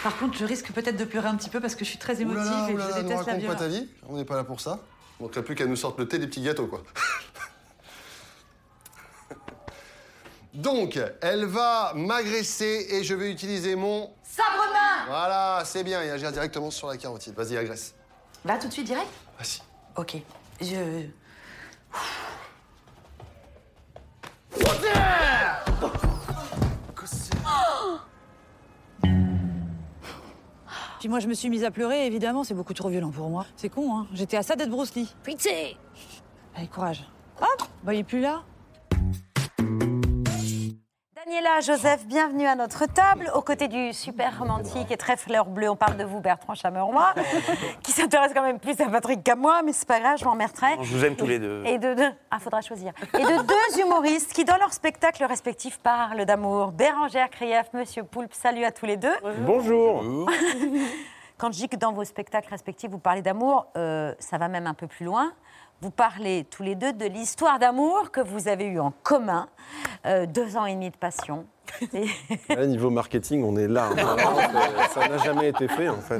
Par 0.03 0.17
contre, 0.17 0.37
je 0.37 0.45
risque 0.45 0.71
peut-être 0.71 0.95
de 0.95 1.03
pleurer 1.03 1.27
un 1.27 1.35
petit 1.35 1.49
peu 1.49 1.59
parce 1.59 1.75
que 1.75 1.83
je 1.83 1.89
suis 1.89 1.99
très 1.99 2.21
émotive 2.21 2.41
Oulala, 2.41 2.69
et 2.69 2.73
oulala, 2.73 2.89
je 2.95 3.01
déteste 3.01 3.09
la 3.09 3.17
raconte 3.17 3.25
pas 3.25 3.37
violence. 3.37 3.59
ta 3.59 3.67
vie, 3.67 3.89
on 4.07 4.15
n'est 4.15 4.23
pas 4.25 4.35
là 4.37 4.43
pour 4.45 4.61
ça. 4.61 4.79
Il 5.19 5.23
manquerait 5.23 5.43
plus 5.43 5.55
qu'elle 5.55 5.67
nous 5.67 5.75
sorte 5.75 5.99
le 5.99 6.07
thé 6.07 6.17
des 6.17 6.27
petits 6.27 6.41
gâteaux, 6.41 6.67
quoi. 6.67 6.81
Donc, 10.53 10.99
elle 11.21 11.45
va 11.45 11.93
m'agresser 11.95 12.87
et 12.89 13.03
je 13.03 13.13
vais 13.13 13.31
utiliser 13.31 13.75
mon... 13.75 14.11
Sabre-main 14.23 15.05
Voilà, 15.07 15.63
c'est 15.65 15.83
bien, 15.83 16.03
il 16.03 16.09
agit 16.09 16.31
directement 16.31 16.71
sur 16.71 16.87
la 16.87 16.97
carotide. 16.97 17.33
Vas-y, 17.35 17.57
agresse. 17.57 17.93
Là, 18.45 18.57
tout 18.57 18.67
de 18.67 18.73
suite, 18.73 18.87
direct? 18.87 19.09
Si. 19.41 19.61
Ok. 19.95 20.15
Je. 20.61 21.09
Puis 30.99 31.07
moi, 31.07 31.19
je 31.19 31.27
me 31.27 31.33
suis 31.33 31.49
mise 31.49 31.63
à 31.63 31.71
pleurer, 31.71 32.05
évidemment, 32.05 32.43
c'est 32.43 32.53
beaucoup 32.53 32.73
trop 32.73 32.89
violent 32.89 33.11
pour 33.11 33.29
moi. 33.29 33.45
C'est 33.55 33.69
con, 33.69 33.97
hein. 33.97 34.07
J'étais 34.13 34.35
à 34.35 34.43
ça 34.43 34.55
d'être 34.55 34.69
Bruce 34.69 34.93
Lee. 34.95 35.07
Pitié 35.23 35.77
Allez, 36.55 36.67
courage. 36.67 37.05
Hop 37.41 37.67
Bah, 37.83 37.93
il 37.93 37.99
est 38.01 38.03
plus 38.03 38.19
là. 38.19 38.43
Daniela, 41.29 41.59
Joseph, 41.59 42.07
bienvenue 42.07 42.47
à 42.47 42.55
notre 42.55 42.87
table. 42.87 43.31
Aux 43.35 43.41
côtés 43.41 43.67
du 43.67 43.93
super 43.93 44.39
romantique 44.39 44.89
et 44.89 44.97
très 44.97 45.15
fleur 45.15 45.45
bleue, 45.45 45.69
on 45.69 45.75
parle 45.75 45.95
de 45.95 46.03
vous, 46.03 46.21
Bertrand 46.21 46.55
Chameroy, 46.55 47.13
qui 47.83 47.91
s'intéresse 47.91 48.31
quand 48.33 48.41
même 48.41 48.57
plus 48.57 48.79
à 48.81 48.89
Patrick 48.89 49.23
qu'à 49.23 49.35
moi, 49.35 49.61
mais 49.63 49.71
c'est 49.71 49.87
pas 49.87 49.99
grave, 49.99 50.17
je 50.17 50.25
m'emmerderai. 50.25 50.77
Je 50.81 50.95
vous 50.95 51.05
aime 51.05 51.15
tous 51.15 51.27
les 51.27 51.37
deux. 51.37 51.63
Et 51.67 51.77
de 51.77 51.93
deux, 51.93 52.09
ah, 52.31 52.39
faudra 52.39 52.61
choisir. 52.61 52.93
Et 53.13 53.21
de 53.21 53.43
deux 53.43 53.81
humoristes 53.81 54.33
qui, 54.33 54.43
dans 54.43 54.57
leur 54.57 54.73
spectacle 54.73 55.23
respectif, 55.23 55.77
parlent 55.77 56.25
d'amour. 56.25 56.71
Bérangère 56.71 57.29
Krief, 57.29 57.67
Monsieur 57.73 58.03
Poulpe, 58.03 58.33
salut 58.33 58.63
à 58.63 58.71
tous 58.71 58.87
les 58.87 58.97
deux. 58.97 59.13
Bonjour. 59.41 60.03
Quand 61.37 61.51
je 61.51 61.57
dis 61.57 61.69
que 61.69 61.75
dans 61.75 61.93
vos 61.93 62.05
spectacles 62.05 62.49
respectifs, 62.49 62.89
vous 62.89 62.97
parlez 62.97 63.21
d'amour, 63.21 63.67
euh, 63.77 64.15
ça 64.17 64.39
va 64.39 64.47
même 64.47 64.65
un 64.65 64.73
peu 64.73 64.87
plus 64.87 65.05
loin. 65.05 65.31
Vous 65.81 65.91
parlez 65.91 66.43
tous 66.49 66.61
les 66.63 66.75
deux 66.75 66.91
de 66.91 67.05
l'histoire 67.05 67.57
d'amour 67.57 68.11
que 68.11 68.19
vous 68.19 68.47
avez 68.49 68.65
eue 68.65 68.79
en 68.81 68.91
commun, 69.03 69.47
euh, 70.05 70.25
deux 70.25 70.57
ans 70.57 70.65
et 70.65 70.73
demi 70.73 70.89
de 70.89 70.97
passion. 70.97 71.45
Et 71.93 72.05
Là, 72.53 72.65
niveau 72.65 72.89
marketing, 72.89 73.43
on 73.45 73.55
est 73.55 73.67
là. 73.67 73.89
hein. 73.97 74.15
Ça 74.91 75.07
n'a 75.07 75.17
jamais 75.19 75.49
été 75.49 75.67
fait, 75.69 75.87
en 75.87 76.01
fait. 76.01 76.19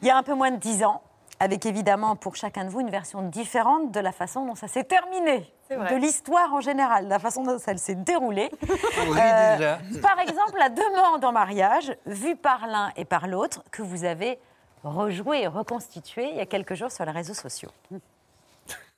Il 0.00 0.06
y 0.06 0.10
a 0.10 0.16
un 0.16 0.22
peu 0.22 0.34
moins 0.34 0.52
de 0.52 0.56
dix 0.58 0.84
ans, 0.84 1.02
avec 1.40 1.66
évidemment 1.66 2.14
pour 2.14 2.36
chacun 2.36 2.64
de 2.64 2.70
vous 2.70 2.78
une 2.80 2.90
version 2.90 3.22
différente 3.28 3.90
de 3.90 3.98
la 3.98 4.12
façon 4.12 4.46
dont 4.46 4.54
ça 4.54 4.68
s'est 4.68 4.84
terminé, 4.84 5.52
de 5.70 5.96
l'histoire 5.96 6.54
en 6.54 6.60
général, 6.60 7.06
de 7.06 7.10
la 7.10 7.18
façon 7.18 7.42
dont 7.42 7.58
ça 7.58 7.76
s'est 7.76 7.96
déroulé. 7.96 8.50
Oui, 9.08 9.14
déjà. 9.16 9.78
Par 10.00 10.20
exemple, 10.20 10.56
la 10.60 10.68
demande 10.68 11.24
en 11.24 11.32
mariage, 11.32 11.92
vue 12.06 12.36
par 12.36 12.68
l'un 12.68 12.92
et 12.96 13.04
par 13.04 13.26
l'autre, 13.26 13.64
que 13.72 13.82
vous 13.82 14.04
avez 14.04 14.38
rejouée 14.84 15.42
et 15.42 15.46
reconstituée 15.48 16.28
il 16.30 16.36
y 16.36 16.40
a 16.40 16.46
quelques 16.46 16.74
jours 16.74 16.92
sur 16.92 17.04
les 17.04 17.10
réseaux 17.10 17.34
sociaux. 17.34 17.70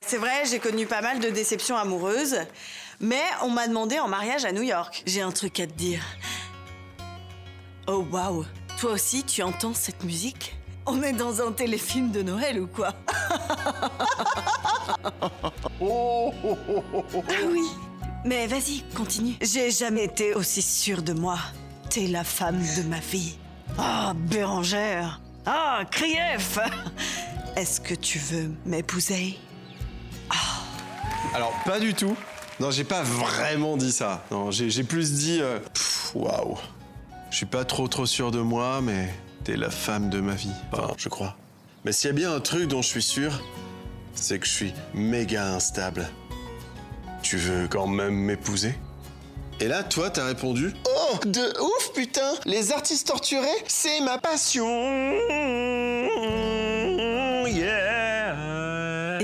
C'est 0.01 0.17
vrai, 0.17 0.45
j'ai 0.49 0.59
connu 0.59 0.85
pas 0.85 1.01
mal 1.01 1.19
de 1.19 1.29
déceptions 1.29 1.75
amoureuses, 1.77 2.37
mais 2.99 3.23
on 3.41 3.49
m'a 3.49 3.67
demandé 3.67 3.99
en 3.99 4.07
mariage 4.07 4.45
à 4.45 4.51
New 4.51 4.61
York. 4.61 5.03
J'ai 5.05 5.21
un 5.21 5.31
truc 5.31 5.59
à 5.59 5.67
te 5.67 5.73
dire. 5.73 6.03
Oh 7.87 8.05
waouh, 8.11 8.45
toi 8.79 8.91
aussi 8.91 9.23
tu 9.23 9.41
entends 9.43 9.73
cette 9.73 10.03
musique? 10.03 10.55
On 10.85 11.01
est 11.01 11.13
dans 11.13 11.41
un 11.41 11.51
téléfilm 11.51 12.11
de 12.11 12.21
Noël 12.21 12.59
ou 12.59 12.67
quoi? 12.67 12.93
Ah 17.27 17.47
oui, 17.47 17.67
mais 18.25 18.47
vas-y, 18.47 18.83
continue. 18.95 19.35
J'ai 19.41 19.71
jamais 19.71 20.05
été 20.05 20.33
aussi 20.33 20.61
sûre 20.61 21.01
de 21.01 21.13
moi. 21.13 21.37
T'es 21.89 22.07
la 22.07 22.23
femme 22.23 22.59
de 22.77 22.83
ma 22.83 22.99
vie. 22.99 23.37
Oh, 23.77 24.13
Bérangère. 24.15 25.21
Ah, 25.45 25.83
Krief. 25.91 26.59
Est-ce 27.55 27.79
que 27.81 27.93
tu 27.93 28.19
veux 28.19 28.51
m'épouser? 28.65 29.37
Alors, 31.35 31.53
pas 31.65 31.79
du 31.81 31.93
tout. 31.93 32.15
Non, 32.61 32.71
j'ai 32.71 32.85
pas 32.85 33.03
vraiment 33.03 33.75
dit 33.75 33.91
ça. 33.91 34.23
Non, 34.31 34.51
j'ai 34.51 34.83
plus 34.83 35.11
dit. 35.13 35.39
euh, 35.41 35.59
Waouh. 36.13 36.57
Je 37.29 37.35
suis 37.37 37.45
pas 37.45 37.65
trop 37.65 37.89
trop 37.89 38.05
sûr 38.05 38.31
de 38.31 38.39
moi, 38.39 38.79
mais 38.81 39.09
t'es 39.43 39.57
la 39.57 39.69
femme 39.69 40.09
de 40.09 40.21
ma 40.21 40.33
vie. 40.35 40.53
Enfin, 40.71 40.93
je 40.97 41.09
crois. 41.09 41.35
Mais 41.83 41.91
s'il 41.91 42.07
y 42.07 42.11
a 42.11 42.15
bien 42.15 42.33
un 42.33 42.39
truc 42.39 42.69
dont 42.69 42.81
je 42.81 42.87
suis 42.87 43.03
sûr, 43.03 43.43
c'est 44.13 44.39
que 44.39 44.45
je 44.45 44.51
suis 44.51 44.73
méga 44.93 45.45
instable. 45.53 46.07
Tu 47.21 47.35
veux 47.35 47.67
quand 47.67 47.87
même 47.87 48.13
m'épouser? 48.15 48.73
Et 49.59 49.67
là, 49.67 49.83
toi, 49.83 50.09
t'as 50.09 50.25
répondu 50.25 50.73
Oh, 50.85 51.17
de 51.25 51.61
ouf, 51.61 51.91
putain 51.93 52.31
Les 52.45 52.71
artistes 52.71 53.07
torturés, 53.07 53.47
c'est 53.67 53.99
ma 54.01 54.17
passion 54.17 54.65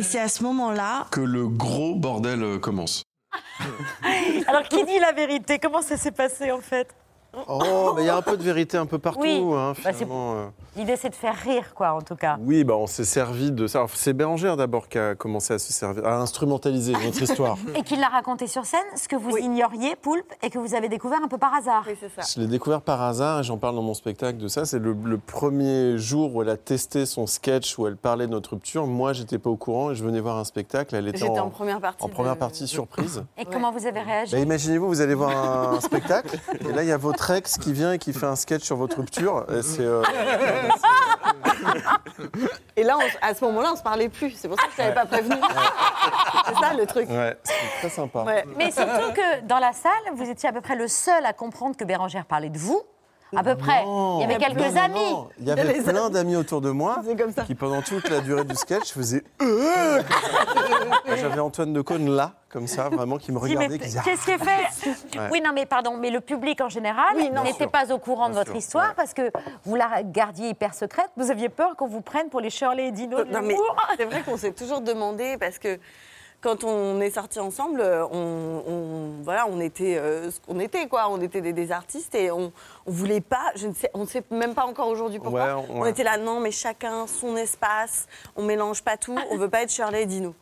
Et 0.01 0.03
c'est 0.03 0.19
à 0.19 0.29
ce 0.29 0.41
moment-là 0.41 1.05
Que 1.11 1.21
le 1.21 1.47
gros 1.47 1.93
bordel 1.93 2.41
euh, 2.41 2.57
commence. 2.57 3.03
Alors, 4.47 4.63
qui 4.63 4.83
dit 4.83 4.97
la 4.97 5.11
vérité? 5.11 5.59
Comment 5.59 5.83
ça 5.83 5.95
s'est 5.95 6.11
passé 6.11 6.51
en 6.51 6.59
fait? 6.59 6.87
Oh, 7.47 7.93
mais 7.95 8.03
il 8.03 8.05
y 8.05 8.09
a 8.09 8.17
un 8.17 8.21
peu 8.21 8.35
de 8.35 8.43
vérité 8.43 8.77
un 8.77 8.85
peu 8.85 8.97
partout, 8.99 9.21
Oui, 9.21 9.41
hein, 9.55 9.73
bah, 9.83 9.91
euh. 10.11 10.47
L'idée, 10.75 10.95
c'est 10.97 11.09
de 11.09 11.15
faire 11.15 11.35
rire, 11.35 11.73
quoi, 11.73 11.93
en 11.93 12.01
tout 12.01 12.15
cas. 12.15 12.37
Oui, 12.41 12.63
bah, 12.63 12.75
on 12.77 12.87
s'est 12.87 13.05
servi 13.05 13.51
de 13.51 13.67
ça. 13.67 13.85
C'est 13.93 14.13
Bérangère 14.13 14.57
d'abord 14.57 14.89
qui 14.89 14.97
a 14.97 15.15
commencé 15.15 15.53
à 15.53 15.59
se 15.59 15.71
servir, 15.71 16.05
à 16.05 16.17
instrumentaliser 16.17 16.93
notre 16.93 17.21
histoire. 17.21 17.57
Et 17.75 17.83
qu'il 17.83 17.99
l'a 17.99 18.07
raconté 18.09 18.47
sur 18.47 18.65
scène, 18.65 18.79
ce 18.95 19.07
que 19.07 19.15
vous 19.15 19.37
ignoriez, 19.37 19.95
Poulpe, 19.95 20.31
et 20.43 20.49
que 20.49 20.59
vous 20.59 20.73
avez 20.75 20.89
découvert 20.89 21.19
un 21.23 21.27
peu 21.27 21.37
par 21.37 21.53
hasard. 21.53 21.83
Oui, 21.87 21.95
c'est 21.99 22.09
ça. 22.21 22.27
Je 22.35 22.41
l'ai 22.41 22.47
découvert 22.47 22.81
par 22.81 23.01
hasard 23.01 23.39
et 23.39 23.43
j'en 23.43 23.57
parle 23.57 23.75
dans 23.75 23.81
mon 23.81 23.93
spectacle 23.93 24.37
de 24.37 24.47
ça. 24.47 24.65
C'est 24.65 24.79
le, 24.79 24.93
le 25.03 25.17
premier 25.17 25.97
jour 25.97 26.35
où 26.35 26.41
elle 26.41 26.49
a 26.49 26.57
testé 26.57 27.05
son 27.05 27.27
sketch 27.27 27.77
où 27.79 27.87
elle 27.87 27.97
parlait 27.97 28.27
de 28.27 28.31
notre 28.31 28.51
rupture. 28.51 28.87
Moi, 28.87 29.13
j'étais 29.13 29.37
pas 29.37 29.49
au 29.49 29.57
courant 29.57 29.91
et 29.91 29.95
je 29.95 30.03
venais 30.03 30.19
voir 30.19 30.37
un 30.37 30.43
spectacle. 30.43 30.95
Elle 30.95 31.07
était 31.07 31.19
J'étais 31.19 31.39
en 31.39 31.49
première 31.49 31.79
partie 31.79 32.03
En 32.03 32.09
première 32.09 32.33
de- 32.35 32.39
partie 32.39 32.67
surprise. 32.67 33.23
Et 33.37 33.45
comment 33.45 33.71
vous 33.71 33.85
avez 33.85 34.01
réagi? 34.01 34.33
Bah, 34.33 34.39
Imaginez-vous, 34.39 34.87
vous 34.87 35.01
allez 35.01 35.15
voir 35.15 35.73
un 35.73 35.79
spectacle 35.81 36.37
et 36.59 36.71
là, 36.73 36.83
il 36.83 36.89
y 36.89 36.91
a 36.91 36.97
votre 36.97 37.20
ex 37.29 37.57
qui 37.57 37.71
vient 37.73 37.91
et 37.93 37.99
qui 37.99 38.13
fait 38.13 38.25
un 38.25 38.35
sketch 38.35 38.63
sur 38.63 38.77
votre 38.77 38.97
rupture. 38.97 39.45
Et 39.53 39.61
C'est 39.61 39.81
euh, 39.85 40.01
Et 42.75 42.83
là, 42.83 42.97
on- 42.97 43.25
à 43.25 43.33
ce 43.33 43.43
moment-là, 43.45 43.71
on 43.73 43.75
se 43.75 43.83
parlait 43.83 44.09
plus. 44.09 44.31
C'est 44.31 44.47
pour 44.47 44.59
ça 44.59 44.65
que 44.67 44.71
je 44.71 44.77
t'avais 44.77 44.93
pas 44.93 45.05
prévenu. 45.05 45.35
C'est 46.47 46.55
ça 46.55 46.73
le 46.73 46.85
truc. 46.85 47.09
ouais, 47.09 47.37
c'est 47.43 47.53
très 47.79 47.89
sympa. 47.89 48.25
Mais 48.57 48.71
surtout 48.71 49.11
que 49.13 49.41
dans 49.41 49.59
la 49.59 49.71
salle, 49.73 49.91
vous 50.15 50.29
étiez 50.29 50.49
à 50.49 50.53
peu 50.53 50.61
près 50.61 50.75
le 50.75 50.87
seul 50.87 51.25
à 51.25 51.33
comprendre 51.33 51.77
que 51.77 51.83
Bérangère 51.85 52.25
parlait 52.25 52.49
de 52.49 52.57
vous. 52.57 52.81
À 53.35 53.43
peu 53.43 53.55
près. 53.55 53.83
Non. 53.85 54.19
Il 54.19 54.21
y 54.21 54.25
avait 54.25 54.37
quelques 54.43 54.73
Non, 54.75 54.81
amis. 54.81 55.11
non. 55.13 55.29
Il 55.39 55.47
y 55.47 55.51
avait 55.51 55.81
plein 55.81 56.09
d'amis 56.09 56.35
autour 56.35 56.59
de 56.61 56.69
moi 56.69 57.01
qui, 57.47 57.55
pendant 57.55 57.81
toute 57.81 58.09
la 58.09 58.19
durée 58.19 58.43
du 58.43 58.55
sketch, 58.55 58.91
faisaient. 58.93 59.23
Euh 59.41 60.01
Et 61.07 61.17
J'avais 61.17 61.39
Antoine 61.39 61.73
Decaune 61.73 62.09
là, 62.09 62.33
comme 62.49 62.67
ça, 62.67 62.89
vraiment, 62.89 63.17
qui 63.17 63.31
me 63.31 63.37
regardait. 63.39 63.79
Qu'est-ce 63.79 64.25
qui 64.25 64.31
est 64.31 64.37
fait 64.37 65.17
Ouais. 65.17 65.27
Oui, 65.31 65.41
non, 65.43 65.51
mais 65.53 65.65
pardon, 65.65 65.95
mais 65.97 66.09
le 66.09 66.19
public 66.21 66.61
en 66.61 66.69
général 66.69 67.15
n'était 67.43 67.67
pas 67.67 67.91
au 67.93 67.97
courant 67.99 68.29
de 68.29 68.33
votre 68.33 68.47
sûr, 68.51 68.57
histoire 68.57 68.93
parce 68.95 69.13
que 69.13 69.31
vous 69.65 69.75
la 69.75 70.03
gardiez 70.03 70.49
hyper 70.49 70.73
secrète. 70.73 71.09
Vous 71.17 71.31
aviez 71.31 71.49
peur 71.49 71.75
qu'on 71.75 71.87
vous 71.87 72.01
prenne 72.01 72.29
pour 72.29 72.41
les 72.41 72.49
Shirley 72.49 72.87
et 72.87 72.91
Dino 72.91 73.23
de 73.23 73.31
Non, 73.31 73.41
mais 73.41 73.49
l'humour. 73.53 73.75
c'est 73.97 74.05
vrai 74.05 74.21
qu'on 74.23 74.37
s'est 74.37 74.51
toujours 74.53 74.81
demandé 74.81 75.37
parce 75.39 75.57
que 75.59 75.79
quand 76.41 76.63
on 76.63 76.99
est 77.01 77.11
sortis 77.11 77.39
ensemble, 77.39 77.81
euh, 77.81 78.05
on, 78.11 78.63
on- 78.67 79.23
voilà, 79.23 79.45
on 79.47 79.59
était 79.59 79.97
euh, 79.97 80.31
ce 80.31 80.39
qu'on 80.39 80.59
était, 80.59 80.87
quoi. 80.87 81.07
On 81.09 81.21
était 81.21 81.41
des, 81.41 81.53
des 81.53 81.71
artistes 81.71 82.15
et 82.15 82.31
on, 82.31 82.51
on 82.85 82.91
voulait 82.91 83.21
pas. 83.21 83.51
Je 83.55 83.67
ne 83.67 83.73
sais, 83.73 83.91
on 83.93 83.99
ne 84.01 84.05
sait 84.07 84.23
même 84.31 84.55
pas 84.55 84.65
encore 84.65 84.87
aujourd'hui 84.87 85.19
pourquoi. 85.19 85.57
Ouais, 85.57 85.65
On 85.69 85.81
ouais. 85.81 85.91
était 85.91 86.03
là, 86.03 86.17
non, 86.17 86.39
mais 86.39 86.51
chacun 86.51 87.05
son 87.07 87.37
espace. 87.37 88.07
On 88.35 88.41
mélange 88.43 88.81
pas 88.83 88.97
tout. 88.97 89.15
On 89.29 89.37
veut 89.37 89.49
pas 89.49 89.61
être 89.61 89.71
Shirley 89.71 90.03
et 90.03 90.05
Dino. 90.07 90.33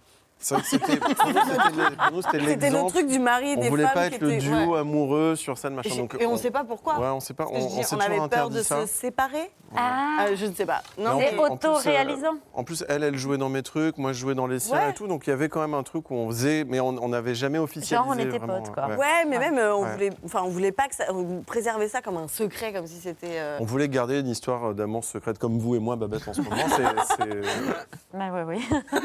C'est 0.42 0.56
c'était. 0.64 0.96
Le- 0.96 2.88
truc 2.90 3.08
du 3.08 3.20
mari 3.20 3.52
et 3.52 3.58
On 3.58 3.62
des 3.62 3.70
voulait 3.70 3.84
femmes 3.84 3.94
pas 3.94 4.06
être 4.08 4.22
le 4.22 4.38
duo 4.38 4.74
ouais. 4.74 4.80
amoureux 4.80 5.36
sur 5.36 5.58
scène, 5.58 5.74
machin. 5.76 5.90
Et, 5.94 5.98
donc, 5.98 6.16
et 6.20 6.26
on 6.26 6.34
ne 6.34 6.38
sait 6.38 6.50
pas 6.52 6.64
pourquoi. 6.64 6.98
Ouais, 6.98 7.08
on 7.08 7.20
sait 7.20 7.34
pas. 7.34 7.46
On, 7.52 7.60
dis, 7.60 7.82
on 7.92 7.96
on 7.96 8.00
avait 8.00 8.30
peur 8.30 8.50
de 8.50 8.62
ça. 8.62 8.82
se 8.82 8.88
séparer. 8.88 9.52
Ah. 9.76 10.26
Euh, 10.30 10.36
je 10.36 10.46
ne 10.46 10.54
sais 10.54 10.66
pas. 10.66 10.82
Non, 10.98 11.12
en 11.12 11.18
plus, 11.18 11.28
euh, 11.38 11.50
auto-réalisant. 11.50 12.36
En 12.54 12.64
plus, 12.64 12.84
elle, 12.90 13.04
elle 13.04 13.18
jouait 13.18 13.38
dans 13.38 13.50
mes 13.50 13.62
trucs, 13.64 13.98
moi 13.98 14.14
je 14.14 14.20
jouais 14.20 14.34
dans 14.34 14.48
les 14.48 14.60
siens 14.60 14.78
Ouais. 14.80 14.90
et 14.92 14.94
tout, 14.94 15.08
donc 15.08 15.28
il 15.28 15.30
y 15.30 15.34
avait 15.34 15.50
quand 15.50 15.60
même 15.62 15.74
un 15.76 15.84
truc 15.84 16.10
où 16.10 16.16
on 16.16 16.28
faisait, 16.30 16.64
mais 16.64 16.80
on 16.80 16.90
on 17.02 17.10
n'avait 17.10 17.36
jamais 17.36 17.60
officialisé. 17.60 17.96
Genre, 17.96 18.08
on 18.10 18.18
était 18.18 18.38
vraiment, 18.40 18.62
potes, 18.62 18.74
quoi. 18.74 18.88
ouais. 18.88 18.96
Ouais, 18.98 19.26
mais 19.28 19.38
même, 19.40 19.58
euh, 19.58 19.76
on 19.76 19.84
Ouais. 19.84 19.92
voulait, 19.92 20.10
enfin, 20.26 20.42
on 20.44 20.50
voulait 20.50 20.72
pas 20.72 20.88
que 20.88 20.96
ça, 20.96 21.04
on 21.14 21.42
préservait 21.44 21.88
ça 21.90 22.02
comme 22.02 22.18
un 22.18 22.28
secret, 22.28 22.74
comme 22.74 22.88
si 22.88 22.96
c'était. 23.00 23.40
euh, 23.40 23.58
On 23.60 23.66
voulait 23.66 23.90
garder 23.90 24.20
une 24.20 24.28
histoire 24.28 24.74
d'amour 24.74 25.04
secrète 25.04 25.38
comme 25.38 25.60
vous 25.60 25.76
et 25.76 25.80
moi, 25.80 25.96
Babette, 25.98 26.28
en 26.28 26.34
ce 26.34 26.42
moment. 26.42 26.56
C'est- 26.70 27.16
c'est- 27.18 27.42
Bah 28.14 28.26
oui, 28.34 28.58
oui. 28.58 28.78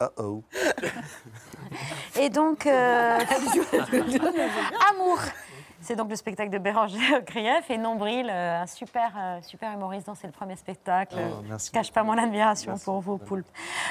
Uh-oh. 0.00 0.42
Et 2.18 2.30
donc, 2.30 2.66
euh, 2.66 3.18
Amour. 4.90 5.18
C'est 5.90 5.96
donc 5.96 6.08
le 6.08 6.14
spectacle 6.14 6.50
de 6.50 6.58
Bérangère 6.58 7.24
Krief 7.26 7.68
et 7.68 7.76
Nombril, 7.76 8.30
euh, 8.30 8.62
un 8.62 8.66
super, 8.68 9.10
euh, 9.18 9.40
super 9.42 9.72
humoriste 9.72 10.06
dont 10.06 10.14
c'est 10.14 10.28
le 10.28 10.32
premier 10.32 10.54
spectacle. 10.54 11.16
Oh, 11.18 11.42
merci 11.48 11.72
je 11.74 11.76
ne 11.76 11.82
cache 11.82 11.92
pas 11.92 12.04
mon 12.04 12.16
admiration 12.16 12.78
pour 12.78 13.00
vous, 13.00 13.18
Poulpe. 13.18 13.44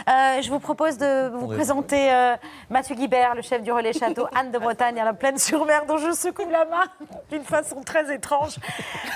Euh, 0.08 0.42
je 0.42 0.50
vous 0.50 0.60
propose 0.60 0.98
de 0.98 1.28
vous 1.28 1.44
On 1.44 1.48
présenter 1.50 2.10
euh, 2.10 2.38
Mathieu 2.70 2.96
Guibert, 2.96 3.36
le 3.36 3.42
chef 3.42 3.62
du 3.64 3.74
relais 3.74 3.92
château 3.92 4.28
Anne 4.34 4.50
de 4.50 4.60
Bretagne 4.60 4.98
à 4.98 5.04
la 5.04 5.12
Plaine-sur-Mer, 5.12 5.88
dont 5.90 5.98
je 5.98 6.14
secoue 6.14 6.50
la 6.50 6.64
main 6.64 6.86
d'une 7.32 7.44
façon 7.44 7.82
très 7.86 8.16
étrange. 8.16 8.56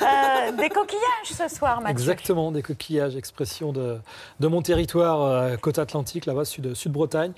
Euh, 0.01 0.51
des 0.51 0.67
coquillages 0.67 0.99
ce 1.23 1.47
soir, 1.47 1.79
Mathieu. 1.79 1.91
Exactement, 1.91 2.51
des 2.51 2.63
coquillages, 2.63 3.15
expression 3.15 3.71
de, 3.71 4.01
de 4.41 4.47
mon 4.49 4.61
territoire, 4.61 5.57
côte 5.61 5.79
atlantique, 5.79 6.25
là-bas, 6.25 6.43
sud, 6.43 6.73
sud-Bretagne. 6.73 7.31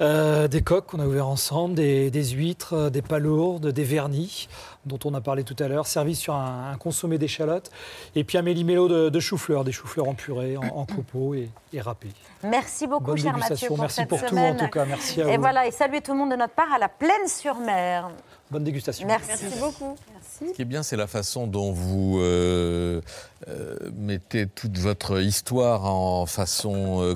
Euh, 0.00 0.46
des 0.46 0.62
coques 0.62 0.86
qu'on 0.86 1.00
a 1.00 1.06
ouvert 1.06 1.26
ensemble, 1.26 1.74
des, 1.74 2.12
des 2.12 2.24
huîtres, 2.26 2.90
des 2.90 3.02
palourdes, 3.02 3.72
des 3.72 3.82
vernis. 3.82 4.46
Dont 4.86 4.98
on 5.04 5.14
a 5.14 5.20
parlé 5.20 5.44
tout 5.44 5.56
à 5.58 5.68
l'heure, 5.68 5.86
servi 5.86 6.14
sur 6.14 6.34
un, 6.34 6.72
un 6.72 6.76
consommé 6.76 7.18
d'échalotes. 7.18 7.70
Et 8.14 8.24
puis 8.24 8.38
un 8.38 8.42
méli-mélo 8.42 8.88
de, 8.88 9.08
de 9.08 9.20
chou-fleur, 9.20 9.64
des 9.64 9.72
choux-fleurs 9.72 10.08
en 10.08 10.14
purée, 10.14 10.56
en, 10.56 10.62
en 10.64 10.84
copeaux 10.86 11.34
et, 11.34 11.48
et 11.72 11.80
râpés. 11.80 12.12
Merci 12.42 12.86
beaucoup, 12.86 13.04
Bonne 13.06 13.16
cher 13.18 13.36
Mathieu, 13.36 13.68
pour 13.68 13.78
Merci 13.78 13.96
cette 13.96 14.08
pour 14.08 14.22
tout, 14.24 14.36
en 14.36 14.54
tout 14.56 14.68
cas. 14.68 14.84
Merci 14.84 15.22
à 15.22 15.28
Et 15.28 15.36
vous. 15.36 15.42
voilà, 15.42 15.66
et 15.66 15.70
saluez 15.70 16.00
tout 16.00 16.12
le 16.12 16.18
monde 16.18 16.30
de 16.30 16.36
notre 16.36 16.54
part 16.54 16.72
à 16.74 16.78
la 16.78 16.88
Plaine-sur-Mer. 16.88 18.10
Bonne 18.50 18.64
dégustation. 18.64 19.06
Merci. 19.06 19.44
beaucoup. 19.58 19.96
Merci. 20.12 20.50
Ce 20.50 20.56
qui 20.56 20.62
est 20.62 20.66
bien, 20.66 20.82
c'est 20.82 20.96
la 20.96 21.06
façon 21.06 21.46
dont 21.46 21.72
vous 21.72 22.18
euh, 22.20 23.00
euh, 23.48 23.76
mettez 23.96 24.46
toute 24.46 24.76
votre 24.78 25.20
histoire 25.20 25.84
en 25.86 26.26
façon 26.26 27.02
euh, 27.02 27.14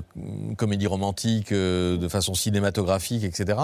comédie 0.57 0.87
romantique, 0.87 1.51
euh, 1.51 1.97
de 1.97 2.07
façon 2.07 2.33
cinématographique, 2.33 3.23
etc. 3.23 3.59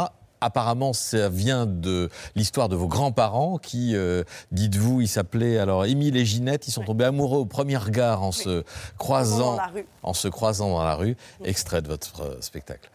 Apparemment, 0.46 0.94
ça 0.94 1.28
vient 1.28 1.66
de 1.66 2.08
l'histoire 2.36 2.70
de 2.70 2.76
vos 2.76 2.88
grands-parents 2.88 3.58
qui, 3.58 3.96
euh, 3.96 4.24
dites-vous, 4.52 5.02
ils 5.02 5.08
s'appelaient 5.08 5.58
alors 5.58 5.86
Émile 5.86 6.16
et 6.18 6.24
Ginette. 6.24 6.68
Ils 6.68 6.72
sont 6.72 6.84
tombés 6.84 7.06
amoureux 7.06 7.40
au 7.40 7.46
premier 7.48 7.78
regard 7.78 8.22
en 8.22 8.32
se 8.32 8.64
croisant, 9.00 9.54
Dans 9.54 9.58
la 9.58 9.68
rue. 9.68 9.86
en 10.04 10.14
se 10.14 10.28
croisant 10.28 10.70
dans 10.70 10.84
la 10.84 10.94
rue. 10.94 11.18
Extrait 11.44 11.82
de 11.82 11.88
votre 11.88 12.22
euh, 12.22 12.38
spectacle. 12.42 12.92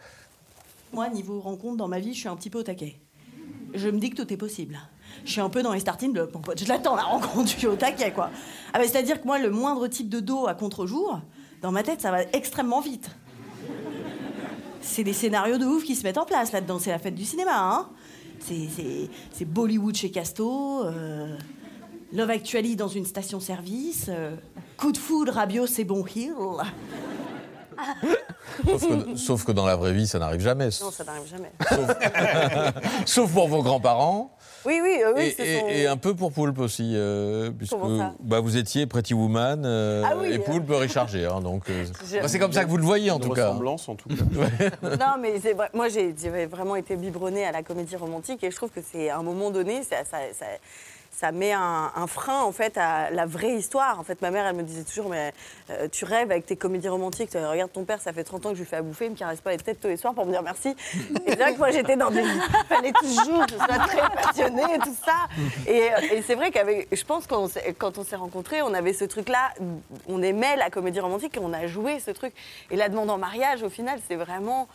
Moi, 0.93 1.09
niveau 1.09 1.41
rencontre, 1.41 1.75
dans 1.75 1.89
ma 1.89 1.99
vie, 1.99 2.13
je 2.13 2.19
suis 2.19 2.29
un 2.29 2.37
petit 2.37 2.49
peu 2.49 2.59
au 2.59 2.63
taquet. 2.63 2.95
Je 3.73 3.89
me 3.89 3.99
dis 3.99 4.11
que 4.11 4.21
tout 4.23 4.31
est 4.31 4.37
possible. 4.37 4.79
Je 5.25 5.31
suis 5.33 5.41
un 5.41 5.49
peu 5.49 5.61
dans 5.61 5.73
les 5.73 5.81
starting 5.81 6.13
blocks, 6.13 6.33
mon 6.33 6.39
pote. 6.39 6.57
Je 6.57 6.69
l'attends, 6.69 6.95
la 6.95 7.03
rencontre, 7.03 7.49
je 7.51 7.57
suis 7.57 7.67
au 7.67 7.75
taquet, 7.75 8.13
quoi. 8.13 8.29
Ah, 8.71 8.79
bah, 8.79 8.85
C'est-à-dire 8.89 9.19
que 9.21 9.27
moi, 9.27 9.39
le 9.39 9.49
moindre 9.49 9.89
type 9.89 10.07
de 10.07 10.21
dos 10.21 10.47
à 10.47 10.53
contre-jour, 10.53 11.19
dans 11.61 11.73
ma 11.73 11.83
tête, 11.83 11.99
ça 11.99 12.11
va 12.11 12.21
extrêmement 12.31 12.79
vite. 12.79 13.11
C'est 14.81 15.03
des 15.03 15.13
scénarios 15.13 15.57
de 15.57 15.65
ouf 15.65 15.83
qui 15.83 15.95
se 15.95 16.03
mettent 16.03 16.17
en 16.17 16.25
place 16.25 16.51
là-dedans. 16.51 16.79
C'est 16.79 16.89
la 16.91 16.99
fête 16.99 17.15
du 17.15 17.25
cinéma, 17.25 17.51
hein. 17.55 17.89
C'est- 18.39 19.45
Bollywood 19.45 19.95
chez 19.95 20.09
Casto, 20.11 20.83
euh, 20.85 21.35
Love 22.13 22.29
Actually 22.31 22.75
dans 22.75 22.87
une 22.87 23.05
station-service, 23.05 24.07
euh, 24.09 24.35
coup 24.77 24.91
de 24.91 24.97
foudre, 24.97 25.33
Rabio, 25.33 25.67
c'est 25.67 25.83
bon 25.83 26.03
Hill. 26.15 26.33
Sauf 28.65 28.87
que, 28.87 29.15
sauf 29.15 29.43
que 29.45 29.51
dans 29.51 29.65
la 29.65 29.75
vraie 29.75 29.93
vie, 29.93 30.07
ça 30.07 30.19
n'arrive 30.19 30.41
jamais. 30.41 30.69
Non, 30.81 30.91
ça 30.91 31.03
n'arrive 31.03 31.27
jamais. 31.29 31.51
Sauf 33.05 33.31
pour 33.33 33.47
vos 33.47 33.63
grands-parents. 33.63 34.35
Oui, 34.65 34.79
oui, 34.83 35.01
euh, 35.03 35.13
oui. 35.15 35.23
Et, 35.23 35.31
ce 35.31 35.41
et- 35.41 35.59
sont- 35.59 35.67
et 35.67 35.87
un 35.87 35.97
peu 35.97 36.13
pour 36.15 36.31
Poulpe 36.31 36.59
aussi, 36.59 36.93
euh, 36.95 37.51
puisque 37.51 37.75
bah, 38.19 38.39
vous 38.39 38.57
étiez 38.57 38.85
Pretty 38.85 39.13
Woman 39.13 39.63
euh, 39.65 40.03
Ah 40.05 40.13
oui, 40.19 40.33
et. 40.33 40.39
Poulpe 40.39 40.69
Richard 40.71 41.07
Gere. 41.07 41.35
hein, 41.37 41.41
donc, 41.41 41.63
c'est 42.27 42.39
comme 42.39 42.53
ça 42.53 42.63
que 42.63 42.69
vous 42.69 42.77
le 42.77 42.83
voyez 42.83 43.11
en 43.11 43.15
Une 43.17 43.21
tout 43.23 43.31
cas. 43.31 43.47
ressemblance, 43.47 43.89
en 43.89 43.95
tout 43.95 44.09
cas. 44.09 44.15
Non, 44.99 45.15
mais 45.21 45.39
c'est 45.41 45.53
vrai. 45.53 45.69
Moi, 45.73 45.89
j'ai 45.89 46.13
j'ai 46.21 46.45
vraiment 46.45 46.75
été 46.75 46.95
biberonnée 46.95 47.45
à 47.45 47.51
la 47.51 47.63
comédie 47.63 47.95
romantique 47.95 48.43
et 48.43 48.51
je 48.51 48.55
trouve 48.55 48.69
que 48.69 48.81
c'est 48.81 49.09
à 49.09 49.17
un 49.17 49.23
moment 49.23 49.49
donné, 49.51 49.83
ça, 49.83 49.97
ça, 50.09 50.17
ça- 50.37 50.45
ça 51.21 51.31
met 51.31 51.51
un, 51.53 51.91
frein 52.07 52.41
en 52.41 52.51
fait 52.51 52.79
à 52.79 53.11
la 53.11 53.27
vraie 53.27 53.53
histoire. 53.53 53.99
En 53.99 54.03
fait, 54.03 54.23
ma 54.23 54.31
mère, 54.31 54.47
elle 54.47 54.55
me 54.55 54.63
disait 54.63 54.83
toujours, 54.83 55.07
mais 55.07 55.31
euh, 55.69 55.87
tu 55.87 56.03
rêves 56.03 56.31
avec 56.31 56.47
tes 56.47 56.55
comédies 56.55 56.89
romantiques. 56.89 57.29
Tu- 57.29 57.37
Regarde 57.37 57.71
ton 57.71 57.83
père, 57.85 58.01
ça 58.01 58.11
fait 58.11 58.23
30 58.23 58.47
ans 58.47 58.49
que 58.49 58.55
je 58.55 58.61
lui 58.61 58.67
fais 58.67 58.77
à 58.77 58.81
bouffer, 58.81 59.05
il 59.05 59.11
me 59.11 59.15
caresse 59.15 59.39
pas 59.39 59.51
les 59.51 59.57
têtes 59.57 59.79
tous 59.79 59.87
les 59.87 59.97
soirs 59.97 60.15
pour 60.15 60.25
me 60.25 60.31
dire 60.31 60.41
merci. 60.41 60.69
Et 60.69 60.75
c'est 61.29 61.35
vrai 61.35 61.53
que 61.53 61.59
moi, 61.59 61.69
j'étais 61.69 61.95
dans 61.95 62.09
des. 62.09 62.23
Fallait 62.67 62.91
toujours 62.93 63.45
je 63.47 63.55
sois 63.55 63.67
très 63.87 64.21
passionnée 64.23 64.63
et 64.75 64.79
tout 64.79 64.95
ça. 65.05 65.27
Et, 65.67 65.91
euh, 65.93 66.21
c'est 66.25 66.33
vrai 66.35 66.49
qu'avec, 66.49 66.87
je 66.91 67.03
pense 67.05 67.27
quand 67.27 67.43
on 67.99 68.03
s'est 68.03 68.15
rencontrés, 68.15 68.63
on 68.63 68.73
avait 68.73 68.93
ce 68.93 69.05
truc-là. 69.05 69.51
On 70.07 70.23
aimait 70.23 70.55
la 70.57 70.71
comédie 70.71 70.99
romantique 70.99 71.37
et 71.37 71.39
on 71.39 71.53
a 71.53 71.67
joué 71.67 71.99
ce 71.99 72.09
truc. 72.09 72.33
Et 72.71 72.75
la 72.75 72.89
demande 72.89 73.11
en 73.11 73.19
mariage, 73.19 73.61
au 73.61 73.69
final, 73.69 73.99
c'est 74.07 74.15
vraiment. 74.15 74.67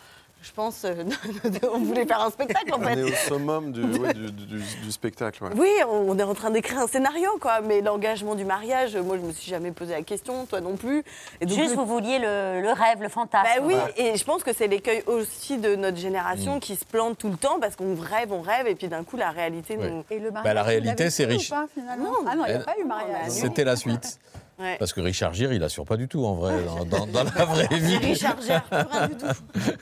Je 0.42 0.52
pense, 0.52 0.84
euh, 0.84 0.94
on 1.74 1.78
voulait 1.80 2.06
faire 2.06 2.20
un 2.20 2.30
spectacle 2.30 2.72
en 2.72 2.78
On 2.78 2.84
fait. 2.84 2.98
est 2.98 3.02
au 3.02 3.12
summum 3.14 3.72
du, 3.72 3.82
ouais, 3.98 4.14
du, 4.14 4.30
du- 4.30 4.62
du 4.84 4.92
spectacle. 4.92 5.42
ouais. 5.42 5.50
Oui, 5.56 5.68
on 5.90 6.16
est 6.18 6.22
en 6.22 6.34
train 6.34 6.50
d'écrire 6.50 6.78
un 6.78 6.86
scénario, 6.86 7.28
quoi. 7.40 7.60
Mais 7.62 7.80
l'engagement 7.80 8.36
du 8.36 8.44
mariage, 8.44 8.96
moi, 8.96 9.16
je 9.16 9.22
me 9.26 9.32
suis 9.32 9.50
jamais 9.50 9.72
posé 9.72 9.94
la 9.94 10.02
question, 10.02 10.46
toi 10.46 10.60
non 10.60 10.76
plus. 10.76 11.02
Et 11.40 11.48
Juste, 11.48 11.70
le- 11.70 11.76
vous 11.76 11.86
vouliez 11.86 12.18
le, 12.20 12.60
le 12.62 12.68
rêve, 12.72 13.02
le 13.02 13.08
fantasme. 13.08 13.44
Bah 13.56 13.62
oui, 13.64 13.74
et 13.96 14.16
je 14.16 14.24
pense 14.24 14.44
que 14.44 14.52
c'est 14.52 14.68
l'écueil 14.68 15.02
aussi 15.06 15.58
de 15.58 15.74
notre 15.74 15.96
génération 15.96 16.56
Mm. 16.56 16.60
qui 16.60 16.76
se 16.76 16.84
plante 16.84 17.18
tout 17.18 17.28
le 17.30 17.36
temps 17.36 17.58
parce 17.60 17.74
qu'on 17.74 17.96
rêve, 17.96 18.30
on 18.30 18.40
rêve, 18.42 18.68
et 18.68 18.76
puis 18.76 18.86
d'un 18.86 19.02
coup, 19.02 19.16
la 19.16 19.30
réalité 19.30 19.76
Ouais. 19.76 19.90
nous. 19.90 20.04
Et 20.10 20.20
le 20.20 20.30
Bah, 20.30 20.54
la 20.54 20.62
réalité, 20.62 21.10
c'est 21.10 21.24
riche. 21.24 21.50
Ah 21.52 21.66
non, 21.98 22.12
il 22.46 22.52
n'y 22.52 22.52
a 22.52 22.58
pas 22.60 22.74
eu 22.80 22.84
mariage. 22.84 23.30
C'était 23.30 23.64
la 23.64 23.74
suite. 23.74 24.20
Ouais. 24.58 24.76
Parce 24.78 24.94
que 24.94 25.02
Richard 25.02 25.34
Gere, 25.34 25.52
il 25.52 25.62
assure 25.62 25.84
pas 25.84 25.98
du 25.98 26.08
tout 26.08 26.24
en 26.24 26.34
vrai, 26.34 26.54
dans, 26.64 26.84
dans- 26.86 27.06
dans 27.06 27.24
la 27.24 27.44
vraie 27.44 27.68
vie. 27.72 27.98
Richard 27.98 28.36
Gere, 28.40 28.62
rien 28.70 29.08
du 29.08 29.16
tout. 29.16 29.26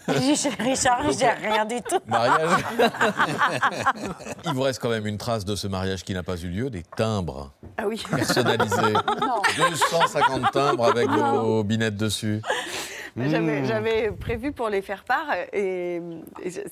Richard, 0.09 0.99
rien 1.41 1.64
du 1.64 1.81
tout. 1.83 2.01
Mariage. 2.07 2.51
il 4.45 4.53
vous 4.53 4.62
reste 4.62 4.81
quand 4.81 4.89
même 4.89 5.07
une 5.07 5.18
trace 5.18 5.45
de 5.45 5.55
ce 5.55 5.68
mariage 5.68 6.03
qui 6.03 6.12
n'a 6.12 6.22
pas 6.25 6.37
eu 6.37 6.49
lieu, 6.49 6.70
des 6.70 6.83
timbres 6.97 7.53
Ah 7.77 7.85
oui. 7.87 8.03
personnalisés. 8.11 8.95
250 9.57 10.51
timbres 10.53 10.85
avec 10.87 11.09
vos 11.09 11.62
binettes 11.62 11.97
dessus. 11.97 12.43
J'avais, 13.17 13.61
Mmh. 13.61 13.65
j'avais 13.67 14.11
prévu 14.11 14.51
pour 14.51 14.69
les 14.69 14.83
faire 14.83 15.05
part 15.05 15.29
et, 15.53 16.01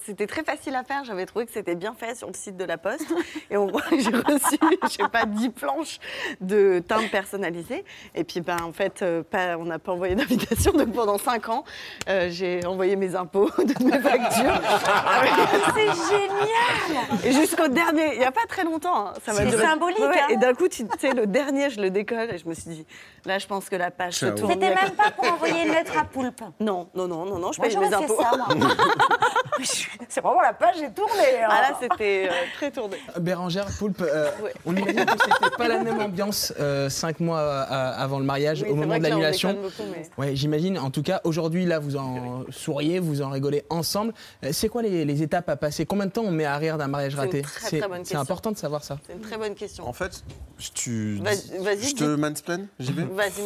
c'était 0.04 0.26
très 0.26 0.42
facile 0.42 0.74
à 0.74 0.82
faire. 0.82 1.04
J'avais 1.04 1.24
trouvé 1.24 1.46
que 1.46 1.52
c'était 1.52 1.76
bien 1.76 1.94
fait 1.94 2.16
sur 2.16 2.26
le 2.26 2.34
site 2.34 2.56
de 2.56 2.64
la 2.64 2.78
Poste. 2.78 3.06
Et 3.50 3.56
on- 3.56 3.68
j'ai 3.90 4.10
reçu, 4.16 4.58
je 4.82 4.88
sais 4.88 5.08
pas, 5.12 5.24
10 5.24 5.50
planches 5.50 5.98
de 6.40 6.80
timbres 6.86 7.10
personnalisés. 7.10 7.84
Et 8.16 8.24
puis, 8.24 8.40
ben, 8.40 8.56
en 8.62 8.72
fait, 8.72 9.02
euh, 9.02 9.22
pas, 9.22 9.56
on 9.56 9.64
n'a 9.66 9.78
pas 9.78 9.92
envoyé 9.92 10.14
d'invitation. 10.16 10.72
Donc 10.72 10.92
pendant 10.92 11.16
5 11.18 11.48
ans, 11.48 11.64
euh, 12.08 12.28
j'ai 12.30 12.66
envoyé 12.66 12.96
mes 12.96 13.14
impôts, 13.14 13.48
toutes 13.56 13.80
mes 13.80 14.00
factures. 14.00 14.60
C'est 15.74 16.16
génial 16.16 17.24
Et 17.24 17.32
jusqu'au 17.32 17.68
dernier, 17.68 18.14
il 18.14 18.18
n'y 18.18 18.24
a 18.24 18.32
pas 18.32 18.46
très 18.48 18.64
longtemps. 18.64 19.08
hein, 19.08 19.12
ça 19.24 19.32
m'a 19.32 19.48
C'est 19.48 19.58
symbolique, 19.58 19.98
Ouais, 20.00 20.18
hein. 20.20 20.26
Et 20.30 20.36
d'un 20.38 20.54
coup, 20.54 20.66
tu 20.68 20.84
sais, 20.98 21.12
le 21.12 21.26
dernier, 21.26 21.70
je 21.70 21.80
le 21.80 21.90
décolle 21.90 22.30
et 22.32 22.38
je 22.38 22.48
me 22.48 22.54
suis 22.54 22.70
dit, 22.70 22.86
là, 23.24 23.38
je 23.38 23.46
pense 23.46 23.68
que 23.68 23.76
la 23.76 23.90
page 23.92 24.14
se 24.14 24.26
tourne. 24.26 24.52
C'était 24.52 24.74
même 24.74 24.90
pas 24.96 25.10
pour 25.12 25.32
envoyer 25.32 25.62
une 25.62 25.72
lettre 25.72 25.96
à 25.96 26.04
Poulpe. 26.04 26.31
Non, 26.60 26.88
non, 26.94 27.06
non, 27.08 27.24
non, 27.26 27.38
non, 27.38 27.52
je 27.52 27.60
paye 27.60 27.76
mes 27.76 27.92
impôts. 27.92 28.18
C'est 30.08 30.20
vraiment 30.20 30.40
la 30.40 30.52
page 30.52 30.80
est 30.82 30.90
tournée. 30.90 31.42
hein. 31.42 31.48
Ah 31.50 31.70
là, 31.70 31.78
c'était 31.80 32.28
euh, 32.28 32.34
très 32.56 32.70
tourné. 32.70 32.96
Bérangère, 33.20 33.66
Poulpe, 33.78 34.00
euh, 34.02 34.30
Ouais. 34.42 34.52
on 34.66 34.74
imagine 34.74 35.04
que 35.04 35.12
c'était 35.22 35.56
pas 35.56 35.68
la 35.68 35.78
même 35.82 36.00
ambiance 36.00 36.52
euh, 36.58 36.88
cinq 36.88 37.20
mois 37.20 37.38
euh, 37.38 37.64
avant 37.96 38.18
le 38.18 38.24
mariage, 38.24 38.62
Oui, 38.62 38.70
au 38.70 38.74
moment 38.74 38.98
de 38.98 39.02
l'annulation. 39.02 39.56
mais- 39.80 40.10
Ouais, 40.18 40.36
j'imagine. 40.36 40.78
En 40.78 40.90
tout 40.90 41.02
cas, 41.02 41.20
aujourd'hui, 41.24 41.64
là, 41.66 41.78
vous 41.78 41.96
en 41.96 42.44
souriez, 42.50 42.98
vous 42.98 43.22
en 43.22 43.30
rigolez 43.30 43.64
ensemble. 43.70 44.12
Euh, 44.44 44.50
C'est 44.52 44.68
quoi 44.68 44.82
les, 44.82 45.04
les 45.04 45.22
étapes 45.22 45.48
à 45.48 45.56
passer? 45.56 45.86
Combien 45.86 46.06
de 46.06 46.12
temps 46.12 46.22
on 46.24 46.30
met 46.32 46.44
à 46.44 46.56
rire 46.56 46.78
d'un 46.78 46.88
mariage 46.88 47.14
raté? 47.14 47.42
C'est 48.04 48.16
important 48.16 48.50
de 48.52 48.56
savoir 48.58 48.82
ça. 48.84 48.98
C'est 49.06 49.12
une 49.14 49.20
très 49.20 49.36
bonne 49.36 49.54
question. 49.54 49.86
En 49.86 49.92
fait, 49.92 50.24
je, 50.58 50.70
tu, 50.70 51.20
te 51.22 52.04
dis. 52.14 52.20
mansplain, 52.20 52.66
j'y 52.78 52.92
vais 52.92 53.04
Vas-y. 53.04 53.42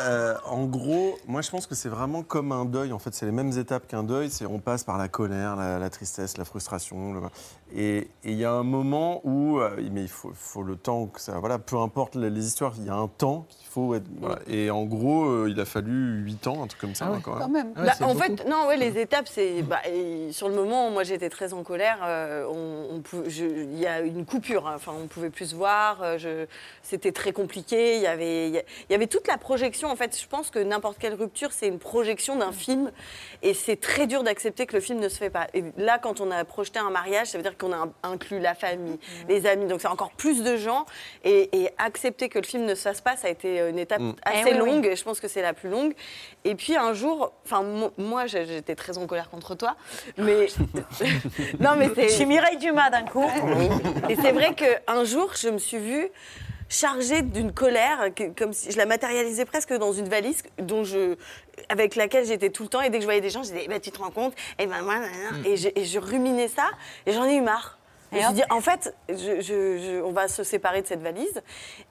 Euh, 0.00 0.34
en 0.46 0.64
gros, 0.64 1.18
moi 1.26 1.42
je 1.42 1.50
pense 1.50 1.66
que 1.66 1.74
c'est 1.74 1.88
vraiment 1.88 2.05
comme 2.26 2.52
un 2.52 2.64
deuil. 2.64 2.92
En 2.92 2.98
fait, 2.98 3.14
c'est 3.14 3.26
les 3.26 3.32
mêmes 3.32 3.56
étapes 3.58 3.86
qu'un 3.86 4.02
deuil. 4.02 4.30
C'est 4.30 4.46
on 4.46 4.58
passe 4.58 4.84
par 4.84 4.98
la 4.98 5.08
colère, 5.08 5.56
la, 5.56 5.90
tristesse, 5.90 6.36
la 6.36 6.44
frustration. 6.44 7.30
Et 7.74 8.08
il 8.22 8.34
y 8.34 8.44
a 8.44 8.52
un 8.52 8.62
moment 8.62 9.20
où, 9.24 9.58
euh, 9.58 9.70
mais 9.90 10.02
il 10.02 10.08
faut, 10.08 10.30
faut 10.34 10.62
le 10.62 10.76
temps 10.76 11.06
que 11.06 11.20
ça. 11.20 11.38
Voilà, 11.40 11.58
peu 11.58 11.76
importe 11.78 12.14
les, 12.14 12.30
les 12.30 12.46
histoires, 12.46 12.72
il 12.78 12.84
y 12.86 12.88
a 12.88 12.94
un 12.94 13.08
temps 13.08 13.44
qu'il 13.50 13.66
faut. 13.66 13.94
Être, 13.94 14.04
voilà. 14.20 14.38
Et 14.46 14.70
en 14.70 14.84
gros, 14.84 15.24
euh, 15.24 15.48
il 15.50 15.60
a 15.60 15.64
fallu 15.64 16.22
8 16.22 16.46
ans, 16.46 16.62
un 16.62 16.68
truc 16.68 16.80
comme 16.80 16.94
ça. 16.94 17.06
Ah 17.08 17.10
ouais, 17.10 17.16
hein, 17.16 17.20
quand 17.24 17.32
Quand 17.38 17.48
même. 17.48 17.72
même. 17.74 17.86
Bah, 17.98 18.06
en 18.06 18.14
fait, 18.14 18.48
non, 18.48 18.68
ouais, 18.68 18.76
les 18.76 18.98
étapes, 19.00 19.26
c'est. 19.28 19.62
bah, 19.62 19.80
sur 20.30 20.48
le 20.48 20.54
moment, 20.54 20.90
moi, 20.90 21.02
j'étais 21.02 21.28
très 21.28 21.52
en 21.54 21.64
colère. 21.64 21.98
euh, 22.04 22.46
on, 22.48 23.02
Il 23.28 23.78
y 23.78 23.86
a 23.86 24.00
une 24.00 24.24
coupure. 24.24 24.68
hein, 24.68 24.74
Enfin, 24.76 24.92
on 25.02 25.08
pouvait 25.08 25.30
plus 25.30 25.46
se 25.50 25.54
voir. 25.56 26.18
je- 26.18 26.46
C'était 26.82 27.12
très 27.12 27.32
compliqué. 27.32 27.96
Il 27.96 28.02
y 28.02 28.06
avait, 28.06 28.48
il 28.48 28.62
y 28.90 28.94
avait 28.94 29.08
toute 29.08 29.26
la 29.26 29.38
projection. 29.38 29.88
En 29.90 29.96
fait, 29.96 30.16
je 30.20 30.28
pense 30.28 30.50
que 30.50 30.60
n'importe 30.60 30.98
quelle 30.98 31.14
rupture, 31.14 31.50
c'est 31.52 31.66
une 31.66 31.80
projection 31.80 32.36
d'un 32.36 32.52
film, 32.52 32.92
et 33.42 33.54
c'est 33.54 33.76
très 33.80 34.06
dur 34.06 34.22
d'accepter 34.22 34.66
que 34.66 34.74
le 34.74 34.80
film 34.80 35.00
ne 35.00 35.08
se 35.08 35.18
fait 35.18 35.30
pas. 35.30 35.48
Et 35.52 35.64
là, 35.76 35.98
quand 35.98 36.20
on 36.20 36.30
a 36.30 36.44
projeté 36.44 36.78
un 36.78 36.90
mariage, 36.90 37.26
ça 37.28 37.38
veut 37.38 37.42
dire 37.42 37.55
qu'on 37.58 37.72
a 37.72 37.88
inclus 38.02 38.38
la 38.38 38.54
famille, 38.54 38.98
les 39.28 39.46
amis. 39.46 39.66
Donc, 39.66 39.80
c'est 39.80 39.88
encore 39.88 40.12
plus 40.12 40.42
de 40.42 40.56
gens. 40.56 40.86
Et, 41.24 41.48
et 41.58 41.70
accepter 41.78 42.28
que 42.28 42.38
le 42.38 42.44
film 42.44 42.64
ne 42.64 42.74
se 42.74 42.82
fasse 42.82 43.00
pas, 43.00 43.16
ça 43.16 43.28
a 43.28 43.30
été 43.30 43.60
une 43.68 43.78
étape 43.78 44.00
Mm. 44.00 44.14
assez 44.24 44.38
Eh 44.48 44.52
oui, 44.54 44.60
oui. 44.60 44.70
longue. 44.70 44.86
Et 44.86 44.96
je 44.96 45.02
pense 45.04 45.20
que 45.20 45.28
c'est 45.28 45.42
la 45.42 45.52
plus 45.54 45.68
longue. 45.70 45.94
Et 46.44 46.54
puis 46.54 46.76
un 46.76 46.92
jour, 46.92 47.32
enfin 47.44 47.62
mo- 47.62 47.92
moi 47.98 48.26
j'étais 48.26 48.74
très 48.74 48.98
en 48.98 49.06
colère 49.06 49.30
contre 49.30 49.54
toi, 49.54 49.74
mais 50.18 50.46
non 51.60 51.70
mais 51.76 51.88
Je 51.96 52.00
suis 52.02 52.10
c'est 52.18 52.24
Mireille 52.26 52.58
Dumas 52.58 52.90
d'un 52.90 53.02
coup. 53.04 53.28
et 54.08 54.16
c'est 54.16 54.32
vrai 54.32 54.54
qu'un 54.54 55.04
jour 55.04 55.32
je 55.40 55.48
me 55.48 55.58
suis 55.58 55.78
vue 55.78 56.08
chargée 56.68 57.22
d'une 57.22 57.52
colère, 57.52 58.12
que- 58.14 58.30
comme 58.36 58.52
si 58.52 58.70
je 58.72 58.76
la 58.76 58.86
matérialisais 58.86 59.44
presque 59.44 59.72
dans 59.72 59.92
une 59.92 60.08
valise 60.08 60.42
dont 60.58 60.84
je, 60.84 61.16
avec 61.68 61.94
laquelle 61.96 62.26
j'étais 62.26 62.50
tout 62.50 62.64
le 62.64 62.68
temps. 62.68 62.80
Et 62.82 62.90
dès 62.90 62.98
que 62.98 63.02
je 63.02 63.06
voyais 63.06 63.20
des 63.20 63.30
gens, 63.30 63.42
je 63.42 63.48
disais, 63.48 63.62
Eh 63.64 63.68
ben, 63.68 63.80
tu 63.80 63.90
te 63.90 63.98
rends 63.98 64.10
compte? 64.10 64.34
Et 64.58 64.66
ben 64.66 64.82
moi, 64.82 64.98
nan. 64.98 65.44
et, 65.44 65.56
je, 65.56 65.68
et 65.74 65.84
je 65.84 65.98
ruminais 65.98 66.48
ça, 66.48 66.70
et 67.06 67.12
j'en 67.12 67.24
ai 67.24 67.36
eu 67.36 67.40
marre. 67.40 67.75
Je 68.16 68.26
me 68.28 68.34
suis 68.34 68.34
dit, 68.34 68.42
en 68.50 68.60
fait, 68.60 68.94
je- 69.08 69.14
je- 69.40 69.78
je- 69.78 70.02
on 70.02 70.12
va 70.12 70.28
se 70.28 70.42
séparer 70.44 70.82
de 70.82 70.86
cette 70.86 71.02
valise. 71.02 71.42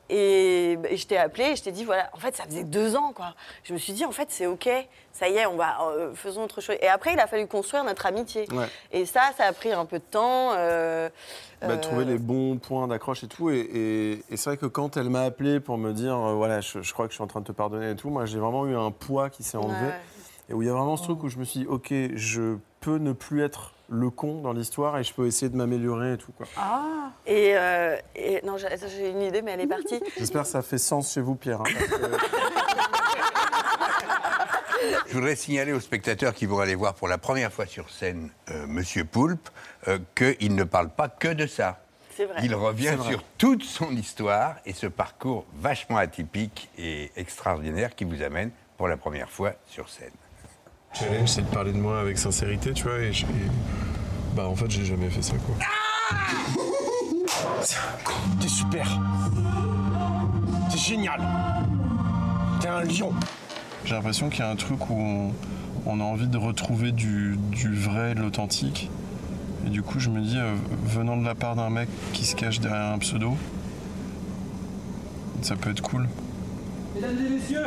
Et, 0.10 0.78
et 0.90 0.98
je 0.98 1.08
t'ai 1.08 1.18
appelé 1.18 1.46
et 1.46 1.56
je 1.56 1.64
t'ai 1.64 1.72
dit, 1.72 1.84
voilà, 1.84 2.10
en 2.14 2.18
fait, 2.18 2.36
ça 2.36 2.44
faisait 2.44 2.64
deux 2.64 2.96
ans, 2.96 3.12
quoi. 3.14 3.34
Je 3.64 3.74
me 3.74 3.78
suis 3.80 3.94
dit, 3.94 4.06
en 4.06 4.12
fait, 4.12 4.28
c'est 4.30 4.46
OK, 4.46 4.70
ça 5.12 5.28
y 5.30 5.36
est, 5.38 5.46
on 5.48 5.56
va, 5.56 5.78
euh, 5.90 6.14
faisons 6.14 6.44
autre 6.44 6.62
chose. 6.62 6.76
Et 6.82 6.88
après, 6.88 7.14
il 7.14 7.20
a 7.20 7.26
fallu 7.26 7.48
construire 7.48 7.84
notre 7.84 8.06
amitié. 8.06 8.46
Ouais. 8.52 8.68
Et 8.92 9.06
ça, 9.06 9.22
ça 9.38 9.46
a 9.46 9.54
pris 9.54 9.72
un 9.72 9.86
peu 9.86 9.98
de 10.00 10.04
temps. 10.04 10.52
euh, 10.54 11.10
Bah, 11.62 11.70
euh, 11.70 11.78
trouver 11.78 12.06
les 12.06 12.18
bons 12.20 12.58
points 12.58 12.88
d'accroche 12.88 13.24
et 13.24 13.28
tout. 13.28 13.50
Et, 13.50 13.60
et- 13.60 14.12
et 14.30 14.38
c'est 14.38 14.52
vrai 14.52 14.58
que 14.58 14.68
quand 14.68 14.98
elle 14.98 15.10
m'a 15.10 15.24
appelé 15.24 15.60
pour 15.60 15.78
me 15.80 15.92
dire, 15.94 16.16
euh, 16.16 16.34
voilà, 16.34 16.62
je, 16.62 16.82
je 16.82 16.94
crois 16.94 17.08
que 17.08 17.12
je 17.12 17.16
suis 17.16 17.24
en 17.24 17.28
train 17.28 17.40
de 17.42 17.46
te 17.46 17.52
pardonner 17.52 17.92
et 17.92 17.96
tout, 17.96 18.10
moi 18.10 18.26
j'ai 18.26 18.38
vraiment 18.38 18.68
eu 18.68 18.76
un 18.76 18.92
poids 18.92 19.30
qui 19.32 19.42
s'est 19.42 19.58
enlevé. 19.58 19.88
Ouais. 19.88 20.00
Et 20.50 20.54
où 20.54 20.62
il 20.62 20.68
y 20.68 20.70
a 20.70 20.74
vraiment 20.74 20.96
ce 20.98 21.04
truc 21.04 21.24
où 21.24 21.30
je 21.30 21.38
me 21.40 21.44
suis 21.44 21.62
dit, 21.62 21.66
ok, 21.68 21.92
je 22.14 22.58
peux 22.82 22.98
ne 23.00 23.14
plus 23.14 23.42
être 23.44 23.74
le 23.90 24.10
con 24.10 24.42
dans 24.42 24.54
l'histoire 24.54 24.98
et 24.98 25.04
je 25.04 25.14
peux 25.14 25.28
essayer 25.28 25.50
de 25.50 25.56
m'améliorer 25.56 26.14
et 26.14 26.18
tout. 26.18 26.32
Quoi. 26.32 26.46
Ah 26.58 27.12
Et, 27.26 27.54
euh, 27.56 27.98
et- 28.16 28.42
non, 28.46 28.58
j'ai 28.58 29.10
une 29.10 29.22
idée, 29.22 29.42
mais 29.42 29.52
elle 29.52 29.62
est 29.62 29.68
partie. 29.68 30.00
J'espère 30.18 30.44
que 30.44 30.48
ça 30.50 30.62
fait 30.62 30.78
sens 30.78 31.14
chez 31.14 31.22
vous, 31.22 31.36
Pierre. 31.36 31.62
hein, 31.62 31.66
parce 31.74 31.88
que- 32.02 32.18
Je 35.08 35.14
voudrais 35.14 35.36
signaler 35.36 35.72
aux 35.74 35.80
spectateurs 35.80 36.34
qui 36.34 36.46
vont 36.46 36.60
aller 36.60 36.76
voir 36.76 36.94
pour 36.94 37.08
la 37.08 37.18
première 37.18 37.52
fois 37.52 37.66
sur 37.66 37.90
scène 37.90 38.30
euh, 38.52 38.68
Monsieur 38.68 39.04
Poulpe 39.06 39.50
euh, 39.88 39.98
qu'il 40.16 40.56
ne 40.56 40.64
parle 40.64 40.90
pas 40.90 41.08
que 41.10 41.30
de 41.30 41.48
ça. 41.48 41.80
C'est 42.16 42.26
vrai. 42.26 42.40
Il 42.44 42.54
revient 42.56 42.96
sur 43.10 43.24
toute 43.38 43.64
son 43.64 43.92
histoire 43.92 44.56
et 44.66 44.74
ce 44.74 44.88
parcours 44.88 45.46
vachement 45.56 45.98
atypique 45.98 46.70
et 46.78 47.12
extraordinaire 47.18 47.96
qui 47.96 48.04
vous 48.06 48.22
amène 48.22 48.52
pour 48.78 48.88
la 48.88 48.98
première 48.98 49.30
fois 49.30 49.54
sur 49.68 49.90
scène. 49.90 50.12
Challenge, 51.00 51.28
c'est 51.28 51.41
de 51.41 51.48
parler 51.54 51.74
de 51.74 51.78
moi 51.78 52.00
avec 52.00 52.18
sincérité, 52.18 52.72
tu 52.74 52.84
vois, 52.84 53.00
et, 53.00 53.12
je- 53.14 53.26
et- 53.26 53.52
bah 54.36 54.48
en 54.48 54.56
fait, 54.56 54.70
j'ai 54.70 54.86
jamais 54.86 55.10
fait 55.10 55.22
ça, 55.22 55.34
quoi. 55.46 55.56
T'es 58.39 58.48
super. 58.48 58.88
T'es 60.72 60.78
génial. 60.78 61.22
T'es 62.62 62.68
un 62.68 62.84
lion. 62.84 63.12
J'ai 63.86 63.96
l'impression 63.96 64.30
qu'il 64.30 64.39
y 64.39 64.43
a 64.43 64.50
un 64.50 64.56
truc 64.56 64.89
où 64.89 64.93
on, 65.00 65.32
on 65.86 66.00
a 66.00 66.04
envie 66.04 66.28
de 66.28 66.38
retrouver 66.38 66.91
du, 66.91 67.38
du 67.52 67.74
vrai, 67.74 68.16
de 68.16 68.22
l'authentique. 68.22 68.89
Et 69.66 69.70
du 69.70 69.82
coup, 69.82 70.00
je 70.00 70.10
me 70.10 70.22
dis, 70.22 70.38
euh, 70.38 70.56
venant 70.86 71.18
de 71.18 71.26
la 71.26 71.36
part 71.36 71.56
d'un 71.56 71.70
mec 71.70 71.89
qui 72.14 72.26
se 72.26 72.36
cache 72.36 72.60
derrière 72.60 72.93
un 72.93 73.00
pseudo, 73.00 73.36
ça 75.41 75.56
peut 75.56 75.72
être 75.72 75.82
cool. 75.82 76.08
Mesdames 76.96 77.18
et 77.26 77.30
messieurs, 77.30 77.66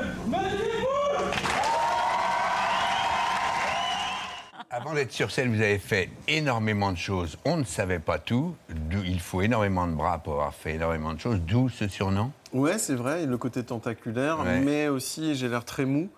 Avant 4.81 4.95
d'être 4.95 5.11
sur 5.11 5.33
scène, 5.33 5.53
vous 5.53 5.61
avez 5.61 5.79
fait 5.79 6.09
énormément 6.29 6.93
de 6.93 6.97
choses. 6.99 7.37
On 7.45 7.57
ne 7.57 7.65
savait 7.65 7.99
pas 7.99 8.19
tout. 8.21 8.55
Il 9.05 9.19
faut 9.19 9.43
énormément 9.43 9.89
de 9.89 9.93
bras 9.93 10.19
pour 10.19 10.35
avoir 10.35 10.55
fait 10.55 10.75
énormément 10.75 11.13
de 11.15 11.19
choses. 11.19 11.41
D'où 11.41 11.69
ce 11.69 11.89
surnom. 11.89 12.31
Ouais, 12.53 12.79
c'est 12.79 12.95
vrai, 12.95 13.27
le 13.27 13.37
côté 13.39 13.65
tentaculaire, 13.65 14.39
Ouais. 14.39 14.61
mais 14.61 14.87
aussi 14.87 15.35
j'ai 15.35 15.49
l'air 15.49 15.65
très 15.65 15.85
mou. 15.85 16.09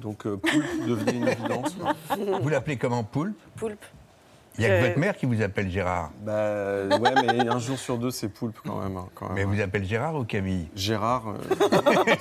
Donc, 0.00 0.26
euh, 0.26 0.36
poulpe 0.36 0.86
devenait 0.88 1.12
une 1.16 1.28
évidence. 1.28 1.76
Vous 2.42 2.48
l'appelez 2.48 2.76
comment 2.76 3.04
Poulpe? 3.04 3.36
Poulpe. 3.56 3.84
Il 4.58 4.64
n'y 4.64 4.66
a 4.66 4.70
que 4.70 4.82
Je- 4.82 4.86
votre 4.88 4.98
mère 4.98 5.16
qui 5.16 5.26
vous 5.26 5.40
appelle 5.40 5.70
Gérard. 5.70 6.10
Bah 6.22 6.32
ouais, 7.00 7.14
mais 7.26 7.48
un 7.48 7.58
jour 7.60 7.78
sur 7.78 7.96
deux, 7.96 8.10
c'est 8.10 8.28
poulpe 8.28 8.58
quand 8.66 8.80
même. 8.82 8.96
hein, 8.96 9.06
quand 9.14 9.26
même. 9.28 9.34
Mais 9.36 9.44
vous 9.44 9.60
appelez 9.62 9.84
Gérard 9.84 10.16
ou 10.16 10.24
Camille? 10.24 10.66
Gérard. 10.74 11.28
euh, 11.28 12.14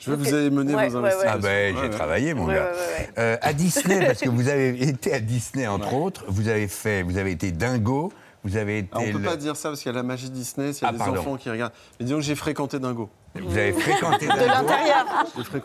Je 0.00 0.10
veux 0.10 0.16
que 0.16 0.22
vous 0.22 0.34
ayez 0.34 0.50
mené 0.50 0.74
Ouais, 0.74 0.88
vos 0.88 1.00
ouais, 1.00 1.08
investigations. 1.08 1.34
Ah 1.34 1.38
ben, 1.38 1.74
j'ai 1.76 1.82
ouais. 1.82 1.90
travaillé, 1.90 2.34
mon 2.34 2.46
gars. 2.46 2.52
ouais, 2.52 2.60
ouais, 2.60 2.98
ouais. 2.98 3.08
Euh, 3.18 3.36
à 3.42 3.52
Disney, 3.52 4.04
parce 4.06 4.20
que 4.20 4.28
vous 4.30 4.48
avez 4.48 4.82
été 4.88 5.12
à 5.12 5.20
Disney, 5.20 5.66
entre 5.66 5.92
autres, 5.94 6.24
vous 6.28 6.48
avez 6.48 6.68
fait, 6.68 7.02
vous 7.02 7.18
avez 7.18 7.32
été 7.32 7.52
dingo, 7.52 8.12
vous 8.44 8.56
avez 8.56 8.78
été. 8.78 8.88
Ah, 8.92 8.98
on 9.00 9.12
peut 9.12 9.18
le- 9.18 9.24
pas 9.24 9.36
dire 9.36 9.56
ça 9.56 9.68
parce 9.68 9.80
qu'il 9.82 9.90
y 9.92 9.94
a 9.94 9.96
la 9.96 10.02
magie 10.02 10.30
Disney, 10.30 10.72
s'il 10.72 10.82
y 10.82 10.86
a 10.86 10.88
Ah, 10.88 10.92
des 10.92 10.98
pardon. 10.98 11.20
enfants 11.20 11.36
qui 11.36 11.50
regardent. 11.50 11.72
Mais 12.00 12.06
disons 12.06 12.16
que 12.18 12.22
j'ai 12.24 12.34
fréquenté 12.34 12.78
Dingo. 12.78 13.10
Vous 13.34 13.56
avez 13.56 13.72
fréquenté 13.72 14.26
De 14.26 14.32
l'intérieur. 14.46 15.06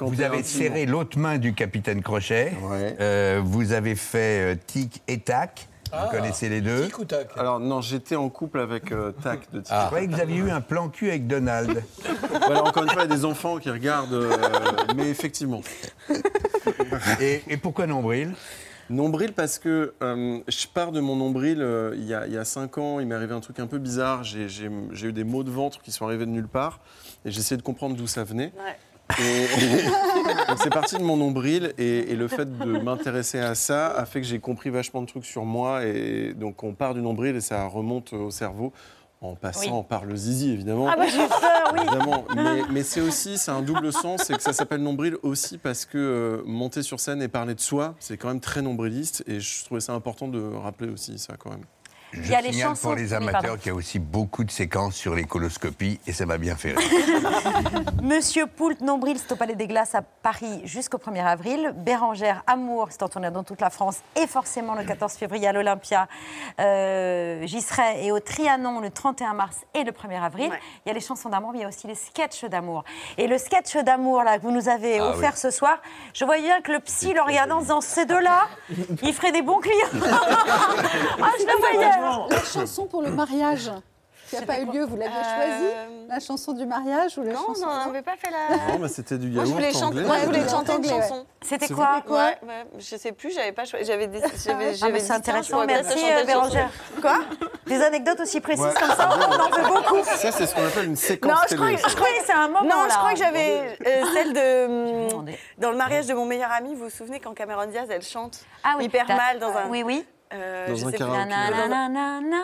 Vous 0.01 0.21
avez 0.21 0.43
serré 0.43 0.85
l'autre 0.85 1.17
main 1.17 1.37
du 1.37 1.53
capitaine 1.53 2.01
Crochet. 2.01 2.53
Euh, 2.99 3.41
vous 3.43 3.73
avez 3.73 3.95
fait 3.95 4.53
euh, 4.53 4.55
tic 4.67 5.01
et 5.07 5.19
tac. 5.19 5.67
Vous 5.91 5.97
Ah. 5.97 6.09
connaissez 6.11 6.49
les 6.49 6.59
deux. 6.59 6.89
Alors 7.37 7.59
non, 7.61 7.79
j'étais 7.79 8.17
en 8.17 8.27
couple 8.29 8.59
avec 8.59 8.91
euh, 8.91 9.13
Tac 9.23 9.49
de 9.53 9.61
Tic. 9.61 9.73
Je 9.73 9.85
croyais 9.85 10.07
que 10.07 10.13
vous 10.15 10.19
aviez 10.19 10.37
eu 10.37 10.49
un 10.51 10.59
plan 10.59 10.89
cul 10.89 11.07
avec 11.09 11.27
Donald. 11.27 11.81
Voilà, 12.45 12.63
encore 12.65 12.83
une 12.83 12.89
fois, 12.89 13.03
il 13.05 13.09
y 13.09 13.13
a 13.13 13.15
des 13.15 13.23
enfants 13.23 13.57
qui 13.57 13.69
regardent, 13.69 14.13
euh, 14.13 14.35
mais 14.97 15.07
effectivement. 15.09 15.61
Et, 17.21 17.41
et 17.47 17.55
pourquoi 17.57 17.87
nombril? 17.87 18.33
Nombril 18.89 19.33
parce 19.33 19.59
que 19.59 19.93
euh, 20.01 20.39
je 20.47 20.65
pars 20.67 20.91
de 20.93 20.99
mon 21.01 21.15
nombril 21.17 21.61
euh, 21.61 21.93
il 21.97 22.05
y, 22.05 22.13
a, 22.13 22.25
il 22.27 22.31
y 22.33 22.37
a 22.37 22.45
cinq 22.45 22.77
ans, 22.77 22.99
il 23.01 23.07
m'est 23.07 23.15
arrivé 23.15 23.33
un 23.33 23.41
truc 23.41 23.59
un 23.59 23.67
peu 23.67 23.79
bizarre, 23.79 24.23
j'ai 24.23 24.47
eu 25.03 25.11
des 25.13 25.23
maux 25.25 25.43
de 25.43 25.51
ventre 25.51 25.81
qui 25.81 25.91
sont 25.91 26.05
arrivés 26.05 26.25
de 26.25 26.31
nulle 26.31 26.47
part, 26.47 26.79
et 27.27 27.29
essayé 27.29 27.57
de 27.57 27.61
comprendre 27.63 27.95
d'où 27.95 28.07
ça 28.07 28.23
venait. 28.23 28.51
Et- 29.19 29.47
donc 30.49 30.57
c'est 30.61 30.69
parti 30.69 30.97
de 30.97 31.03
mon 31.03 31.15
nombril 31.17 31.73
et, 31.77 32.11
et 32.11 32.15
le 32.15 32.27
fait 32.27 32.57
de 32.59 32.79
m'intéresser 32.79 33.39
à 33.39 33.55
ça 33.55 33.87
a 33.87 34.05
fait 34.05 34.19
que 34.21 34.27
j'ai 34.27 34.39
compris 34.39 34.69
vachement 34.69 35.01
de 35.01 35.07
trucs 35.07 35.25
sur 35.25 35.45
moi 35.45 35.85
et 35.85 36.33
donc 36.33 36.61
on 36.63 36.73
part 36.73 36.93
du 36.93 37.01
nombril 37.01 37.35
et 37.35 37.41
ça 37.41 37.65
remonte 37.67 38.11
au 38.13 38.31
cerveau 38.31 38.73
en 39.21 39.33
passant 39.35 39.79
Oui. 39.79 39.85
par 39.89 40.05
le 40.05 40.15
zizi 40.15 40.51
évidemment. 40.51 40.89
Ah 40.89 40.95
bah, 40.97 41.05
j'ai 41.07 41.17
peur, 41.17 41.71
oui. 41.73 41.79
Évidemment, 41.81 42.25
mais, 42.35 42.61
mais 42.69 42.83
c'est 42.83 43.01
aussi, 43.01 43.37
c'est 43.39 43.49
un 43.49 43.61
double 43.63 43.91
sens, 43.91 44.21
c'est 44.25 44.35
que 44.35 44.43
ça 44.43 44.53
s'appelle 44.53 44.81
nombril 44.83 45.15
aussi 45.23 45.57
parce 45.57 45.85
que 45.85 45.97
euh, 45.97 46.43
monter 46.45 46.83
sur 46.83 46.99
scène 46.99 47.21
et 47.23 47.27
parler 47.27 47.55
de 47.55 47.59
soi, 47.61 47.95
c'est 47.99 48.15
quand 48.17 48.27
même 48.27 48.39
très 48.41 48.61
nombriliste 48.61 49.23
et 49.25 49.39
je 49.39 49.65
trouvais 49.65 49.81
ça 49.81 49.93
important 49.93 50.27
de 50.27 50.39
rappeler 50.39 50.89
aussi 50.91 51.17
ça 51.17 51.33
quand 51.39 51.49
même. 51.49 51.63
Je 52.13 52.21
Il 52.21 52.29
y 52.29 52.35
a 52.35 52.41
les 52.41 52.53
chansons- 52.53 52.87
pour 52.87 52.95
les 52.95 53.09
oui, 53.09 53.13
amateurs 53.15 53.41
pardon. 53.41 53.57
qu'il 53.57 53.67
y 53.67 53.71
a 53.71 53.75
aussi 53.75 53.99
beaucoup 53.99 54.43
de 54.45 54.51
séquences 54.51 54.95
sur 54.95 55.13
les 55.13 55.25
coloscopies 55.25 55.99
et 56.07 56.13
ça 56.13 56.25
m'a 56.25 56.37
bien 56.37 56.55
fait 56.55 56.71
rire. 56.73 56.79
Monsieur 58.01 58.47
Poult 58.47 58.79
Nombril, 58.81 59.17
c'est 59.19 59.31
au 59.31 59.35
Palais 59.35 59.55
des 59.55 59.67
Glaces 59.67 59.93
à 59.93 60.01
Paris 60.01 60.61
jusqu'au 60.63 60.97
1er 60.97 61.25
avril. 61.25 61.73
Bérangère 61.75 62.43
Amour, 62.47 62.87
c'est 62.91 63.03
en 63.03 63.09
tournée 63.09 63.29
dans 63.31 63.43
toute 63.43 63.59
la 63.59 63.69
France 63.69 63.97
et 64.15 64.25
forcément 64.27 64.73
le 64.75 64.83
14 64.85 65.13
février 65.13 65.47
à 65.47 65.51
l'Olympia. 65.53 66.07
Euh, 66.59 67.45
J'y 67.45 67.61
serai 67.61 68.05
et 68.05 68.11
au 68.11 68.19
Trianon 68.19 68.79
le 68.79 68.89
31 68.89 69.33
mars 69.33 69.57
et 69.73 69.83
le 69.83 69.91
1er 69.91 70.21
avril. 70.23 70.51
Il 70.85 70.89
y 70.89 70.91
a 70.91 70.93
les 70.93 71.01
chansons 71.01 71.29
d'amour, 71.29 71.51
mais 71.51 71.59
il 71.59 71.61
y 71.63 71.65
a 71.65 71.67
aussi 71.67 71.87
les 71.87 71.95
sketchs 71.95 72.45
d'amour. 72.45 72.83
Et 73.17 73.27
le 73.27 73.37
sketch 73.37 73.75
d'amour 73.77 74.23
là 74.23 74.37
que 74.37 74.43
vous 74.43 74.51
nous 74.51 74.69
avez 74.69 74.99
Ah 74.99 75.09
offert 75.09 75.33
oui. 75.33 75.39
ce 75.39 75.51
soir, 75.51 75.77
je 76.13 76.23
voyais 76.23 76.43
bien 76.43 76.61
que 76.61 76.71
le 76.71 76.79
psy 76.79 77.13
le 77.13 77.21
regardant 77.21 77.57
en 77.57 77.61
disant 77.61 77.81
ces 77.81 78.05
deux-là, 78.05 78.47
ils 79.03 79.13
feraient 79.13 79.31
des 79.33 79.41
bons 79.41 79.59
clients. 79.59 79.75
ah, 80.05 81.29
je 81.39 81.45
le 81.45 81.57
voyais. 81.59 81.91
La 82.29 82.41
chanson 82.43 82.85
pour 82.87 83.01
le 83.01 83.11
mariage 83.11 83.71
qui 84.29 84.35
n'a 84.35 84.41
pas 84.41 84.59
eu 84.59 84.65
lieu, 84.65 84.83
vous 84.83 84.97
l'aviez 84.97 85.13
choisie 85.23 85.73
La 86.09 86.19
chanson 86.19 86.51
du 86.51 86.65
mariage 86.65 87.17
ou 87.17 87.21
la 87.23 87.31
Non, 87.31 87.45
chanson 87.47 87.65
non, 87.65 87.71
on 87.71 87.87
n'avait 87.87 88.01
pas 88.01 88.17
fait 88.17 88.29
la. 88.29 88.73
Non, 88.73 88.79
mais 88.79 88.89
c'était 88.89 89.17
du 89.17 89.27
Moi, 89.29 89.35
yaourt 89.45 89.47
je 89.47 89.53
voulais 89.53 89.71
chanter, 89.71 89.85
anglais. 89.85 90.03
moi, 90.03 90.17
je 90.19 90.25
voulais 90.25 90.41
Ouais, 90.41 90.49
chanter 90.49 90.75
une 90.75 90.83
chanson. 90.85 91.25
C'était 91.41 91.67
quoi 91.73 92.03
Ouais, 92.09 92.17
ouais, 92.45 92.65
je 92.77 92.97
sais 92.97 93.13
plus, 93.13 93.33
j'avais 93.33 93.53
pas 93.53 93.63
choisi. 93.63 93.85
J'avais 93.85 94.07
des. 94.07 94.19
Ah, 94.21 94.27
dit, 94.91 94.99
c'est 94.99 95.11
intéressant, 95.13 95.65
merci 95.65 95.97
euh. 96.11 96.25
Bérangère. 96.25 96.69
Quoi 96.99 97.19
Des 97.67 97.81
anecdotes 97.81 98.19
aussi 98.19 98.41
précises 98.41 98.65
Ouais. 98.65 98.73
comme 98.77 98.89
ça, 98.97 99.09
on 99.09 99.21
en 99.21 99.49
veut 99.49 99.73
beaucoup. 99.73 100.03
Ça, 100.03 100.31
c'est 100.33 100.45
ce 100.45 100.53
qu'on 100.53 100.65
appelle 100.67 100.87
une 100.87 100.97
séquence 100.97 101.31
Non, 101.31 101.37
je 101.49 101.55
crois, 101.55 101.67
télé. 101.67 101.81
que- 101.81 102.25
c'est 102.25 102.33
un 102.33 102.47
moment, 102.49 102.63
Non, 102.63 102.83
là. 102.83 102.87
je 102.89 102.95
crois 102.97 103.13
que 103.13 103.19
j'avais 103.19 103.77
euh, 103.87 104.03
celle 104.13 104.33
de. 104.33 105.13
hum, 105.15 105.25
Dans 105.57 105.71
le 105.71 105.77
mariage 105.77 106.05
de 106.07 106.13
mon 106.13 106.25
meilleur 106.25 106.51
ami, 106.51 106.75
vous 106.75 106.83
vous 106.85 106.89
souvenez 106.89 107.21
quand 107.21 107.33
Cameron 107.33 107.67
Diaz, 107.67 107.87
elle 107.89 108.01
chante 108.01 108.39
hyper 108.81 109.07
mal 109.07 109.39
dans 109.39 109.55
un. 109.55 109.69
Oui, 109.69 109.83
oui. 109.83 110.05
Euh, 110.33 110.67
Dans 110.67 110.87
un 110.87 110.91
karaoké. 110.91 111.25
Nananana. 111.29 112.41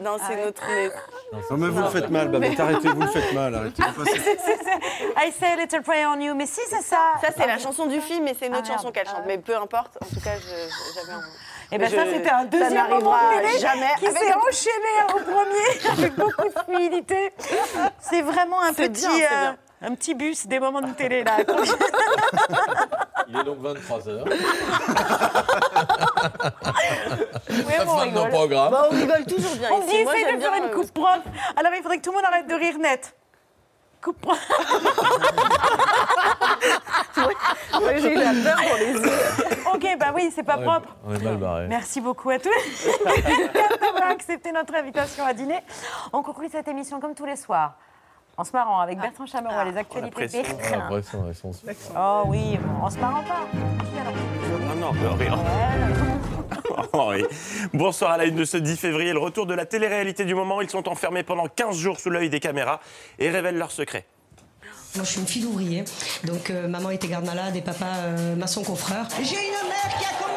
Non, 0.00 0.16
c'est 0.26 0.36
notre. 0.44 0.62
mais- 0.66 0.88
Non, 1.50 1.56
mais 1.56 1.68
vous 1.68 1.80
le 1.82 1.88
faites 1.90 2.10
mal, 2.10 2.28
Babette, 2.28 2.58
arrêtez, 2.58 2.88
vous 2.88 3.00
le 3.02 3.06
faites 3.06 3.32
mal, 3.32 3.54
arrêtez. 3.54 3.82
Ah, 3.86 3.92
c'est- 4.04 4.18
c'est- 4.18 4.38
c'est- 4.38 5.28
I 5.28 5.32
say 5.32 5.46
a 5.52 5.56
little 5.56 5.82
prayer 5.82 6.06
on 6.06 6.18
you. 6.20 6.34
Mais 6.34 6.46
si, 6.46 6.60
c'est 6.68 6.82
ça. 6.82 7.12
Ça, 7.20 7.28
c'est 7.36 7.46
la 7.46 7.58
chanson 7.58 7.86
du 7.86 8.00
film, 8.00 8.24
mais 8.24 8.34
c'est 8.38 8.46
une 8.48 8.54
Ah, 8.54 8.58
autre 8.58 8.68
merde. 8.68 8.80
chanson 8.80 8.90
qu'elle 8.92 9.06
chante. 9.06 9.22
Mais 9.26 9.38
peu 9.38 9.56
importe, 9.56 9.96
en 10.02 10.06
tout 10.06 10.20
cas, 10.24 10.30
j'avais 10.40 11.12
un. 11.12 11.20
Et 11.72 11.78
ben 11.78 11.88
Mais 11.88 11.96
ça, 11.96 12.04
c'était 12.12 12.30
un 12.30 12.44
deuxième 12.46 12.88
moment 12.88 13.14
jamais 13.60 13.86
qui 14.00 14.06
avec 14.08 14.18
s'est 14.18 14.34
enchaîné 14.34 15.14
au 15.14 15.18
premier 15.20 15.98
avec 15.98 16.16
beaucoup 16.16 16.48
de 16.48 16.54
fluidité. 16.74 17.32
C'est 18.00 18.22
vraiment 18.22 18.60
un 18.60 18.72
C'est 18.72 18.88
petit, 18.88 19.06
un 19.82 19.94
petit 19.94 20.14
bus 20.14 20.46
des 20.46 20.60
moments 20.60 20.82
de 20.82 20.92
télé 20.92 21.24
là. 21.24 21.38
Il 23.28 23.36
est 23.38 23.44
donc 23.44 23.58
23h. 23.62 24.24
Oui, 27.48 27.64
La 27.78 27.84
bon, 27.84 27.92
on 27.92 27.96
nos 27.96 28.02
rigole. 28.02 28.28
programmes. 28.30 28.72
Bah, 28.72 28.86
on 28.90 28.94
rigole 28.94 29.24
toujours 29.24 29.54
bien 29.56 29.68
On 29.72 29.80
ici. 29.82 29.88
dit 29.90 29.96
essaye 29.96 30.36
de 30.36 30.40
faire 30.40 30.54
une 30.54 30.64
euh, 30.64 30.74
coupe 30.74 30.92
propre. 30.92 31.22
Alors 31.56 31.72
il 31.74 31.82
faudrait 31.82 31.98
que 31.98 32.02
tout 32.02 32.10
le 32.10 32.16
monde 32.16 32.26
arrête 32.26 32.46
de 32.48 32.54
rire 32.54 32.78
net. 32.78 33.14
Coupe 34.02 34.20
propre. 34.20 34.40
J'ai 37.98 38.12
eu 38.12 38.16
la 38.16 38.32
peur 38.32 38.56
pour 38.68 38.76
les 38.78 38.92
yeux. 38.92 39.18
ok, 39.74 39.96
bah 39.98 40.12
oui, 40.14 40.30
c'est 40.34 40.42
pas 40.42 40.58
propre. 40.58 40.88
On 41.06 41.14
est 41.14 41.22
mal 41.22 41.36
barré. 41.36 41.66
Merci 41.68 42.00
beaucoup 42.00 42.30
à 42.30 42.38
tous 42.38 42.50
d'avoir 43.80 44.10
accepté 44.10 44.52
notre 44.52 44.74
invitation 44.74 45.24
à 45.24 45.32
dîner. 45.34 45.60
On 46.12 46.22
conclut 46.22 46.48
cette 46.50 46.68
émission 46.68 47.00
comme 47.00 47.14
tous 47.14 47.26
les 47.26 47.36
soirs. 47.36 47.74
En 48.40 48.44
se 48.44 48.52
marrant 48.52 48.80
avec 48.80 48.98
Bertrand 48.98 49.26
Chameroy, 49.26 49.64
les 49.66 49.76
actualités 49.76 50.28
sont 50.30 51.52
Oh 51.94 52.22
oui, 52.24 52.58
en 52.80 52.88
se 52.88 52.98
marrant 52.98 53.22
pas. 53.22 53.46
Ah 53.52 54.74
non, 54.76 54.92
de 54.92 55.06
rire. 55.18 55.38
Oui. 56.94 57.24
Bonsoir 57.74 58.12
à 58.12 58.16
la 58.16 58.24
une 58.24 58.36
de 58.36 58.44
ce 58.44 58.56
10 58.56 58.76
février, 58.78 59.12
le 59.12 59.18
retour 59.18 59.44
de 59.44 59.52
la 59.52 59.66
télé-réalité 59.66 60.24
du 60.24 60.34
moment. 60.34 60.62
Ils 60.62 60.70
sont 60.70 60.88
enfermés 60.88 61.22
pendant 61.22 61.48
15 61.48 61.76
jours 61.76 62.00
sous 62.00 62.08
l'œil 62.08 62.30
des 62.30 62.40
caméras 62.40 62.80
et 63.18 63.28
révèlent 63.28 63.58
leurs 63.58 63.72
secrets. 63.72 64.06
Moi, 64.96 65.04
je 65.04 65.10
suis 65.10 65.20
une 65.20 65.26
fille 65.26 65.42
d'ouvrier. 65.42 65.84
Donc, 66.24 66.48
euh, 66.48 66.66
maman 66.66 66.90
était 66.90 67.08
garde-malade 67.08 67.54
et 67.56 67.60
papa 67.60 67.86
euh, 67.98 68.36
maçon 68.36 68.64
confrère. 68.64 69.06
J'ai 69.22 69.36
une 69.36 69.68
mère 69.68 69.98
qui 69.98 70.04
a 70.06 70.29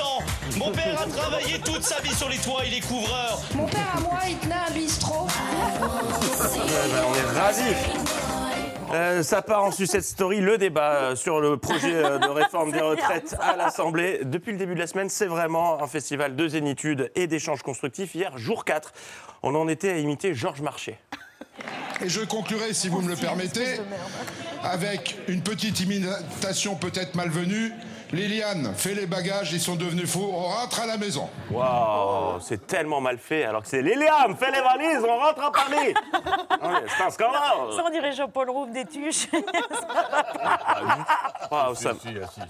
ans. 0.00 0.22
Mon 0.56 0.72
père 0.72 1.00
a 1.00 1.06
travaillé 1.06 1.58
toute 1.60 1.82
sa 1.82 2.00
vie 2.00 2.14
sur 2.14 2.28
les 2.28 2.38
toits, 2.38 2.62
il 2.66 2.74
est 2.74 2.80
couvreur. 2.80 3.40
Mon 3.54 3.66
père 3.66 3.94
à 3.96 4.00
moi, 4.00 4.18
il 4.28 4.36
tenait 4.38 4.54
un 4.54 4.72
bistrot. 4.72 5.26
Euh, 5.26 7.02
on 7.08 7.14
est 7.14 7.38
rasif. 7.38 7.76
Euh, 8.92 9.22
ça 9.22 9.40
part 9.40 9.62
en 9.62 9.70
sucette 9.70 10.02
story, 10.02 10.40
le 10.40 10.58
débat 10.58 10.94
euh, 10.94 11.16
sur 11.16 11.40
le 11.40 11.56
projet 11.56 11.94
euh, 11.94 12.18
de 12.18 12.28
réforme 12.28 12.72
des 12.72 12.80
retraites 12.80 13.36
à 13.40 13.54
l'Assemblée. 13.54 14.20
Depuis 14.24 14.50
le 14.50 14.58
début 14.58 14.74
de 14.74 14.80
la 14.80 14.88
semaine, 14.88 15.08
c'est 15.08 15.26
vraiment 15.26 15.80
un 15.80 15.86
festival 15.86 16.34
de 16.34 16.48
zénitude 16.48 17.12
et 17.14 17.28
d'échanges 17.28 17.62
constructifs. 17.62 18.16
Hier, 18.16 18.36
jour 18.36 18.64
4, 18.64 18.92
on 19.44 19.54
en 19.54 19.68
était 19.68 19.90
à 19.90 19.98
imiter 19.98 20.34
Georges 20.34 20.62
Marchais. 20.62 20.98
Et 22.02 22.08
je 22.08 22.22
conclurai, 22.22 22.74
si 22.74 22.88
vous 22.88 23.00
me 23.00 23.08
le 23.08 23.16
permettez, 23.16 23.80
avec 24.64 25.16
une 25.28 25.42
petite 25.42 25.78
imitation 25.80 26.74
peut-être 26.74 27.14
malvenue 27.14 27.72
Liliane, 28.12 28.72
fais 28.76 28.94
les 28.94 29.06
bagages, 29.06 29.52
ils 29.52 29.60
sont 29.60 29.76
devenus 29.76 30.10
fous, 30.10 30.28
on 30.32 30.42
rentre 30.42 30.80
à 30.80 30.86
la 30.86 30.96
maison. 30.96 31.28
Waouh, 31.50 32.40
c'est 32.40 32.66
tellement 32.66 33.00
mal 33.00 33.18
fait, 33.18 33.44
alors 33.44 33.62
que 33.62 33.68
c'est 33.68 33.82
Liliane, 33.82 34.36
fais 34.36 34.50
les 34.50 34.60
valises, 34.60 35.04
on 35.04 35.16
rentre 35.18 35.42
à 35.44 35.52
Paris. 35.52 35.94
Ouais, 36.62 36.82
c'est 36.94 37.02
un 37.04 37.10
scandale. 37.10 37.40
Ça, 37.74 37.82
on 37.86 37.90
dirait 37.90 38.12
Jean-Paul 38.12 38.50
Rouve 38.50 38.70
des 38.70 38.84
tuches. 38.84 39.28
Waouh, 41.50 41.74
ça, 41.74 41.94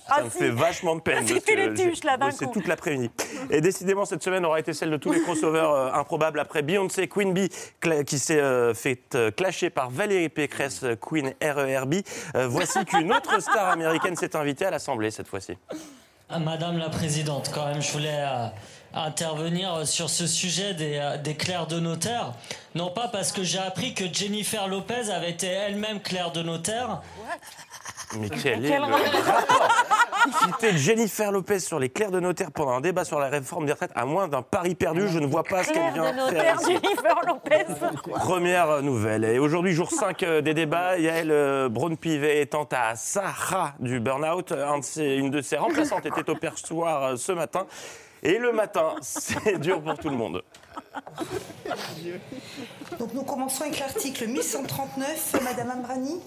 ça 0.09 0.23
me 0.25 0.31
fait 0.31 0.51
vachement 0.51 0.97
de 0.97 1.01
peine. 1.01 1.23
Ah, 1.23 1.29
c'était 1.29 1.55
les 1.55 1.75
tuches, 1.75 2.03
là, 2.03 2.17
d'un 2.17 2.33
coup. 2.33 2.47
toute 2.47 2.67
l'après-midi. 2.67 3.09
Et 3.51 3.61
décidément, 3.61 4.05
cette 4.05 4.25
semaine 4.25 4.45
aura 4.45 4.59
été 4.59 4.73
celle 4.73 4.91
de 4.91 4.97
tous 4.97 5.13
les 5.13 5.23
crossovers 5.23 5.71
euh, 5.71 5.93
improbables 5.93 6.41
après 6.41 6.63
Beyoncé, 6.63 7.07
Queen 7.07 7.33
Bee, 7.33 7.51
qui 8.05 8.19
s'est 8.19 8.41
euh, 8.41 8.75
fait 8.75 9.15
euh, 9.15 9.31
clasher 9.31 9.71
par 9.71 9.91
Valérie 9.91 10.29
Pécresse, 10.29 10.83
euh, 10.83 10.97
Queen 10.97 11.33
RERB. 11.41 11.95
Euh, 12.35 12.49
voici 12.49 12.85
qu'une 12.85 13.13
autre 13.13 13.41
star 13.41 13.69
américaine 13.69 14.17
s'est 14.17 14.35
invitée 14.35 14.67
à 14.67 14.71
l'Assemblée 14.73 15.13
cette 15.13 15.29
fois-ci. 15.29 15.50
Ah, 16.29 16.39
Madame 16.39 16.79
la 16.79 16.89
Présidente, 16.89 17.51
quand 17.53 17.67
même, 17.67 17.83
je 17.83 17.91
voulais 17.91 18.21
euh, 18.21 18.47
intervenir 18.95 19.87
sur 19.87 20.09
ce 20.09 20.27
sujet 20.27 20.75
des, 20.75 20.97
euh, 20.97 21.17
des 21.17 21.35
clercs 21.35 21.67
de 21.67 21.81
notaire. 21.81 22.33
Non 22.75 22.91
pas 22.91 23.09
parce 23.09 23.33
que 23.33 23.43
j'ai 23.43 23.59
appris 23.59 23.95
que 23.95 24.05
Jennifer 24.13 24.69
Lopez 24.69 25.11
avait 25.11 25.31
été 25.31 25.47
elle-même 25.49 26.01
clerc 26.01 26.31
de 26.33 26.43
notaire. 26.43 27.01
Mais 28.17 28.29
quel 28.29 28.65
est 28.65 28.77
le 28.79 28.85
rapport? 28.85 29.69
Citer 30.43 30.77
Jennifer 30.77 31.33
Lopez 31.33 31.61
sur 31.61 31.79
les 31.79 31.89
clercs 31.89 32.11
de 32.11 32.21
notaire 32.21 32.51
pendant 32.53 32.73
un 32.73 32.81
débat 32.81 33.05
sur 33.05 33.19
la 33.19 33.29
réforme 33.29 33.67
des 33.67 33.73
retraites, 33.73 33.93
à 33.95 34.05
moins 34.05 34.29
d'un 34.29 34.43
pari 34.43 34.75
perdu, 34.75 35.09
je 35.09 35.19
ne 35.19 35.27
vois 35.27 35.43
pas 35.43 35.65
ce 35.65 35.73
qu'elle 35.73 35.93
vient 35.93 36.13
de 36.13 36.17
faire 36.19 36.27
notaire, 36.27 36.57
ici. 36.61 36.79
Jennifer 36.83 37.21
Lopez. 37.27 37.65
Première 38.15 38.83
nouvelle. 38.83 39.25
Et 39.25 39.39
aujourd'hui, 39.39 39.73
jour 39.73 39.91
5 39.91 40.23
euh, 40.23 40.41
des 40.41 40.55
débats, 40.55 40.99
Yael 40.99 41.31
euh, 41.31 41.69
Braun-Pivet 41.69 42.43
étant 42.43 42.69
à 42.73 42.97
Sahara 42.97 43.75
du 43.79 44.01
burn-out. 44.01 44.53
Une 44.97 45.31
de 45.31 45.41
ses 45.41 45.57
remplaçantes 45.57 46.07
était 46.07 46.29
au 46.29 46.35
perchoir 46.35 47.05
euh, 47.05 47.17
ce 47.17 47.33
matin. 47.33 47.67
Et 48.23 48.39
le 48.39 48.53
matin, 48.53 48.95
c'est 49.01 49.59
dur 49.59 49.81
pour 49.83 49.99
tout 49.99 50.11
le 50.11 50.17
monde. 50.17 50.43
Donc 52.99 53.15
nous 53.15 53.23
commençons 53.23 53.63
avec 53.63 53.79
l'article 53.79 54.27
1139, 54.29 55.41
Madame 55.43 55.71
Ambrani. 55.71 56.21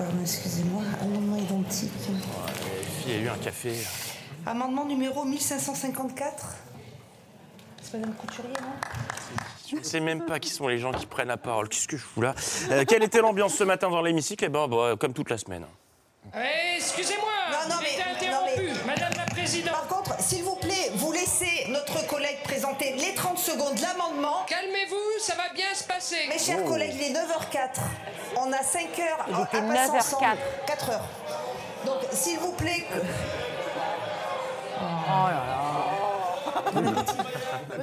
Pardon, 0.00 0.16
excusez-moi, 0.22 0.82
amendement 1.02 1.36
identique. 1.36 1.90
Il 3.06 3.12
y 3.12 3.16
a 3.16 3.20
eu 3.20 3.28
un 3.28 3.36
café. 3.36 3.74
Amendement 4.46 4.86
numéro 4.86 5.24
1554. 5.24 6.54
C'est 7.82 7.98
Madame 7.98 8.14
Couturier, 8.14 8.54
non? 8.62 9.36
Je 9.68 9.76
ne 9.76 9.82
sais 9.82 10.00
même 10.00 10.24
pas 10.24 10.38
qui 10.40 10.48
sont 10.48 10.68
les 10.68 10.78
gens 10.78 10.90
qui 10.92 11.04
prennent 11.04 11.28
la 11.28 11.36
parole. 11.36 11.68
Qu'est-ce 11.68 11.86
que 11.86 11.98
je 11.98 12.02
fous 12.02 12.22
là? 12.22 12.34
Euh, 12.70 12.84
Quelle 12.88 13.02
était 13.02 13.20
l'ambiance 13.20 13.54
ce 13.54 13.64
matin 13.64 13.90
dans 13.90 14.00
l'hémicycle? 14.00 14.46
Eh 14.46 14.48
ben, 14.48 14.66
bah, 14.68 14.94
comme 14.98 15.12
toute 15.12 15.28
la 15.28 15.36
semaine. 15.36 15.66
Eh, 16.34 16.76
Excusez-moi, 16.76 17.28
Non, 17.52 17.68
non, 17.68 17.80
j'ai 17.82 17.98
mais- 17.98 18.02
présenter 22.76 23.06
les 23.06 23.14
30 23.14 23.38
secondes 23.38 23.74
de 23.74 23.82
l'amendement. 23.82 24.44
Calmez-vous, 24.46 24.96
ça 25.20 25.34
va 25.34 25.52
bien 25.54 25.72
se 25.74 25.84
passer. 25.84 26.16
Mes 26.28 26.38
chers 26.38 26.58
Oh. 26.64 26.68
collègues, 26.68 26.94
il 26.94 27.02
est 27.02 27.12
9h04. 27.12 27.80
On 28.36 28.52
a 28.52 28.62
5 28.62 28.98
heures 28.98 29.26
à, 29.32 29.42
à 29.42 29.46
passer 29.46 29.60
9h04. 29.62 29.96
ensemble. 29.98 30.26
4 30.66 30.90
heures. 30.90 31.04
Donc, 31.86 31.96
s'il 32.12 32.38
vous 32.38 32.52
plaît... 32.52 32.84
que- 32.90 33.00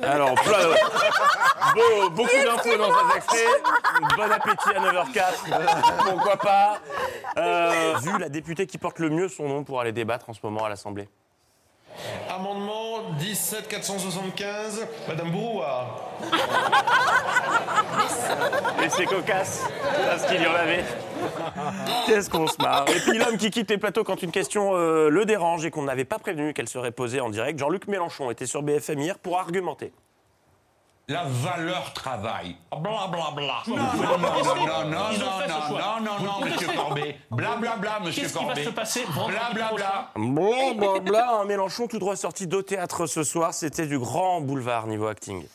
Alors, 0.06 0.34
plein 0.36 0.58
Beau- 1.76 2.10
beaucoup 2.12 2.30
d'infos 2.46 2.78
dans 2.78 2.92
cet 3.10 3.18
extrait. 3.18 3.46
Bon 4.16 4.32
appétit 4.32 4.70
à 4.76 4.80
9h04. 4.80 6.12
Pourquoi 6.12 6.38
pas 6.38 6.78
Euh, 7.38 7.94
Vu 8.02 8.18
la 8.18 8.30
députée 8.30 8.66
qui 8.68 8.78
porte 8.78 9.00
le 9.00 9.10
mieux 9.10 9.28
son 9.28 9.48
nom 9.48 9.64
pour 9.64 9.82
aller 9.82 9.92
débattre 9.92 10.30
en 10.30 10.34
ce 10.34 10.40
moment 10.44 10.64
à 10.66 10.70
l'Assemblée. 10.70 11.10
Amendement 12.30 13.00
17475, 13.20 14.88
Madame 15.08 15.32
Brouard. 15.32 16.04
Et 18.84 18.90
c'est 18.90 19.06
cocasse, 19.06 19.64
parce 20.08 20.26
qu'il 20.26 20.42
y 20.42 20.48
en 20.48 20.54
avait. 20.54 20.84
Qu'est-ce 22.06 22.30
qu'on 22.30 22.48
se 22.48 22.62
marre. 22.62 22.86
Et 22.90 23.00
puis 23.00 23.18
l'homme 23.18 23.38
qui 23.38 23.50
quitte 23.50 23.70
les 23.70 23.78
plateaux 23.78 24.04
quand 24.04 24.22
une 24.22 24.32
question 24.32 24.76
euh, 24.76 25.10
le 25.10 25.26
dérange 25.26 25.66
et 25.66 25.72
qu'on 25.72 25.84
n'avait 25.84 26.06
pas 26.06 26.20
prévenu 26.20 26.54
qu'elle 26.54 26.70
serait 26.70 26.92
posée 26.92 27.20
en 27.20 27.30
direct, 27.30 27.60
Jean-Luc 27.60 27.88
Mélenchon 27.88 28.32
était 28.32 28.46
sur 28.46 28.64
BFM 28.64 29.00
hier 29.00 29.18
pour 29.18 29.40
argumenter. 29.40 29.92
La 31.10 31.24
valeur 31.24 31.94
travail. 31.94 32.58
Bla 32.70 33.08
bla 33.08 33.32
bla. 33.34 33.64
Non, 33.68 33.78
Non, 33.78 33.84
non, 33.86 34.18
non, 34.18 34.18
non, 34.18 34.90
non, 34.90 35.70
non, 35.70 36.02
non, 36.02 36.22
non, 36.22 36.46
monsieur 36.46 36.68
Corbet. 36.76 37.18
Bla 37.32 37.56
bla 37.56 37.78
bla, 37.78 38.00
monsieur 38.02 38.24
Qu'est-ce 38.24 38.34
qui 38.38 38.40
va 38.44 38.48
Corbet. 38.48 38.64
se 38.66 38.70
passer 38.72 39.06
vendredi 39.06 39.38
Bla 39.54 39.54
bla 39.54 39.72
bla. 39.74 40.12
Blablabla, 40.16 41.40
un 41.40 41.46
Mélenchon 41.46 41.88
tout 41.88 42.00
droit 42.00 42.18
sorti 42.18 42.46
d'au 42.46 42.62
théâtre 42.62 43.06
ce 43.06 43.24
soir, 43.24 43.54
c'était 43.54 43.88
du 43.88 43.98
grand 43.98 44.42
boulevard 44.42 44.88
niveau 44.88 45.08
acting. 45.08 45.46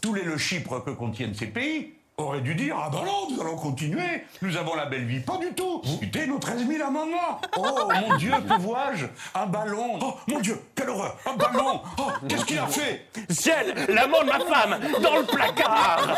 Tous 0.00 0.14
les 0.14 0.22
le 0.22 0.38
Chypre 0.38 0.84
que 0.84 0.90
contiennent 0.90 1.34
ces 1.34 1.48
pays 1.48 1.94
auraient 2.20 2.40
dû 2.40 2.54
dire 2.54 2.76
Ah 2.78 2.90
ben 2.90 3.04
non, 3.04 3.30
nous 3.30 3.40
allons 3.40 3.56
continuer, 3.56 4.24
nous 4.42 4.56
avons 4.56 4.74
la 4.74 4.86
belle 4.86 5.04
vie. 5.04 5.20
Pas 5.20 5.38
du 5.38 5.52
tout. 5.54 5.82
Écoutez, 5.84 6.26
nos 6.26 6.38
13 6.38 6.66
000 6.66 6.86
amendements. 6.86 7.40
Oh 7.56 7.88
mon 8.08 8.16
Dieu, 8.16 8.32
que 8.48 8.60
vois-je? 8.60 9.06
Un 9.34 9.46
ballon. 9.46 9.98
Oh 10.00 10.14
mon 10.26 10.40
Dieu, 10.40 10.60
quelle 10.74 10.90
horreur 10.90 11.16
Un 11.26 11.34
ballon. 11.36 11.80
Oh, 11.98 12.02
qu'est-ce 12.28 12.44
qu'il 12.44 12.58
a 12.58 12.66
fait? 12.66 13.06
Ciel, 13.30 13.74
l'amant 13.88 14.20
de 14.22 14.26
ma 14.26 14.40
femme, 14.40 14.78
dans 15.02 15.16
le 15.16 15.24
placard 15.24 16.14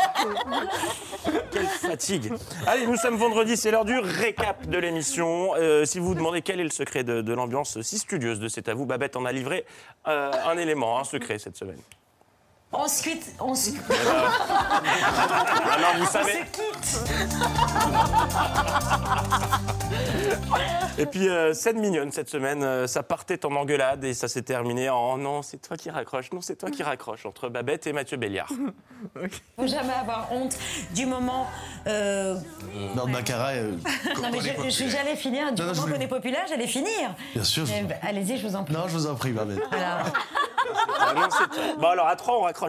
Quelle 1.51 1.65
fatigue 1.65 2.31
Allez, 2.67 2.85
nous 2.87 2.97
sommes 2.97 3.15
vendredi, 3.15 3.57
c'est 3.57 3.71
l'heure 3.71 3.85
du 3.85 3.97
récap 3.97 4.67
de 4.67 4.77
l'émission. 4.77 5.53
Euh, 5.55 5.85
si 5.85 5.99
vous 5.99 6.07
vous 6.07 6.15
demandez 6.15 6.41
quel 6.41 6.59
est 6.59 6.65
le 6.65 6.69
secret 6.69 7.03
de, 7.03 7.21
de 7.21 7.33
l'ambiance 7.33 7.81
si 7.81 7.97
studieuse 7.97 8.39
de 8.39 8.47
C'est 8.47 8.67
à 8.69 8.73
vous, 8.73 8.85
Babette 8.85 9.15
en 9.15 9.25
a 9.25 9.31
livré 9.31 9.65
euh, 10.07 10.31
un 10.45 10.57
élément, 10.57 10.99
un 10.99 11.03
secret 11.03 11.39
cette 11.39 11.57
semaine. 11.57 11.79
On 12.75 12.87
se 12.87 13.03
quitte. 13.03 13.35
On 13.39 13.53
se 13.55 13.69
Alors, 15.71 15.95
vous 15.97 16.03
On 16.03 16.07
savez- 16.07 16.31
se 16.33 16.37
quitte. 16.51 16.99
Et 20.97 21.05
puis, 21.05 21.27
euh, 21.29 21.53
scène 21.53 21.79
mignonne 21.79 22.11
cette 22.11 22.29
semaine, 22.29 22.63
euh, 22.63 22.87
ça 22.87 23.01
partait 23.03 23.45
en 23.45 23.55
engueulade 23.55 24.03
et 24.03 24.13
ça 24.13 24.27
s'est 24.27 24.41
terminé 24.43 24.89
en 24.89 25.17
non, 25.17 25.41
c'est 25.41 25.57
toi 25.57 25.75
qui 25.75 25.89
raccroche, 25.89 26.31
non, 26.31 26.41
c'est 26.41 26.55
toi 26.55 26.69
qui 26.69 26.83
raccroche, 26.83 27.25
entre 27.25 27.49
Babette 27.49 27.87
et 27.87 27.93
Mathieu 27.93 28.17
Béliard. 28.17 28.49
Faut 29.57 29.67
jamais 29.67 29.93
avoir 29.93 30.31
honte 30.31 30.55
du 30.95 31.05
moment. 31.05 31.47
euh, 31.87 32.35
Dans 32.95 33.07
Baccarat, 33.07 33.53
euh, 33.53 33.71
Non 34.21 34.29
mais 34.31 34.39
je, 34.39 34.69
je- 34.69 34.89
j'allais 34.89 35.15
finir 35.15 35.51
du 35.53 35.61
Non, 35.61 35.67
non, 35.67 35.73
je 35.73 35.79
moment 35.81 35.93
voulais- 35.93 35.97
qu'on 35.97 36.01
est 36.03 36.07
populaire, 36.19 36.45
j'allais 36.47 36.67
finir. 36.67 37.15
Bien 37.33 37.43
sûr. 37.43 37.65
je- 37.65 37.73
Eh 37.79 37.83
ben, 37.83 37.97
Allez-y, 38.03 38.37
je 38.37 38.47
vous 38.47 38.55
en 38.55 38.63
prie. 38.63 38.73
Non, 38.73 38.83
je 38.87 38.93
vous 38.93 39.07
en 39.07 39.15
prie, 39.15 39.31
Babette. 39.31 39.59
Voilà. 39.69 40.03
Ah 40.99 41.13
non, 41.13 41.27
c'est 41.29 41.49
toi. 41.49 41.63
Bon, 41.77 41.87
alors 41.89 42.07
à 42.07 42.15
trois, 42.15 42.37
on 42.39 42.43
raccroche 42.43 42.62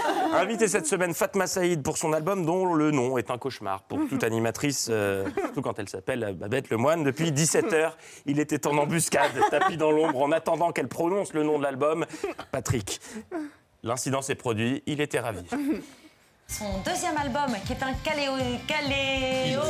Invité 0.34 0.68
cette 0.68 0.86
semaine 0.86 1.14
Fatma 1.14 1.46
Saïd 1.46 1.82
pour 1.82 1.96
son 1.96 2.12
album 2.12 2.44
dont 2.44 2.74
le 2.74 2.90
nom 2.90 3.18
est 3.18 3.30
un 3.30 3.38
cauchemar 3.38 3.82
pour 3.82 4.00
toute 4.08 4.24
animatrice, 4.24 4.88
euh, 4.90 5.26
surtout 5.38 5.62
quand 5.62 5.78
elle 5.78 5.88
s'appelle 5.88 6.34
Babette 6.38 6.70
Lemoine. 6.70 7.04
Depuis 7.04 7.30
17h, 7.30 7.92
il 8.26 8.40
était 8.40 8.66
en 8.66 8.76
embuscade, 8.76 9.32
tapis 9.50 9.76
dans 9.76 9.92
l'ombre, 9.92 10.22
en 10.22 10.32
attendant 10.32 10.72
qu'elle 10.72 10.88
prononce 10.88 11.32
le 11.34 11.42
nom 11.42 11.58
de 11.58 11.62
l'album. 11.62 12.06
Patrick. 12.50 13.00
L'incident 13.82 14.22
s'est 14.22 14.34
produit, 14.34 14.82
il 14.86 15.00
était 15.00 15.20
ravi. 15.20 15.44
Son 16.46 16.78
deuxième 16.84 17.16
album, 17.16 17.56
qui 17.66 17.72
est 17.72 17.82
un 17.82 17.94
caléo... 18.04 18.32
caléo... 18.68 19.60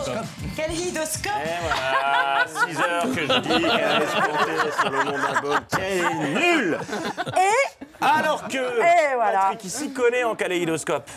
kaléidoscope. 0.57 1.33
Et 1.45 1.49
voilà, 1.62 2.45
6 2.47 2.79
heures 2.79 3.03
que 3.14 3.20
je 3.27 3.39
dis 3.41 3.49
qu'elle 3.49 3.85
allait 3.85 4.07
se 4.07 4.16
planter 4.16 4.72
sur 4.81 4.91
le 4.91 5.05
nom 5.05 5.12
d'un 5.12 5.25
album 5.35 5.59
qui 5.70 5.81
est 5.81 6.25
nul 6.35 6.79
Et 7.39 8.05
Alors 8.05 8.47
que 8.49 8.57
Et 8.59 9.14
voilà. 9.14 9.41
Patrick, 9.41 9.64
il 9.64 9.70
s'y 9.70 9.93
connaît 9.95 10.25
en 10.25 10.35
kaléidoscope. 10.35 11.09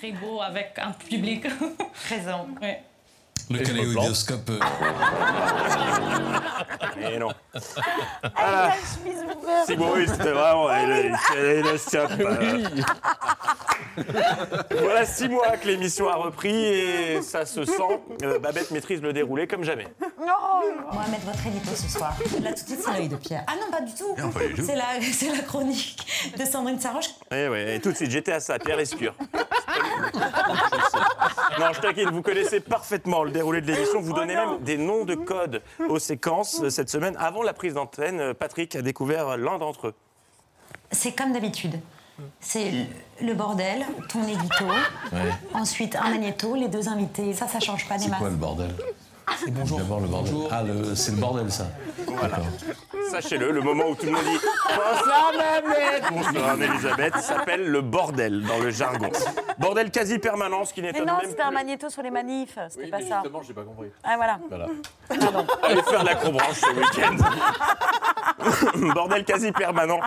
Très 0.00 0.12
beau 0.12 0.42
avec 0.42 0.74
un 0.78 0.90
public 0.92 1.46
présent. 2.06 2.46
Le 3.50 3.54
me 3.54 3.64
plante. 3.64 3.66
kaléidoscope. 3.74 4.50
euh, 4.50 4.60
Et 7.10 7.18
non. 7.18 7.30
Avec 7.54 7.64
Voilà. 8.36 8.66
la 8.66 8.72
chemise 8.74 9.22
ouverte. 9.24 9.66
Si 9.66 9.76
bon, 9.76 9.92
oui, 9.94 10.04
c'était 10.06 10.32
vraiment. 10.32 10.68
le 10.68 11.32
kaléidoscope. 11.34 12.10
Voilà 14.78 15.04
six 15.04 15.28
mois 15.28 15.56
que 15.56 15.66
l'émission 15.66 16.08
a 16.08 16.16
repris 16.16 16.54
et 16.54 17.22
ça 17.22 17.46
se 17.46 17.64
sent. 17.64 18.00
Euh, 18.22 18.38
Babette 18.38 18.70
maîtrise 18.70 19.02
le 19.02 19.12
déroulé 19.12 19.46
comme 19.46 19.64
jamais. 19.64 19.86
Non 20.18 20.34
On 20.90 20.96
va 20.96 21.06
mettre 21.08 21.24
votre 21.24 21.46
édito 21.46 21.70
ce 21.74 21.88
soir. 21.88 22.16
Là, 22.42 22.52
tout 22.52 22.62
de 22.62 22.68
suite, 22.68 22.80
c'est 22.84 22.92
l'œil 22.92 23.08
de 23.08 23.16
Pierre. 23.16 23.44
Ah 23.46 23.54
non, 23.56 23.70
pas 23.70 23.80
du 23.80 23.92
tout. 23.94 24.14
Non, 24.18 24.30
pas 24.30 24.46
du 24.46 24.54
tout. 24.54 24.64
C'est 24.64 24.76
la, 24.76 24.84
c'est 25.12 25.30
la 25.30 25.42
chronique 25.42 26.06
de 26.38 26.44
Sandrine 26.44 26.80
Saroche. 26.80 27.10
Eh 27.30 27.48
ouais, 27.48 27.76
et 27.76 27.80
tout 27.80 27.92
de 27.92 27.96
suite, 27.96 28.10
j'étais 28.10 28.32
à 28.32 28.40
ça, 28.40 28.58
Pierre 28.58 28.76
Lescure. 28.76 29.14
Non, 31.58 31.72
je 31.72 31.80
taquine, 31.80 32.10
vous 32.10 32.22
connaissez 32.22 32.60
parfaitement 32.60 33.24
le 33.24 33.30
déroulé 33.30 33.60
de 33.60 33.72
l'émission. 33.72 34.00
Vous 34.00 34.12
donnez 34.12 34.34
même 34.34 34.58
des 34.60 34.76
noms 34.76 35.04
de 35.04 35.14
codes 35.14 35.62
aux 35.88 35.98
séquences 35.98 36.60
euh, 36.62 36.70
cette 36.70 36.90
semaine. 36.90 37.16
Avant 37.18 37.42
la 37.42 37.52
prise 37.52 37.74
d'antenne, 37.74 38.20
euh, 38.20 38.34
Patrick 38.34 38.76
a 38.76 38.82
découvert 38.82 39.36
l'un 39.36 39.58
d'entre 39.58 39.88
eux. 39.88 39.94
C'est 40.92 41.12
comme 41.12 41.32
d'habitude. 41.32 41.80
C'est 42.40 42.72
le- 43.20 43.34
bordel, 43.34 43.84
ton 44.08 44.22
édito, 44.26 44.64
Ouais. 45.12 45.30
ensuite 45.54 45.96
un 45.96 46.10
magnéto, 46.10 46.54
les 46.54 46.68
deux 46.68 46.88
invités. 46.88 47.32
Ça, 47.34 47.46
ça 47.48 47.60
change 47.60 47.86
pas 47.88 47.96
des 47.96 48.04
C'est 48.04 48.10
masses. 48.10 48.18
quoi 48.18 48.30
le 48.30 48.36
bordel? 48.36 48.74
C'est 49.36 49.50
bonjour. 49.52 49.78
D'abord 49.78 50.00
le 50.00 50.08
bordel. 50.08 50.34
Ah, 50.50 50.62
le- 50.62 50.94
c'est 50.94 51.12
le 51.12 51.18
bordel, 51.18 51.50
ça. 51.50 51.66
Sachez-le, 53.10 53.50
le 53.52 53.60
moment 53.60 53.88
où 53.88 53.94
tout 53.94 54.06
le 54.06 54.12
monde 54.12 54.24
dit 54.24 54.38
Bonsoir 54.68 55.32
Babette 55.32 56.04
Bonsoir 56.12 56.62
Elisabeth 56.62 57.16
s'appelle 57.18 57.66
le 57.66 57.80
bordel 57.80 58.42
dans 58.42 58.58
le 58.58 58.70
jargon. 58.70 59.10
Bordel 59.58 59.90
quasi 59.90 60.18
permanent, 60.18 60.64
ce 60.64 60.72
qui 60.74 60.82
Mais 60.82 60.92
n'étonne 60.92 61.06
non, 61.06 61.16
même 61.18 61.26
c'était 61.30 61.42
un 61.42 61.50
magnéto 61.50 61.88
sur 61.90 62.02
les 62.02 62.10
manifs, 62.10 62.58
c'était 62.70 62.88
pas 62.88 63.00
ça. 63.00 63.22
j'ai 63.46 63.54
pas 63.54 63.62
compris. 63.62 63.88
Ah 64.04 64.16
voilà. 64.16 64.38
Voilà. 64.48 64.66
Allez 65.62 65.82
faire 65.82 66.04
l'acrobranche 66.04 66.60
ce 66.60 66.70
week-end. 66.74 67.16
Bordel 68.94 69.24
quasi 69.24 69.52
permanent 69.52 70.00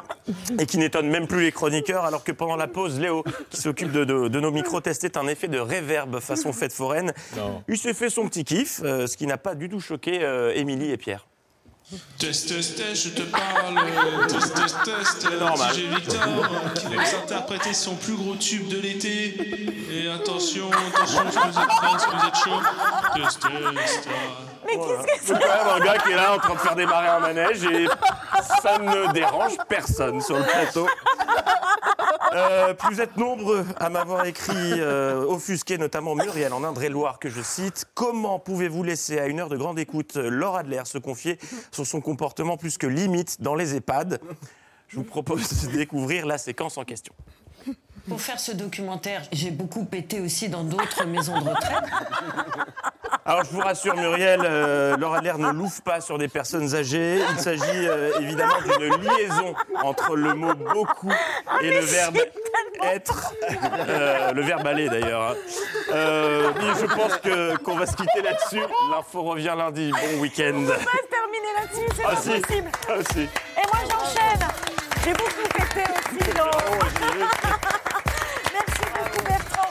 et 0.59 0.65
qui 0.65 0.77
n'étonne 0.77 1.09
même 1.09 1.27
plus 1.27 1.41
les 1.41 1.51
chroniqueurs 1.51 2.05
alors 2.05 2.23
que 2.23 2.31
pendant 2.31 2.55
la 2.55 2.67
pause, 2.67 2.99
Léo, 2.99 3.23
qui 3.49 3.57
s'occupe 3.61 3.91
de, 3.91 4.03
de- 4.05 4.27
de 4.27 4.39
nos 4.39 4.51
micros, 4.51 4.79
testait 4.81 5.17
un 5.17 5.27
effet 5.27 5.47
de 5.47 5.59
réverb 5.59 6.19
façon 6.19 6.53
fête 6.53 6.73
foraine. 6.73 7.13
Non. 7.35 7.63
Il 7.67 7.77
s'est 7.77 7.93
fait 7.93 8.09
son 8.09 8.27
petit 8.27 8.43
kiff, 8.45 8.81
euh, 8.83 9.05
ce 9.11 9.17
qui 9.17 9.27
n'a 9.27 9.37
pas 9.37 9.55
du 9.55 9.67
tout 9.67 9.81
choqué 9.81 10.23
euh, 10.23 10.53
Émilie 10.55 10.89
et 10.91 10.97
Pierre. 10.97 11.27
Test, 12.17 12.47
test, 12.47 12.77
test, 12.77 12.95
je 12.95 13.09
te 13.09 13.21
parle. 13.23 13.75
Test, 14.29 14.53
test, 14.55 14.77
test. 14.85 15.29
normal. 15.39 15.73
DJ 15.73 15.79
Victor 15.93 16.21
euh, 16.27 16.69
qui 16.69 16.85
va 16.85 17.03
nous 17.03 17.15
interpréter 17.23 17.73
son 17.73 17.95
plus 17.95 18.15
gros 18.15 18.35
tube 18.35 18.69
de 18.69 18.77
l'été. 18.79 19.35
Et 19.91 20.09
attention, 20.09 20.69
attention, 20.71 21.23
que 21.25 21.31
vous 21.31 21.59
êtes 21.59 21.67
prêts 21.67 21.97
que 21.97 22.15
vous 22.15 22.27
êtes 22.27 22.35
chaud 22.37 22.61
Test, 23.15 23.41
test. 23.41 24.07
Mais 24.65 24.75
Voilà. 24.77 25.03
qu'est-ce 25.03 25.19
que 25.19 25.25
C'est 25.25 25.33
quand 25.33 25.65
même 25.65 25.81
un 25.81 25.85
gars 25.85 25.97
qui 25.97 26.11
est 26.11 26.15
là 26.15 26.33
en 26.35 26.37
train 26.37 26.53
de 26.53 26.59
faire 26.59 26.75
démarrer 26.75 27.07
un 27.09 27.19
manège 27.19 27.63
et 27.65 27.87
ça 28.61 28.77
ne 28.77 29.11
dérange 29.11 29.57
personne 29.67 30.21
sur 30.21 30.37
le 30.37 30.43
plateau. 30.43 30.87
Euh, 32.33 32.73
puis 32.73 32.87
vous 32.93 33.01
êtes 33.01 33.17
nombreux 33.17 33.65
à 33.77 33.89
m'avoir 33.89 34.25
écrit 34.25 34.79
euh, 34.79 35.25
offusqué, 35.25 35.77
notamment 35.77 36.15
Muriel 36.15 36.53
en 36.53 36.63
Indre-et-Loire, 36.63 37.19
que 37.19 37.29
je 37.29 37.41
cite. 37.41 37.85
Comment 37.93 38.39
pouvez-vous 38.39 38.83
laisser 38.83 39.19
à 39.19 39.27
une 39.27 39.39
heure 39.39 39.49
de 39.49 39.57
grande 39.57 39.79
écoute 39.79 40.15
Laura 40.15 40.59
Adler 40.59 40.83
se 40.85 40.97
confier 40.97 41.37
sur 41.71 41.85
son 41.85 41.99
comportement 41.99 42.55
plus 42.55 42.77
que 42.77 42.87
limite 42.87 43.41
dans 43.41 43.55
les 43.55 43.75
EHPAD? 43.75 44.21
Je 44.87 44.95
vous 44.95 45.03
propose 45.03 45.67
de 45.67 45.71
découvrir 45.71 46.25
la 46.25 46.37
séquence 46.37 46.77
en 46.77 46.85
question. 46.85 47.13
Pour 48.07 48.21
faire 48.21 48.39
ce 48.39 48.51
documentaire, 48.51 49.23
j'ai 49.31 49.51
beaucoup 49.51 49.85
pété 49.85 50.19
aussi 50.19 50.49
dans 50.49 50.63
d'autres 50.63 51.05
maisons 51.05 51.39
de 51.39 51.49
retraite. 51.49 51.83
Alors 53.25 53.43
je 53.43 53.49
vous 53.51 53.59
rassure 53.59 53.95
Muriel, 53.95 54.41
euh, 54.43 54.97
Laura 54.97 55.17
Adler 55.17 55.33
ne 55.37 55.51
louffe 55.51 55.81
pas 55.81 56.01
sur 56.01 56.17
des 56.17 56.27
personnes 56.27 56.73
âgées. 56.75 57.21
Il 57.31 57.39
s'agit 57.39 57.61
euh, 57.87 58.11
évidemment 58.19 58.55
d'une 58.79 58.95
liaison 59.03 59.53
entre 59.83 60.15
le 60.15 60.33
mot 60.33 60.53
beaucoup 60.53 61.11
et 61.61 61.69
le 61.69 61.79
verbe 61.81 62.17
être. 62.83 63.33
Euh, 63.87 64.31
le 64.31 64.41
verbe 64.41 64.65
aller 64.65 64.89
d'ailleurs. 64.89 65.21
hein. 65.31 65.35
Euh, 65.93 66.51
je 66.79 66.85
pense 66.87 67.17
que- 67.17 67.57
qu'on 67.57 67.75
va 67.75 67.85
se 67.85 67.95
quitter 67.95 68.21
là-dessus. 68.23 68.63
L'info 68.91 69.21
revient 69.23 69.53
lundi. 69.57 69.91
Bon 69.91 70.19
week-end. 70.21 70.53
On 70.55 70.61
va 70.65 70.75
se 70.75 71.07
terminer 71.09 71.53
là-dessus, 71.59 71.87
c'est 71.95 72.03
Ah 72.05 72.09
pas 72.09 72.15
si, 72.21 72.29
possible. 72.41 72.69
ah 72.89 72.93
si. 73.13 73.19
Et 73.21 73.67
moi 73.71 73.81
j'enchaîne. 73.89 74.47
J'ai 75.03 75.13
beaucoup 75.13 75.47
pété 75.53 75.83
aussi 75.91 76.33
dans. 76.37 76.45
Merci 78.53 78.81
beaucoup 78.93 79.23
Bertrand. 79.25 79.69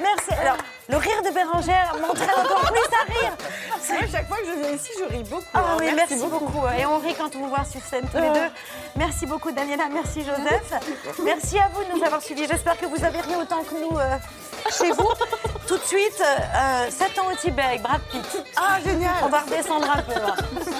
Merci. 0.00 0.32
Alors, 0.40 0.56
le 0.88 0.96
rire 0.96 1.22
de 1.22 1.30
Bérangère 1.30 1.94
m'entraîne 2.00 2.30
encore 2.30 2.72
plus 2.72 2.80
à 2.80 3.20
rire. 3.20 3.36
C'est 3.80 4.10
chaque 4.10 4.26
fois 4.26 4.38
que 4.38 4.46
je 4.46 4.60
viens 4.60 4.70
ici, 4.70 4.90
je 4.98 5.04
ris 5.04 5.22
beaucoup. 5.24 5.44
Ah 5.52 5.60
hein. 5.60 5.76
oui, 5.78 5.86
merci, 5.94 6.16
beaucoup. 6.16 6.62
Et 6.78 6.86
on 6.86 6.98
rit 6.98 7.14
quand 7.14 7.34
on 7.36 7.40
vous 7.40 7.48
voit 7.48 7.64
sur 7.64 7.80
scène 7.82 8.06
tous 8.10 8.20
les 8.20 8.30
deux. 8.30 8.48
Merci 8.96 9.26
beaucoup 9.26 9.52
Daniela, 9.52 9.84
merci 9.92 10.24
Joseph. 10.24 10.72
Merci 11.24 11.58
à 11.58 11.68
vous 11.74 11.84
de 11.84 11.98
nous 11.98 12.04
avoir 12.04 12.22
suivis. 12.22 12.46
J'espère 12.46 12.78
que 12.78 12.86
vous 12.86 13.04
avez 13.04 13.20
ri 13.20 13.34
autant 13.40 13.62
que 13.64 13.74
nous 13.74 13.98
euh, 13.98 14.16
chez 14.70 14.90
vous. 14.90 15.08
Tout 15.66 15.76
de 15.76 15.82
suite, 15.82 16.22
euh, 16.22 16.90
7 16.90 17.18
ans 17.18 17.30
au 17.32 17.36
Tibet 17.36 17.62
avec 17.62 17.82
Brad 17.82 18.00
Pitt. 18.10 18.44
Ah, 18.56 18.78
génial 18.82 19.12
On 19.22 19.28
va 19.28 19.40
redescendre 19.40 19.90
un 19.90 20.02
peu. 20.02 20.14
là. 20.14 20.34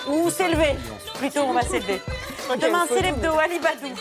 Ou 0.09 0.31
s'élever. 0.31 0.77
Plutôt, 1.19 1.41
on 1.41 1.53
va 1.53 1.63
s'élever. 1.63 2.01
Demain, 2.59 2.87
c'est 2.89 3.03
l'hebdo, 3.03 3.39
Ali 3.39 3.59
Badou. 3.59 3.95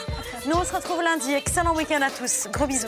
Nous, 0.45 0.55
on 0.55 0.63
se 0.63 0.73
retrouve 0.73 1.01
lundi. 1.01 1.33
Excellent 1.33 1.75
week-end 1.75 2.01
à 2.01 2.09
tous. 2.09 2.47
Gros 2.51 2.65
bisous. 2.65 2.87